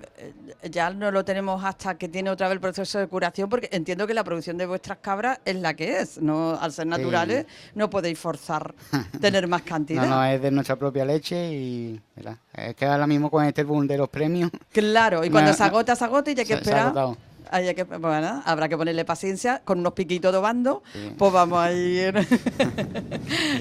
ya 0.71 0.91
no 0.91 1.11
lo 1.11 1.25
tenemos 1.25 1.65
hasta 1.65 1.97
que 1.97 2.09
tiene 2.09 2.29
otra 2.29 2.47
vez 2.49 2.57
el 2.57 2.61
proceso 2.61 2.99
de 2.99 3.07
curación, 3.07 3.49
porque 3.49 3.71
entiendo 3.73 4.07
que 4.07 4.13
la 4.13 4.23
producción 4.23 4.59
de 4.59 4.67
vuestras 4.67 4.99
cabras 4.99 5.41
es 5.47 5.57
la 5.57 5.73
que 5.73 6.01
es. 6.01 6.21
No, 6.21 6.59
al 6.61 6.73
ser 6.73 6.87
naturales, 6.89 7.47
no 7.75 7.89
podéis 7.89 8.19
forzar 8.19 8.75
tener 9.21 9.49
más 9.49 9.63
cantidad. 9.63 10.03
No, 10.03 10.17
no, 10.17 10.25
es 10.27 10.43
de 10.43 10.51
nuestra 10.51 10.77
propia 10.77 11.07
leche 11.07 11.53
y 11.55 11.99
¿verdad? 12.15 12.37
es 12.55 12.75
que 12.77 12.85
ahora 12.85 13.07
mismo 13.07 13.31
con 13.31 13.43
este 13.47 13.65
boom 13.65 13.87
de 13.87 13.97
los 13.97 14.11
premios. 14.11 14.51
Claro, 14.73 15.25
y 15.25 15.31
cuando 15.31 15.51
no- 15.53 15.57
se 15.57 15.65
agota, 15.65 15.97
se 15.97 16.05
agota 16.05 16.31
y 16.31 16.35
ya 16.35 16.43
hay 16.43 16.49
que 16.49 16.59
se- 16.59 16.65
se 16.65 16.75
ha 16.75 16.89
esperar. 16.89 17.17
Hay 17.51 17.75
que, 17.75 17.85
bueno, 17.85 18.43
habrá 18.45 18.69
que 18.69 18.77
ponerle 18.77 19.05
paciencia 19.05 19.61
con 19.65 19.81
unos 19.81 19.93
piquitos 19.93 20.33
de 20.33 20.39
bando, 20.39 20.83
pues 21.19 21.33
vamos 21.33 21.59
a 21.59 21.73
ir 21.73 22.15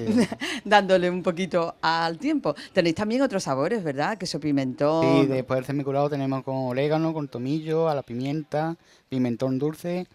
dándole 0.65 1.09
un 1.09 1.23
poquito 1.23 1.75
al 1.81 2.17
tiempo. 2.17 2.55
Tenéis 2.73 2.95
también 2.95 3.21
otros 3.21 3.43
sabores, 3.43 3.83
¿verdad? 3.83 4.17
Queso 4.17 4.39
pimentón. 4.39 5.05
Y 5.17 5.25
después 5.25 5.57
del 5.57 5.65
semiculado 5.65 6.09
tenemos 6.09 6.43
con 6.43 6.55
orégano, 6.55 7.13
con 7.13 7.27
tomillo, 7.27 7.89
a 7.89 7.95
la 7.95 8.03
pimienta, 8.03 8.75
pimentón 9.09 9.59
dulce, 9.59 10.07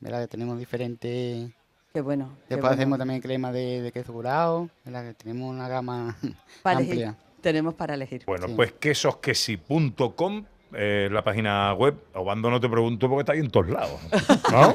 ¿verdad? 0.00 0.22
Que 0.22 0.28
tenemos 0.28 0.58
diferentes... 0.58 1.50
Qué 1.92 2.00
bueno. 2.02 2.28
qué 2.48 2.54
Después 2.56 2.60
bueno. 2.70 2.74
hacemos 2.74 2.98
también 2.98 3.20
crema 3.22 3.52
de, 3.52 3.80
de 3.80 3.90
queso 3.92 4.12
curado, 4.12 4.68
¿verdad? 4.84 5.04
Que 5.06 5.14
tenemos 5.14 5.50
una 5.50 5.66
gama 5.68 6.16
Para 6.62 6.80
elegir. 6.80 7.06
amplia. 7.06 7.26
Tenemos 7.40 7.74
para 7.74 7.94
elegir. 7.94 8.22
Bueno, 8.26 8.48
pues 8.54 8.72
quesosquesí.com 8.72 10.44
eh, 10.76 11.08
la 11.10 11.22
página 11.24 11.72
web. 11.74 11.94
Obando 12.14 12.50
no 12.50 12.60
te 12.60 12.68
pregunto 12.68 13.08
porque 13.08 13.20
está 13.22 13.32
ahí 13.32 13.40
en 13.40 13.50
todos 13.50 13.68
lados. 13.70 14.00
¿No? 14.52 14.74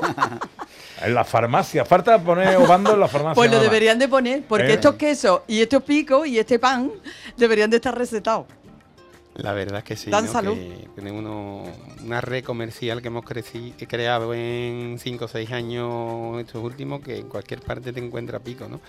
en 1.04 1.14
la 1.16 1.24
farmacia. 1.24 1.84
Falta 1.86 2.22
poner 2.24 2.56
Obando 2.58 2.93
en 2.93 2.99
la 2.99 3.08
farmacia. 3.08 3.36
Pues 3.36 3.49
lo 3.49 3.58
nada 3.58 3.64
deberían 3.70 3.97
de 3.99 4.08
poner, 4.08 4.43
porque 4.47 4.68
Eh. 4.68 4.74
estos 4.74 4.95
quesos 4.95 5.41
y 5.47 5.62
estos 5.62 5.82
picos 5.84 6.28
y 6.28 6.38
este 6.38 6.60
pan 6.60 6.91
deberían 7.38 7.70
de 7.70 7.78
estar 7.78 7.97
recetados. 7.97 8.45
La 9.36 9.54
verdad 9.54 9.78
es 9.80 9.84
que 9.86 9.95
sí. 9.95 10.12
Dan 10.12 10.26
¿no? 10.26 10.32
salud. 10.32 10.54
Que 10.56 10.89
tenemos 10.93 11.20
uno- 11.22 11.64
una 12.04 12.20
red 12.20 12.43
comercial 12.43 13.02
que 13.02 13.08
hemos 13.08 13.24
creci- 13.24 13.74
creado 13.88 14.34
en 14.34 14.97
5 14.99 15.26
o 15.26 15.28
6 15.30 15.52
años 15.54 16.38
estos 16.41 16.62
últimos, 16.62 16.99
que 17.02 17.18
en 17.20 17.30
cualquier 17.30 17.62
parte 17.62 17.93
te 17.93 17.99
encuentra 18.02 18.39
pico. 18.39 18.68
¿no? 18.68 18.82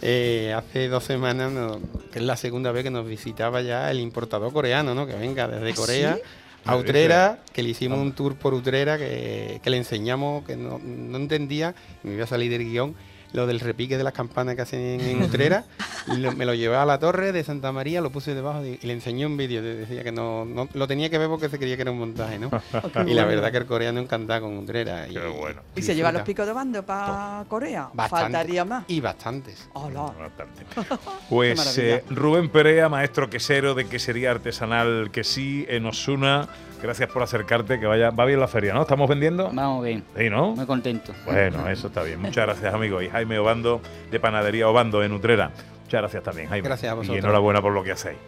Eh, 0.00 0.54
hace 0.56 0.86
dos 0.88 1.02
semanas, 1.02 1.50
no- 1.50 1.80
que 2.12 2.20
es 2.20 2.24
la 2.24 2.36
segunda 2.36 2.70
vez 2.70 2.84
que 2.84 2.90
nos 2.90 3.06
visitaba 3.06 3.60
ya 3.60 3.90
el 3.90 3.98
importador 3.98 4.52
coreano, 4.52 4.94
¿no? 4.94 5.04
que 5.06 5.14
venga 5.14 5.48
desde 5.48 5.72
¿Ah, 5.72 5.74
Corea. 5.74 6.14
sí? 6.14 6.20
A 6.64 6.76
Utrera, 6.76 7.38
que 7.52 7.62
le 7.62 7.70
hicimos 7.70 7.98
un 7.98 8.12
tour 8.12 8.36
por 8.36 8.52
Utrera, 8.52 8.98
que, 8.98 9.60
que 9.62 9.70
le 9.70 9.78
enseñamos, 9.78 10.44
que 10.44 10.56
no, 10.56 10.78
no 10.78 11.16
entendía, 11.16 11.74
me 12.02 12.14
iba 12.14 12.24
a 12.24 12.26
salir 12.26 12.50
del 12.50 12.64
guion, 12.64 12.94
lo 13.32 13.46
del 13.46 13.60
repique 13.60 13.96
de 13.98 14.04
las 14.04 14.12
campanas 14.12 14.54
que 14.56 14.62
hacen 14.62 15.00
en 15.00 15.22
Utrera. 15.22 15.64
Lo- 16.08 16.32
me 16.32 16.46
lo 16.46 16.54
llevé 16.54 16.74
a 16.76 16.86
la 16.86 16.98
torre 16.98 17.32
de 17.32 17.44
Santa 17.44 17.70
María, 17.70 18.00
lo 18.00 18.08
puse 18.10 18.34
debajo 18.34 18.62
de- 18.62 18.78
y 18.80 18.86
le 18.86 18.94
enseñé 18.94 19.26
un 19.26 19.36
vídeo. 19.36 19.60
de- 19.60 19.74
Decía 19.74 20.02
que 20.02 20.10
no, 20.12 20.46
no- 20.46 20.66
lo 20.72 20.88
tenía 20.88 21.10
que 21.10 21.18
ver 21.18 21.28
porque 21.28 21.50
se 21.50 21.58
creía 21.58 21.76
que 21.76 21.82
era 21.82 21.90
un 21.90 21.98
montaje, 21.98 22.38
¿no? 22.38 22.48
qué 22.94 23.10
y 23.10 23.12
la 23.14 23.26
verdad 23.26 23.50
que 23.52 23.58
el 23.58 23.66
coreano 23.66 24.00
encantado 24.00 24.42
con 24.42 24.56
Utrera. 24.56 25.06
Y, 25.06 25.18
bueno. 25.18 25.60
¿Y 25.76 25.82
se 25.82 25.94
lleva 25.94 26.10
los 26.10 26.22
picos 26.22 26.46
de 26.46 26.52
bando 26.54 26.82
para 26.82 27.44
Corea? 27.48 27.90
Bastante. 27.92 28.22
Faltaría 28.24 28.64
más. 28.64 28.84
Y 28.88 29.00
bastantes. 29.00 29.68
Hola. 29.74 30.12
Pues 31.28 31.56
maravilla. 31.58 31.96
eh, 31.96 32.04
Rubén 32.10 32.48
Perea, 32.48 32.88
maestro 32.88 33.28
quesero 33.28 33.74
de 33.74 33.86
quesería 33.86 34.30
artesanal 34.30 35.10
que 35.12 35.24
sí 35.24 35.66
en 35.68 35.84
Osuna. 35.86 36.48
Gracias 36.82 37.10
por 37.10 37.22
acercarte, 37.24 37.80
que 37.80 37.86
vaya, 37.86 38.10
va 38.10 38.24
bien 38.24 38.38
la 38.38 38.46
feria, 38.46 38.72
¿no? 38.72 38.82
¿Estamos 38.82 39.08
vendiendo? 39.08 39.50
Vamos 39.52 39.84
bien. 39.84 40.04
Sí, 40.16 40.30
¿no? 40.30 40.54
Muy 40.54 40.64
contento. 40.64 41.12
Bueno, 41.26 41.68
eso 41.68 41.88
está 41.88 42.04
bien. 42.04 42.20
Muchas 42.22 42.46
gracias, 42.46 42.72
amigo. 42.72 43.02
Y 43.02 43.08
Jaime 43.18 43.38
Obando, 43.38 43.80
de 44.12 44.20
Panadería 44.20 44.68
Obando, 44.68 45.02
en 45.02 45.12
Utrera. 45.12 45.50
Muchas 45.84 46.00
gracias 46.02 46.22
también, 46.22 46.48
Jaime. 46.48 46.68
Gracias 46.68 46.92
a 46.92 46.94
Y 46.94 46.98
vosotros. 46.98 47.18
enhorabuena 47.18 47.60
por 47.60 47.72
lo 47.72 47.82
que 47.82 47.92
hacéis. 47.92 48.18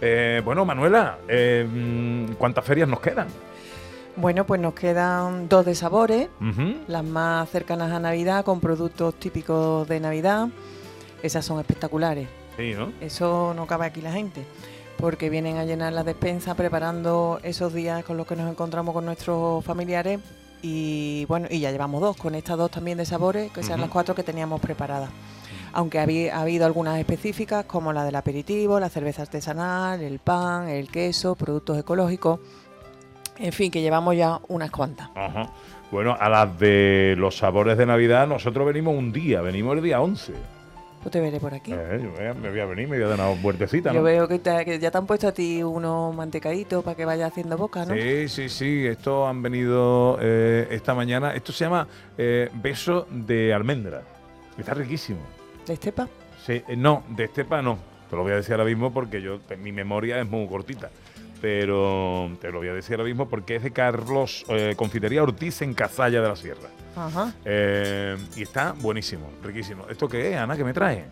Eh, 0.00 0.40
bueno, 0.44 0.64
Manuela, 0.64 1.18
eh, 1.28 2.26
¿cuántas 2.38 2.64
ferias 2.64 2.88
nos 2.88 3.00
quedan? 3.00 3.28
Bueno, 4.16 4.44
pues 4.46 4.60
nos 4.60 4.74
quedan 4.74 5.48
dos 5.48 5.64
de 5.66 5.74
sabores, 5.74 6.28
las 6.86 7.04
más 7.04 7.48
cercanas 7.50 7.92
a 7.92 7.98
Navidad, 8.00 8.44
con 8.44 8.60
productos 8.60 9.14
típicos 9.14 9.86
de 9.88 10.00
Navidad. 10.00 10.48
Esas 11.22 11.44
son 11.44 11.60
espectaculares. 11.60 12.26
Sí, 12.56 12.74
¿no? 12.76 12.90
Eso 13.00 13.52
no 13.54 13.66
cabe 13.66 13.86
aquí 13.86 14.00
la 14.02 14.12
gente, 14.12 14.44
porque 14.98 15.30
vienen 15.30 15.56
a 15.58 15.64
llenar 15.64 15.92
la 15.92 16.04
despensa 16.04 16.54
preparando 16.54 17.38
esos 17.42 17.72
días 17.72 18.02
con 18.04 18.16
los 18.16 18.26
que 18.26 18.36
nos 18.36 18.50
encontramos 18.50 18.92
con 18.94 19.04
nuestros 19.06 19.64
familiares. 19.64 20.20
Y 20.62 21.24
bueno, 21.26 21.48
y 21.50 21.58
ya 21.60 21.72
llevamos 21.72 22.00
dos, 22.00 22.16
con 22.16 22.34
estas 22.34 22.56
dos 22.56 22.70
también 22.70 22.96
de 22.96 23.04
sabores, 23.04 23.50
que 23.50 23.62
sean 23.62 23.80
las 23.80 23.90
cuatro 23.90 24.14
que 24.14 24.22
teníamos 24.22 24.60
preparadas. 24.60 25.10
Aunque 25.72 25.98
ha 25.98 26.40
habido 26.40 26.66
algunas 26.66 26.98
específicas, 26.98 27.64
como 27.64 27.92
la 27.92 28.04
del 28.04 28.14
aperitivo, 28.14 28.78
la 28.78 28.88
cerveza 28.88 29.22
artesanal, 29.22 30.00
el 30.00 30.18
pan, 30.18 30.68
el 30.68 30.88
queso, 30.88 31.34
productos 31.34 31.78
ecológicos. 31.78 32.40
En 33.38 33.52
fin, 33.52 33.70
que 33.70 33.80
llevamos 33.80 34.14
ya 34.16 34.38
unas 34.48 34.70
cuantas. 34.70 35.08
Ajá. 35.14 35.50
Bueno, 35.90 36.16
a 36.18 36.28
las 36.28 36.58
de 36.58 37.14
los 37.18 37.36
sabores 37.36 37.76
de 37.76 37.86
Navidad, 37.86 38.26
nosotros 38.26 38.66
venimos 38.66 38.96
un 38.96 39.12
día, 39.12 39.40
venimos 39.40 39.76
el 39.76 39.82
día 39.82 40.00
11. 40.00 40.32
Pues 41.02 41.10
te 41.12 41.20
veré 41.20 41.40
por 41.40 41.52
aquí. 41.52 41.72
Eh, 41.72 42.00
yo 42.02 42.10
voy 42.12 42.26
a- 42.26 42.34
me 42.34 42.48
voy 42.50 42.60
a 42.60 42.66
venir, 42.66 42.86
me 42.88 42.96
voy 42.96 43.04
a 43.06 43.08
dar 43.16 43.18
una 43.28 43.40
vueltecita, 43.42 43.90
Yo 43.92 43.98
¿no? 43.98 44.04
veo 44.04 44.28
que, 44.28 44.38
te- 44.38 44.64
que 44.64 44.78
ya 44.78 44.90
te 44.92 44.98
han 44.98 45.06
puesto 45.06 45.26
a 45.28 45.32
ti 45.32 45.60
unos 45.62 46.14
mantecaditos 46.14 46.84
para 46.84 46.96
que 46.96 47.04
vaya 47.04 47.26
haciendo 47.26 47.56
boca, 47.58 47.84
¿no? 47.84 47.94
Sí, 47.94 48.28
sí, 48.28 48.48
sí. 48.48 48.86
Estos 48.86 49.28
han 49.28 49.42
venido 49.42 50.16
eh, 50.20 50.68
esta 50.70 50.94
mañana. 50.94 51.34
Esto 51.34 51.50
se 51.52 51.64
llama 51.64 51.88
eh, 52.16 52.48
beso 52.54 53.06
de 53.10 53.52
almendra. 53.52 54.02
Está 54.56 54.74
riquísimo. 54.74 55.18
¿De 55.66 55.72
estepa? 55.74 56.08
Sí, 56.46 56.62
no, 56.76 57.02
de 57.08 57.24
estepa 57.24 57.60
no. 57.62 57.78
Te 58.08 58.14
lo 58.16 58.22
voy 58.22 58.32
a 58.32 58.36
decir 58.36 58.52
ahora 58.52 58.64
mismo 58.64 58.92
porque 58.92 59.20
yo 59.20 59.40
mi 59.58 59.72
memoria 59.72 60.20
es 60.20 60.28
muy 60.28 60.46
cortita. 60.46 60.90
Pero 61.40 62.30
te 62.40 62.52
lo 62.52 62.58
voy 62.58 62.68
a 62.68 62.74
decir 62.74 62.94
ahora 62.94 63.04
mismo 63.08 63.28
porque 63.28 63.56
es 63.56 63.64
de 63.64 63.72
Carlos 63.72 64.44
Confitería 64.76 65.22
Ortiz 65.24 65.62
en 65.62 65.74
Cazalla 65.74 66.22
de 66.22 66.28
la 66.28 66.36
Sierra. 66.36 66.68
Ajá. 66.96 67.32
Eh, 67.44 68.16
y 68.36 68.42
está 68.42 68.72
buenísimo, 68.80 69.30
riquísimo. 69.42 69.86
¿Esto 69.88 70.08
qué 70.08 70.32
es, 70.32 70.38
Ana? 70.38 70.56
¿Qué 70.56 70.64
me 70.64 70.72
trae? 70.72 71.04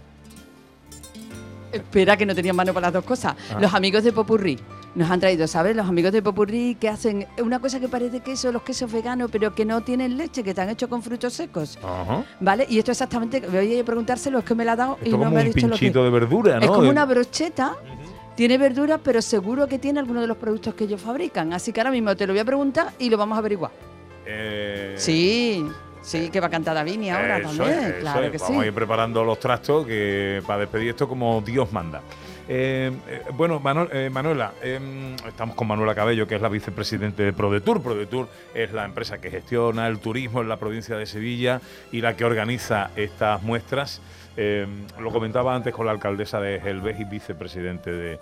Espera, 1.73 2.17
que 2.17 2.27
no 2.27 2.35
tenían 2.35 2.57
mano 2.57 2.75
para 2.75 2.89
las 2.89 2.95
dos 2.95 3.05
cosas. 3.05 3.37
Ah. 3.55 3.59
Los 3.61 3.73
amigos 3.73 4.03
de 4.03 4.13
Popurrí 4.13 4.59
nos 4.97 5.09
han 5.09 5.21
traído, 5.21 5.47
¿sabes? 5.47 5.77
Los 5.77 5.89
amigos 5.89 6.11
de 6.11 6.21
Popurrí 6.21 6.75
que 6.75 6.89
hacen 6.89 7.27
una 7.41 7.61
cosa 7.61 7.79
que 7.79 7.89
parece 7.89 8.21
queso, 8.21 8.51
los 8.51 8.63
quesos 8.63 8.91
veganos, 8.91 9.31
pero 9.31 9.55
que 9.55 9.65
no 9.65 9.81
tienen 9.81 10.17
leche, 10.17 10.43
que 10.43 10.51
están 10.51 10.69
hechos 10.69 10.89
con 10.89 11.01
frutos 11.01 11.33
secos. 11.33 11.79
Ajá. 11.83 12.25
¿Vale? 12.41 12.67
Y 12.69 12.79
esto 12.81 12.91
exactamente, 12.91 13.41
voy 13.49 13.79
a 13.79 13.85
preguntárselo, 13.85 14.41
es 14.41 14.45
que 14.45 14.55
me 14.57 14.65
la 14.65 14.73
ha 14.73 14.77
dado 14.77 14.99
y 15.05 15.11
no 15.11 15.31
me 15.31 15.41
ha 15.41 15.45
dicho 15.45 15.69
lo 15.69 15.75
que 15.75 15.79
pinchito 15.81 16.03
de 16.03 16.11
verdura, 16.11 16.57
¿no? 16.59 16.65
Es 16.65 16.71
como 16.71 16.83
De- 16.83 16.89
una 16.91 17.05
brocheta. 17.05 17.77
Tiene 18.35 18.57
verdura, 18.59 18.99
pero 18.99 19.21
seguro 19.23 19.67
que 19.69 19.79
tiene 19.79 20.01
alguno 20.01 20.21
de 20.23 20.27
los 20.27 20.37
productos 20.39 20.73
que 20.75 20.85
ellos 20.85 21.01
fabrican. 21.01 21.53
Así 21.53 21.73
que 21.73 21.81
ahora 21.81 21.91
mismo 21.91 22.17
te 22.17 22.27
lo 22.27 22.33
voy 22.33 22.41
a 22.41 22.45
preguntar 22.45 22.91
y 22.99 23.11
lo 23.11 23.19
vamos 23.19 23.37
a 23.37 23.39
averiguar. 23.41 23.71
Eh, 24.27 24.95
Sí, 24.97 25.67
sí, 26.03 26.31
que 26.31 26.41
va 26.41 26.47
a 26.49 26.51
cantar 26.51 26.75
Davini 26.75 27.11
ahora 27.11 27.39
Eso 27.39 27.49
también. 27.49 27.79
es, 27.79 27.85
eso 27.87 28.01
claro 28.01 28.23
es. 28.25 28.33
que 28.33 28.39
Vamos 28.39 28.63
a 28.63 28.67
ir 28.67 28.73
preparando 28.73 29.25
los 29.25 29.39
trastos 29.41 29.87
que 29.87 30.43
para 30.47 30.61
despedir 30.61 30.91
esto 30.91 31.09
como 31.09 31.41
Dios 31.41 31.73
manda. 31.73 32.01
Eh, 32.53 32.91
eh, 33.09 33.23
bueno, 33.35 33.61
Manu- 33.61 33.89
eh, 33.93 34.11
Manuela, 34.11 34.53
eh, 34.61 35.15
estamos 35.29 35.55
con 35.55 35.69
Manuela 35.69 35.95
Cabello, 35.95 36.27
que 36.27 36.35
es 36.35 36.43
la 36.43 36.49
vicepresidente 36.49 37.23
de 37.23 37.33
ProDetour. 37.33 37.81
ProDetour 37.81 38.29
es 38.55 38.73
la 38.73 38.85
empresa 38.85 39.21
que 39.21 39.31
gestiona 39.31 39.87
el 39.87 40.01
turismo 40.01 40.41
en 40.41 40.49
la 40.49 40.57
provincia 40.57 40.97
de 40.97 41.07
Sevilla 41.07 41.61
y 41.93 42.01
la 42.01 42.17
que 42.17 42.25
organiza 42.25 42.91
estas 42.97 43.41
muestras. 43.43 44.01
Eh, 44.37 44.67
lo 44.99 45.11
comentaba 45.13 45.55
antes 45.55 45.73
con 45.73 45.87
la 45.87 45.93
alcaldesa 45.93 46.41
de 46.41 46.61
Gelbes 46.61 46.99
y 46.99 47.05
vicepresidente 47.05 47.93
de 47.93 48.19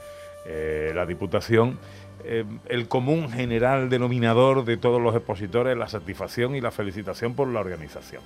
eh, 0.46 0.92
la 0.94 1.06
Diputación. 1.06 1.78
Eh, 2.24 2.44
el 2.68 2.88
común 2.88 3.30
general 3.30 3.88
denominador 3.88 4.64
de 4.64 4.76
todos 4.76 5.00
los 5.00 5.14
expositores, 5.14 5.76
la 5.76 5.88
satisfacción 5.88 6.54
y 6.54 6.60
la 6.60 6.70
felicitación 6.70 7.34
por 7.34 7.48
la 7.48 7.60
organización. 7.60 8.22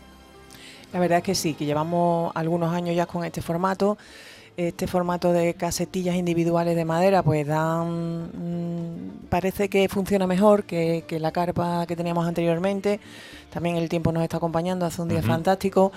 La 0.93 1.01
verdad 1.01 1.19
es 1.19 1.25
que 1.25 1.35
sí, 1.35 1.55
que 1.55 1.65
llevamos 1.65 2.33
algunos 2.35 2.73
años 2.75 2.95
ya 2.95 3.07
con 3.07 3.25
este 3.25 3.43
formato. 3.43 3.97
Este 4.55 4.87
formato 4.87 5.33
de 5.33 5.55
casetillas 5.55 6.15
individuales 6.15 6.77
de 6.77 6.85
madera, 6.85 7.23
pues 7.23 7.47
dan. 7.47 8.25
mm, 8.27 9.29
parece 9.31 9.71
que 9.71 9.89
funciona 9.89 10.27
mejor 10.27 10.65
que, 10.65 11.05
que 11.09 11.19
la 11.19 11.33
carpa 11.33 11.87
que 11.87 11.97
teníamos 11.97 12.27
anteriormente. 12.27 13.01
También 13.51 13.77
el 13.77 13.89
tiempo 13.89 14.13
nos 14.13 14.23
está 14.23 14.37
acompañando, 14.37 14.85
hace 14.85 15.01
un 15.01 15.09
día 15.09 15.23
fantástico. 15.23 15.93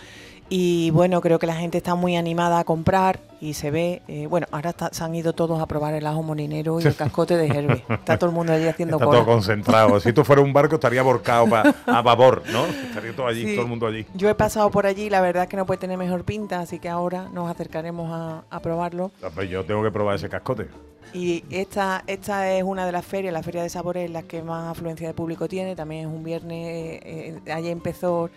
Y 0.48 0.92
bueno, 0.92 1.22
creo 1.22 1.40
que 1.40 1.48
la 1.48 1.56
gente 1.56 1.80
está 1.80 1.96
muy 1.96 2.16
animada 2.16 2.60
a 2.60 2.64
comprar 2.64 3.20
y 3.42 3.56
se 3.56 3.72
ve. 3.72 4.04
eh, 4.08 4.28
bueno, 4.28 4.46
ahora 4.52 4.70
está- 4.70 4.90
se 4.94 5.04
han 5.04 5.16
ido 5.16 5.34
todos 5.34 5.60
a 5.60 5.66
probar 5.66 5.96
el 5.96 6.06
ajo 6.06 6.22
molinero 6.22 6.80
y 6.80 6.84
el 6.86 6.96
cascote 6.96 7.36
de 7.36 7.48
Herbe. 7.48 7.84
Está 7.90 8.20
todo 8.20 8.30
el 8.30 8.36
mundo 8.36 8.54
allí 8.54 8.68
haciendo 8.68 9.00
cola. 9.00 9.12
todo 9.12 9.26
concentrado. 9.26 10.00
Si 10.00 10.10
esto 10.10 10.24
fuera 10.24 10.44
un 10.44 10.54
barco 10.54 10.76
estaría 10.76 11.02
borcado 11.02 11.48
pa- 11.50 11.74
a 11.88 12.02
babor, 12.04 12.44
¿no? 12.52 12.64
Estaría 12.66 13.16
todo 13.16 13.26
allí, 13.26 13.44
Sí. 13.44 13.52
todo 13.56 13.64
el 13.64 13.70
mundo 13.70 13.88
allí. 13.88 14.06
Yo 14.14 14.30
he 14.30 14.36
pasado 14.36 14.70
por 14.70 14.86
allí, 14.86 15.10
la 15.10 15.20
verdad 15.22 15.44
es 15.44 15.50
que 15.50 15.58
no 15.58 15.66
puede 15.66 15.80
tener 15.80 15.98
mejor 15.98 16.24
pinta, 16.24 16.60
así 16.60 16.78
que 16.78 16.90
ahora 16.90 17.28
nos 17.34 17.50
acercaremos 17.50 18.12
a, 18.14 18.44
a 18.56 18.60
probarlo. 18.62 19.10
Pues 19.34 19.50
yo 19.50 19.66
tengo 19.66 19.82
que 19.82 19.90
probar 19.92 20.16
ese 20.16 20.30
cascote. 20.30 20.68
Y 21.14 21.44
esta, 21.50 22.04
esta 22.08 22.52
es 22.52 22.64
una 22.64 22.86
de 22.86 22.92
las 22.92 23.06
ferias, 23.06 23.34
la 23.34 23.42
Feria 23.42 23.64
de 23.64 23.70
Sabores, 23.70 24.12
la 24.12 24.22
que 24.24 24.44
más 24.44 24.70
afluencia 24.70 25.08
de 25.08 25.14
público 25.14 25.48
tiene. 25.48 25.76
También 25.76 26.02
es 26.10 26.14
un 26.14 26.24
viernes, 26.24 27.00
eh, 27.04 27.40
ayer 27.52 27.72
empezó 27.72 28.30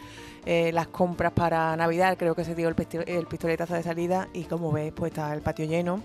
eh, 0.50 0.72
las 0.72 0.88
compras 0.88 1.32
para 1.32 1.76
Navidad, 1.76 2.16
creo 2.16 2.34
que 2.34 2.42
se 2.42 2.54
dio 2.54 2.70
el, 2.70 2.74
el 3.06 3.26
pistoletazo 3.26 3.74
de 3.74 3.82
salida 3.82 4.30
y 4.32 4.44
como 4.44 4.72
veis, 4.72 4.94
pues 4.96 5.12
está 5.12 5.34
el 5.34 5.42
patio 5.42 5.66
lleno. 5.66 6.00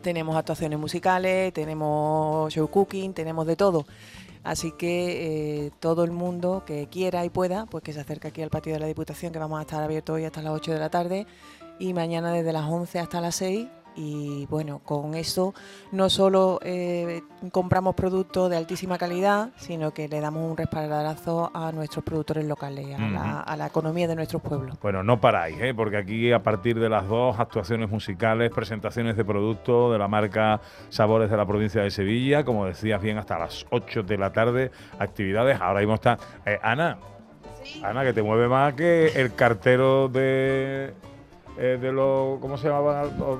Tenemos 0.00 0.36
actuaciones 0.36 0.78
musicales, 0.78 1.52
tenemos 1.52 2.50
show 2.50 2.66
cooking, 2.70 3.12
tenemos 3.12 3.46
de 3.46 3.56
todo. 3.56 3.84
Así 4.42 4.72
que 4.72 5.66
eh, 5.66 5.70
todo 5.80 6.04
el 6.04 6.12
mundo 6.12 6.62
que 6.64 6.86
quiera 6.86 7.26
y 7.26 7.28
pueda, 7.28 7.66
pues 7.66 7.84
que 7.84 7.92
se 7.92 8.00
acerque 8.00 8.28
aquí 8.28 8.40
al 8.40 8.48
patio 8.48 8.72
de 8.72 8.78
la 8.78 8.86
Diputación, 8.86 9.34
que 9.34 9.38
vamos 9.38 9.58
a 9.58 9.62
estar 9.62 9.82
abiertos 9.82 10.14
hoy 10.14 10.24
hasta 10.24 10.40
las 10.40 10.54
8 10.54 10.72
de 10.72 10.78
la 10.78 10.88
tarde 10.88 11.26
y 11.78 11.92
mañana 11.92 12.32
desde 12.32 12.54
las 12.54 12.64
11 12.64 13.00
hasta 13.00 13.20
las 13.20 13.34
6. 13.34 13.68
Y 14.00 14.46
bueno, 14.46 14.80
con 14.84 15.16
eso 15.16 15.54
no 15.90 16.08
solo 16.08 16.60
eh, 16.62 17.20
compramos 17.50 17.96
productos 17.96 18.48
de 18.48 18.56
altísima 18.56 18.96
calidad, 18.96 19.50
sino 19.56 19.90
que 19.92 20.06
le 20.06 20.20
damos 20.20 20.48
un 20.48 20.56
respaldarazo 20.56 21.50
a 21.52 21.72
nuestros 21.72 22.04
productores 22.04 22.44
locales, 22.46 22.86
a, 22.96 23.00
la, 23.08 23.20
Ujú. 23.20 23.42
a 23.46 23.56
la 23.56 23.66
economía 23.66 24.06
de 24.06 24.14
nuestros 24.14 24.40
pueblos. 24.40 24.78
Bueno, 24.80 25.02
no 25.02 25.20
paráis, 25.20 25.56
¿eh? 25.60 25.74
porque 25.74 25.96
aquí 25.96 26.30
a 26.30 26.42
partir 26.44 26.78
de 26.78 26.88
las 26.88 27.08
dos 27.08 27.40
actuaciones 27.40 27.90
musicales, 27.90 28.52
presentaciones 28.52 29.16
de 29.16 29.24
productos 29.24 29.90
de 29.92 29.98
la 29.98 30.06
marca 30.06 30.60
Sabores 30.90 31.28
de 31.28 31.36
la 31.36 31.44
provincia 31.46 31.82
de 31.82 31.90
Sevilla, 31.90 32.44
como 32.44 32.66
decías 32.66 33.02
bien, 33.02 33.18
hasta 33.18 33.36
las 33.36 33.66
8 33.70 34.04
de 34.04 34.16
la 34.16 34.32
tarde, 34.32 34.70
actividades. 35.00 35.60
Ahora 35.60 35.80
mismo 35.80 35.94
está. 35.94 36.18
eh, 36.46 36.58
Ana, 36.62 36.98
Ana, 37.82 38.04
que 38.04 38.12
te 38.12 38.22
mueve 38.22 38.46
más 38.46 38.74
que 38.74 39.08
el 39.20 39.34
cartero 39.34 40.08
de. 40.08 40.94
Eh, 41.58 41.78
de 41.80 41.92
los. 41.92 42.38
¿Cómo 42.40 42.56
se 42.56 42.68
llamaban? 42.68 43.18
Los, 43.18 43.38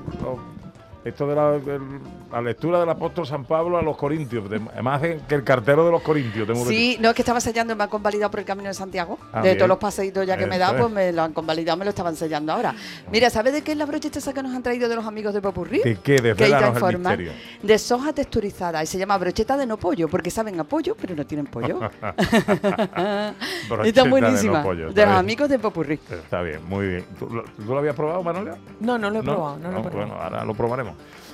Esto 1.05 1.25
de 1.27 1.33
la, 1.35 2.41
lectura 2.41 2.81
del 2.81 2.89
apóstol 2.89 3.25
San 3.25 3.45
Pablo 3.45 3.77
a 3.77 3.81
los 3.81 3.95
corintios, 3.95 4.49
de- 4.49 4.59
más 4.59 5.01
de- 5.01 5.21
que 5.29 5.35
el 5.35 5.45
cartero 5.45 5.85
de 5.85 5.91
los 5.91 6.01
corintios. 6.01 6.45
tengo 6.45 6.61
que 6.63 6.69
Sí, 6.69 6.97
no 6.99 7.07
es 7.09 7.15
que 7.15 7.21
estaba 7.21 7.39
sellando 7.39 7.71
y 7.73 7.77
me 7.77 7.83
han 7.85 7.89
convalidado 7.89 8.29
por 8.29 8.41
el 8.41 8.45
camino 8.45 8.67
de 8.67 8.73
Santiago. 8.73 9.17
Ah, 9.31 9.37
de 9.41 9.49
bien. 9.49 9.57
todos 9.57 9.69
los 9.69 9.77
paseitos 9.77 10.27
ya 10.27 10.35
que 10.35 10.45
me 10.45 10.57
da, 10.57 10.65
Eso 10.67 10.75
es. 10.75 10.81
pues 10.81 10.91
me 10.93 11.11
lo 11.13 11.21
han 11.21 11.31
convalidado, 11.31 11.77
me 11.77 11.85
lo 11.85 11.89
estaban 11.91 12.17
sellando 12.17 12.51
ahora. 12.51 12.75
Mira, 13.11 13.29
¿sabes 13.29 13.53
de 13.53 13.61
qué 13.61 13.71
es 13.71 13.77
la 13.77 13.85
brocheta 13.85 14.19
esa 14.19 14.33
que 14.33 14.43
nos 14.43 14.53
han 14.53 14.61
traído 14.61 14.89
de 14.89 14.95
los 14.97 15.05
amigos 15.05 15.33
de 15.33 15.41
Popurrí? 15.41 15.79
¿De 15.79 15.95
qué? 15.95 16.17
Que 16.35 16.45
el 16.45 16.51
informan. 16.67 17.01
misterio. 17.17 17.31
De 17.63 17.79
soja 17.79 18.11
texturizada 18.11 18.83
y 18.83 18.85
se 18.85 18.97
llama 18.97 19.17
brocheta 19.17 19.55
de 19.55 19.65
no 19.65 19.77
pollo, 19.77 20.09
porque 20.09 20.29
saben 20.29 20.59
a 20.59 20.65
pollo, 20.65 20.97
pero 20.99 21.15
no 21.15 21.25
tienen 21.25 21.47
pollo. 21.47 21.79
Está 23.83 24.03
de 24.03 24.09
buenísima. 24.09 24.57
no 24.59 24.63
pollo, 24.63 24.83
de 24.85 24.89
está 24.89 25.01
los 25.01 25.09
bien. 25.11 25.17
amigos 25.19 25.49
de 25.49 25.59
Popurrí. 25.59 25.99
Está 26.11 26.41
bien, 26.41 26.59
muy 26.67 26.87
bien. 26.87 27.05
¿Tú, 27.17 27.29
lo- 27.29 27.43
tú 27.43 27.63
lo 27.73 27.77
habías 27.77 27.95
probado, 27.95 28.21
Manuela? 28.21 28.57
No, 28.81 28.97
no 28.97 29.09
lo 29.09 29.19
he 29.19 29.23
probado, 29.23 29.57
no 29.59 29.71
lo 29.71 29.79
he 29.79 29.81
probado. 29.83 30.07
Bueno, 30.09 30.21
ahora 30.21 30.43
lo 30.43 30.53
probaremos. 30.53 30.89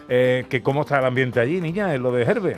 Eh, 0.08 0.46
que 0.50 0.62
¿Cómo 0.62 0.82
está 0.82 1.00
el 1.00 1.06
ambiente 1.06 1.40
allí, 1.40 1.60
niña? 1.62 1.94
En 1.94 2.04
lo 2.04 2.12
de 2.12 2.24
Herbe. 2.24 2.58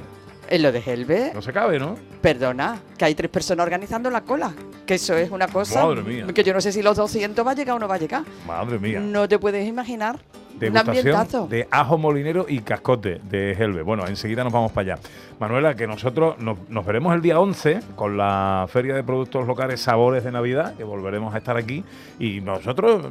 En 0.50 0.64
lo 0.64 0.72
de 0.72 0.80
Helve, 0.86 1.32
No 1.34 1.41
se 1.41 1.52
cabe, 1.52 1.78
¿no? 1.78 1.95
perdona, 2.22 2.80
que 2.98 3.04
hay 3.04 3.16
tres 3.16 3.30
personas 3.30 3.64
organizando 3.66 4.10
la 4.10 4.22
cola. 4.22 4.54
Que 4.86 4.93
eso 4.95 5.14
es 5.18 5.30
una 5.30 5.48
cosa 5.50 5.84
Madre 5.84 6.02
mía. 6.04 6.26
que 6.34 6.41
yo 6.43 6.54
no 6.54 6.62
sé 6.62 6.72
si 6.72 6.82
los 6.82 6.95
200 6.95 7.45
va 7.45 7.52
a 7.52 7.54
llegar 7.54 7.76
o 7.76 7.80
no 7.80 7.88
va 7.88 7.95
a 7.95 7.98
llegar. 7.98 8.24
Madre 8.45 8.80
mía. 8.80 9.02
No 9.02 9.28
te 9.28 9.38
puedes 9.39 9.68
imaginar. 9.68 10.20
Degustación 10.60 11.49
de 11.49 11.68
ajo 11.70 11.97
molinero 11.97 12.45
y 12.47 12.60
cascote 12.60 13.22
de 13.30 13.51
Helve. 13.51 13.82
Bueno, 13.84 14.08
enseguida 14.08 14.43
nos 14.43 14.51
vamos 14.53 14.72
para 14.72 14.93
allá. 14.95 15.01
Manuela, 15.39 15.76
que 15.76 15.86
nosotros 15.86 16.39
nos, 16.39 16.58
nos 16.70 16.86
veremos 16.86 17.14
el 17.14 17.22
día 17.22 17.39
11 17.39 17.80
con 17.95 18.18
la 18.18 18.66
Feria 18.68 18.95
de 18.95 19.03
Productos 19.03 19.45
Locales 19.45 19.80
Sabores 19.82 20.24
de 20.24 20.32
Navidad, 20.32 20.74
que 20.76 20.84
volveremos 20.84 21.34
a 21.36 21.38
estar 21.38 21.58
aquí. 21.58 21.84
Y 22.20 22.41
nosotros, 22.41 23.05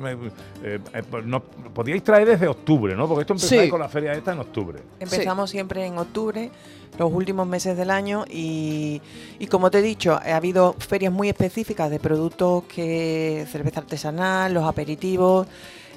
eh, 0.64 0.78
eh, 0.92 1.02
pues 1.08 1.24
nos 1.24 1.42
podíais 1.72 2.02
traer 2.02 2.26
desde 2.26 2.48
octubre, 2.48 2.96
¿no? 2.96 3.06
Porque 3.06 3.20
esto 3.22 3.34
empezáis 3.34 3.62
Sí. 3.62 3.68
con 3.70 3.80
la 3.80 3.88
feria 3.88 4.12
esta 4.12 4.32
en 4.32 4.40
octubre. 4.40 4.80
Empezamos 4.98 5.48
siempre 5.50 5.86
en 5.86 5.98
octubre, 5.98 6.50
los 6.98 7.12
últimos 7.12 7.46
meses 7.46 7.76
del 7.76 7.90
año 7.90 8.24
y, 8.28 9.00
y 9.38 9.46
como 9.46 9.70
te 9.70 9.78
he 9.78 9.82
dicho, 9.82 10.14
ha 10.14 10.36
habido 10.36 10.74
ferias 10.78 11.12
muy 11.12 11.28
específicas 11.28 11.90
de 11.90 12.00
productos 12.00 12.64
que 12.64 13.46
cerveza 13.50 13.80
artesanal, 13.80 14.52
los 14.52 14.64
aperitivos. 14.64 15.46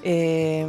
eh, 0.04 0.66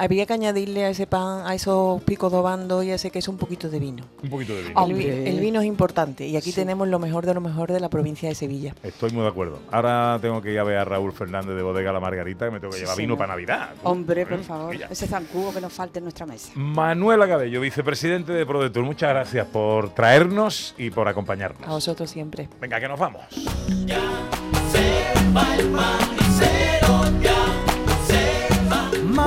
habría 0.00 0.24
que 0.26 0.32
añadirle 0.32 0.84
a 0.84 0.88
ese 0.90 1.06
pan, 1.06 1.46
a 1.46 1.54
esos 1.54 2.02
picos 2.02 2.32
de 2.32 2.38
obando 2.38 2.82
y 2.82 2.90
a 2.90 2.94
ese 2.94 3.10
queso 3.10 3.30
un 3.30 3.36
poquito 3.38 3.68
de 3.68 3.78
vino. 3.78 4.04
Un 4.22 4.30
poquito 4.30 4.54
de 4.54 4.62
vino. 4.62 4.84
El, 4.86 5.00
el 5.28 5.40
vino 5.40 5.60
es 5.60 5.66
importante 5.66 6.26
y 6.26 6.36
aquí 6.36 6.50
Sí. 6.50 6.56
tenemos 6.56 6.88
lo 6.88 6.98
mejor 6.98 7.26
de 7.26 7.34
lo 7.34 7.40
mejor 7.40 7.70
de 7.70 7.80
la 7.80 7.88
provincia 7.90 8.28
de 8.28 8.34
Sevilla. 8.34 8.74
Estoy 8.82 9.10
muy 9.12 9.22
de 9.22 9.28
acuerdo. 9.28 9.58
Ahora 9.70 10.18
tengo 10.20 10.40
que 10.40 10.52
ir 10.52 10.58
a 10.58 10.64
ver 10.64 10.78
a 10.78 10.84
Raúl 10.84 11.12
Fernández 11.12 11.54
de 11.54 11.62
Bodega 11.62 11.92
La 11.92 12.00
Margarita, 12.00 12.46
que 12.46 12.50
me 12.50 12.60
tengo 12.60 12.70
que 12.72 12.78
Sí, 12.78 12.82
llevar 12.84 12.96
vino 12.96 13.06
señor. 13.14 13.18
para 13.18 13.32
Navidad. 13.34 13.70
Hombre, 13.82 14.24
por 14.26 14.42
favor, 14.42 14.70
Mira. 14.70 14.88
ese 14.90 15.06
zancudo 15.06 15.52
que 15.52 15.60
nos 15.60 15.72
falte 15.72 15.98
en 15.98 16.04
nuestra 16.04 16.24
mesa. 16.26 16.50
Manuela 16.54 17.28
Cabello, 17.28 17.60
vicepresidente 17.60 18.32
de 18.32 18.46
ProDetour, 18.46 18.84
muchas 18.84 19.10
gracias 19.10 19.46
por 19.48 19.90
traernos 19.90 20.74
y 20.78 20.90
por 20.90 21.06
acompañarnos. 21.08 21.68
A 21.68 21.72
vosotros 21.72 22.10
siempre. 22.10 22.48
Venga, 22.60 22.80
que 22.80 22.88
nos 22.88 22.98
vamos. 22.98 23.20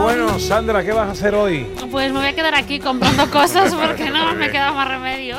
Bueno, 0.02 0.38
Sandra, 0.40 0.84
¿qué 0.84 0.92
vas 0.92 1.08
a 1.08 1.12
hacer 1.12 1.34
hoy? 1.36 1.64
Pues 1.92 2.12
me 2.12 2.20
voy 2.20 2.28
a 2.28 2.34
quedar 2.34 2.56
aquí 2.56 2.80
comprando 2.80 3.30
cosas 3.30 3.74
porque 3.88 4.10
no 4.10 4.34
me 4.36 4.50
queda 4.52 4.72
más 4.72 4.88
remedio. 4.88 5.38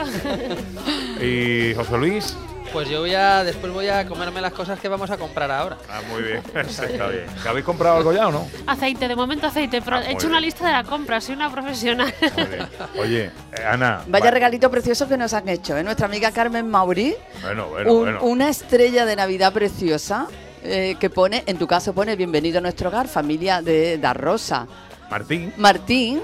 ¿Y 1.21 1.75
José 1.75 1.99
Luis? 1.99 2.37
Pues 2.73 2.89
yo 2.89 3.01
voy 3.01 3.15
a, 3.15 3.45
después 3.45 3.73
voy 3.73 3.87
a 3.89 4.05
comerme 4.07 4.41
las 4.41 4.53
cosas 4.53 4.81
que 4.81 4.89
vamos 4.89 5.09
a 5.11 5.17
comprar 5.17 5.49
ahora. 5.51 5.77
Ah, 5.89 6.01
muy 6.11 6.23
bien. 6.23 6.43
Está 6.55 6.87
bien. 7.09 7.27
¿Que 7.43 7.49
habéis 7.49 7.65
comprado 7.65 7.97
algo 7.99 8.13
ya 8.13 8.27
o 8.29 8.33
no? 8.33 8.49
Aceite, 8.67 9.07
de 9.07 9.15
momento 9.15 9.47
aceite, 9.47 9.81
pero 9.81 9.99
Ah, 9.99 10.03
he 10.09 10.13
hecho 10.13 10.27
una 10.27 10.41
lista 10.41 10.67
de 10.67 10.73
la 10.73 10.83
compra, 10.83 11.21
soy 11.21 11.37
una 11.37 11.53
profesional. 11.53 12.13
Oye, 12.99 13.27
eh, 13.53 13.65
Ana. 13.71 14.03
Vaya 14.09 14.25
va- 14.27 14.31
regalito 14.33 14.71
precioso 14.71 15.07
que 15.09 15.17
nos 15.17 15.35
han 15.35 15.49
hecho, 15.49 15.77
¿eh? 15.77 15.85
Nuestra 15.85 16.07
amiga 16.07 16.33
Carmen 16.33 16.69
Mauri, 16.69 17.15
Bueno, 17.43 17.67
bueno, 17.69 17.93
un- 17.93 18.01
bueno. 18.01 18.19
una 18.23 18.49
estrella 18.49 19.05
de 19.07 19.15
Navidad 19.17 19.53
preciosa 19.53 20.27
eh, 20.65 20.97
que 20.99 21.11
pone, 21.11 21.45
en 21.47 21.59
tu 21.59 21.67
caso 21.67 21.93
pone 21.93 22.17
bienvenido 22.17 22.59
a 22.59 22.61
nuestro 22.63 22.89
hogar, 22.89 23.07
familia 23.07 23.61
de 23.61 23.99
Da 23.99 24.15
Rosa. 24.15 24.67
Martín. 25.15 25.53
Martín. 25.57 26.23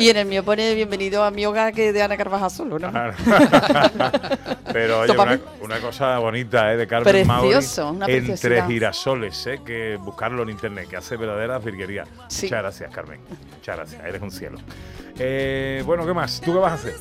Y 0.00 0.08
en 0.08 0.16
el 0.16 0.26
mío 0.26 0.42
pone 0.42 0.74
bienvenido 0.74 1.22
a 1.22 1.30
mi 1.30 1.46
hogar 1.46 1.72
que 1.72 1.92
de 1.92 2.02
Ana 2.02 2.16
Carvajal 2.16 2.50
solo, 2.50 2.76
¿no? 2.76 2.90
Pero 4.72 5.00
oye, 5.00 5.40
una, 5.60 5.78
cosa 5.78 6.18
bonita, 6.18 6.72
¿eh? 6.72 6.76
De 6.76 6.88
Carmen 6.88 7.24
Precioso, 7.24 7.92
Mauri. 7.92 7.96
una 7.96 8.06
Entre 8.32 8.62
girasoles, 8.64 9.46
¿eh? 9.46 9.60
Que 9.64 9.96
buscarlo 9.96 10.42
en 10.42 10.50
internet, 10.50 10.88
que 10.88 10.96
hace 10.96 11.16
verdadera 11.16 11.60
virguería. 11.60 12.04
Sí. 12.26 12.46
Muchas 12.46 12.62
gracias, 12.62 12.92
Carmen. 12.92 13.20
Muchas 13.54 13.76
gracias, 13.76 14.04
eres 14.04 14.20
un 14.20 14.32
cielo. 14.32 14.58
Eh, 15.18 15.82
bueno, 15.84 16.06
¿qué 16.06 16.12
más? 16.12 16.40
¿Tú 16.40 16.52
qué 16.52 16.58
vas 16.58 16.72
a 16.72 16.74
hacer? 16.74 16.94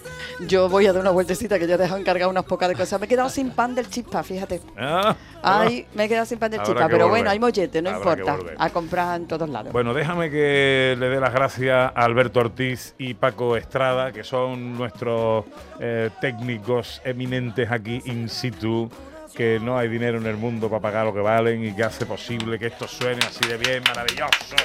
Yo 0.48 0.70
voy 0.70 0.86
a 0.86 0.94
dar 0.94 1.02
una 1.02 1.12
vueltecita 1.12 1.58
que 1.58 1.66
ya 1.66 1.76
te 1.78 1.84
he 1.84 1.86
dejado 1.86 2.00
encargar 2.00 2.30
unas 2.30 2.44
pocas 2.44 2.70
de 2.70 2.76
cosas. 2.76 3.00
Me 3.00 3.06
he 3.06 3.10
quedado 3.10 3.30
sin 3.30 3.52
pan 3.52 3.74
del 3.74 3.89
chispa, 3.89 4.22
fíjate. 4.22 4.62
Ah, 4.78 5.16
Ay, 5.42 5.88
me 5.94 6.06
he 6.06 6.10
quedado 6.10 6.26
sin 6.26 6.38
pan 6.38 6.52
del 6.52 6.60
Habrá 6.60 6.74
chispa, 6.74 6.88
pero 6.88 7.06
volver. 7.06 7.10
bueno, 7.10 7.30
hay 7.30 7.39
mollete, 7.39 7.82
no 7.82 7.89
Habrá 7.89 8.14
importa. 8.14 8.54
A 8.58 8.70
comprar 8.70 9.20
en 9.20 9.28
todos 9.28 9.50
lados. 9.50 9.72
Bueno, 9.72 9.94
déjame 9.94 10.30
que 10.30 10.96
le 11.00 11.10
dé 11.10 11.20
las 11.20 11.30
gracias 11.34 11.91
a 11.95 12.03
Alberto 12.03 12.39
Ortiz 12.39 12.95
y 12.97 13.13
Paco 13.13 13.57
Estrada, 13.57 14.11
que 14.11 14.23
son 14.23 14.77
nuestros 14.77 15.45
eh, 15.79 16.09
técnicos 16.19 17.01
eminentes 17.03 17.71
aquí 17.71 18.01
in 18.05 18.29
situ, 18.29 18.89
que 19.36 19.59
no 19.59 19.77
hay 19.77 19.88
dinero 19.88 20.17
en 20.17 20.25
el 20.25 20.38
mundo 20.38 20.69
para 20.69 20.82
pagar 20.82 21.05
lo 21.05 21.13
que 21.13 21.21
valen 21.21 21.65
y 21.65 21.75
que 21.75 21.84
hace 21.84 22.05
posible 22.05 22.57
que 22.59 22.67
esto 22.67 22.88
suene 22.88 23.19
así 23.25 23.47
de 23.47 23.57
bien, 23.57 23.84
maravilloso. 23.84 24.55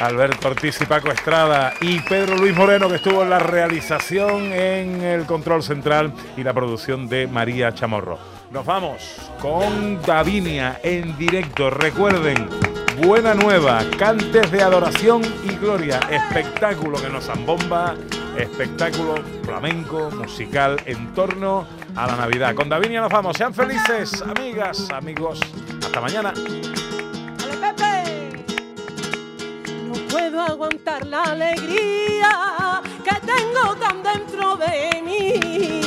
Alberto 0.00 0.48
Ortiz 0.48 0.80
y 0.80 0.86
Paco 0.86 1.10
Estrada 1.10 1.74
y 1.80 1.98
Pedro 2.00 2.36
Luis 2.36 2.54
Moreno, 2.54 2.88
que 2.88 2.96
estuvo 2.96 3.22
en 3.22 3.30
la 3.30 3.40
realización, 3.40 4.52
en 4.52 5.02
el 5.02 5.26
control 5.26 5.62
central 5.62 6.12
y 6.36 6.44
la 6.44 6.54
producción 6.54 7.08
de 7.08 7.26
María 7.26 7.74
Chamorro. 7.74 8.18
Nos 8.52 8.64
vamos 8.64 9.30
con 9.40 10.00
Davinia 10.02 10.80
en 10.82 11.18
directo. 11.18 11.68
Recuerden, 11.68 12.48
buena 12.98 13.34
nueva, 13.34 13.84
cantes 13.98 14.50
de 14.50 14.62
adoración 14.62 15.22
y 15.44 15.54
gloria, 15.56 16.00
espectáculo 16.10 17.00
que 17.00 17.08
nos 17.08 17.24
zambomba, 17.24 17.94
espectáculo 18.36 19.16
flamenco, 19.44 20.10
musical 20.10 20.80
en 20.84 21.12
torno 21.14 21.66
a 21.94 22.06
la 22.06 22.16
Navidad. 22.16 22.54
Con 22.54 22.68
Davinia 22.68 23.00
nos 23.00 23.10
vamos. 23.12 23.36
Sean 23.36 23.54
felices, 23.54 24.22
amigas, 24.22 24.90
amigos. 24.90 25.40
Hasta 25.84 26.00
mañana. 26.00 26.32
No 29.86 29.94
puedo 30.08 30.40
aguantar 30.40 31.06
la 31.06 31.22
alegría 31.22 32.82
que 33.04 33.14
tengo 33.26 33.76
tan 33.76 34.02
dentro 34.02 34.56
de 34.56 35.02
mí. 35.02 35.77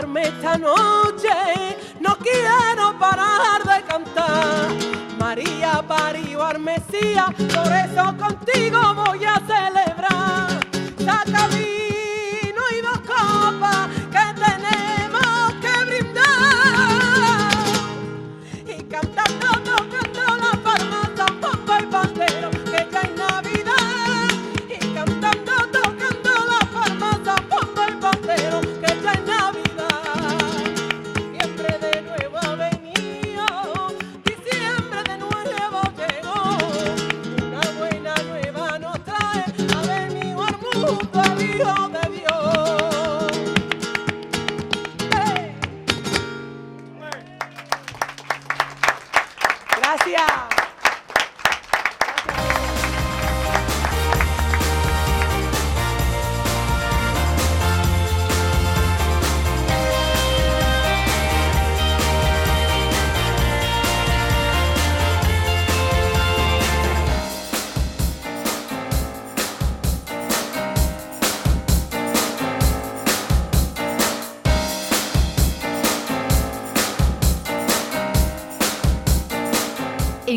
Esta 0.00 0.56
noche, 0.56 1.28
no 2.00 2.16
quiero 2.16 2.98
parar 2.98 3.62
de 3.62 3.82
cantar. 3.82 4.68
María 5.18 5.84
parió 5.86 6.42
al 6.42 6.58
Mesías, 6.58 7.26
por 7.36 7.70
eso 7.70 8.16
contigo 8.16 8.80
voy 8.94 9.24
a 9.24 9.38
celebrar. 9.46 10.52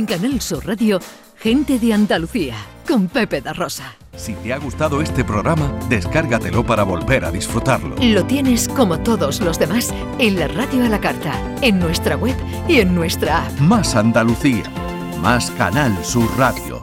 En 0.06 0.20
Canal 0.20 0.40
Sur 0.40 0.68
Radio, 0.68 1.00
Gente 1.36 1.80
de 1.80 1.92
Andalucía, 1.92 2.56
con 2.88 3.08
Pepe 3.08 3.42
da 3.42 3.54
Rosa. 3.54 3.96
Si 4.16 4.34
te 4.34 4.54
ha 4.54 4.60
gustado 4.60 5.02
este 5.02 5.24
programa, 5.24 5.74
descárgatelo 5.90 6.64
para 6.64 6.84
volver 6.84 7.26
a 7.26 7.32
disfrutarlo. 7.32 7.96
Lo 8.00 8.24
tienes 8.24 8.68
como 8.68 9.00
todos 9.00 9.42
los 9.42 9.58
demás 9.58 9.92
en 10.20 10.38
la 10.38 10.48
radio 10.48 10.86
a 10.86 10.90
la 10.90 11.02
carta, 11.02 11.34
en 11.62 11.80
nuestra 11.80 12.18
web 12.18 12.36
y 12.68 12.82
en 12.82 12.94
nuestra 12.94 13.48
app. 13.48 13.60
Más 13.60 13.96
Andalucía, 13.96 14.66
más 15.22 15.50
Canal 15.50 15.98
Sur 16.06 16.30
Radio. 16.38 16.75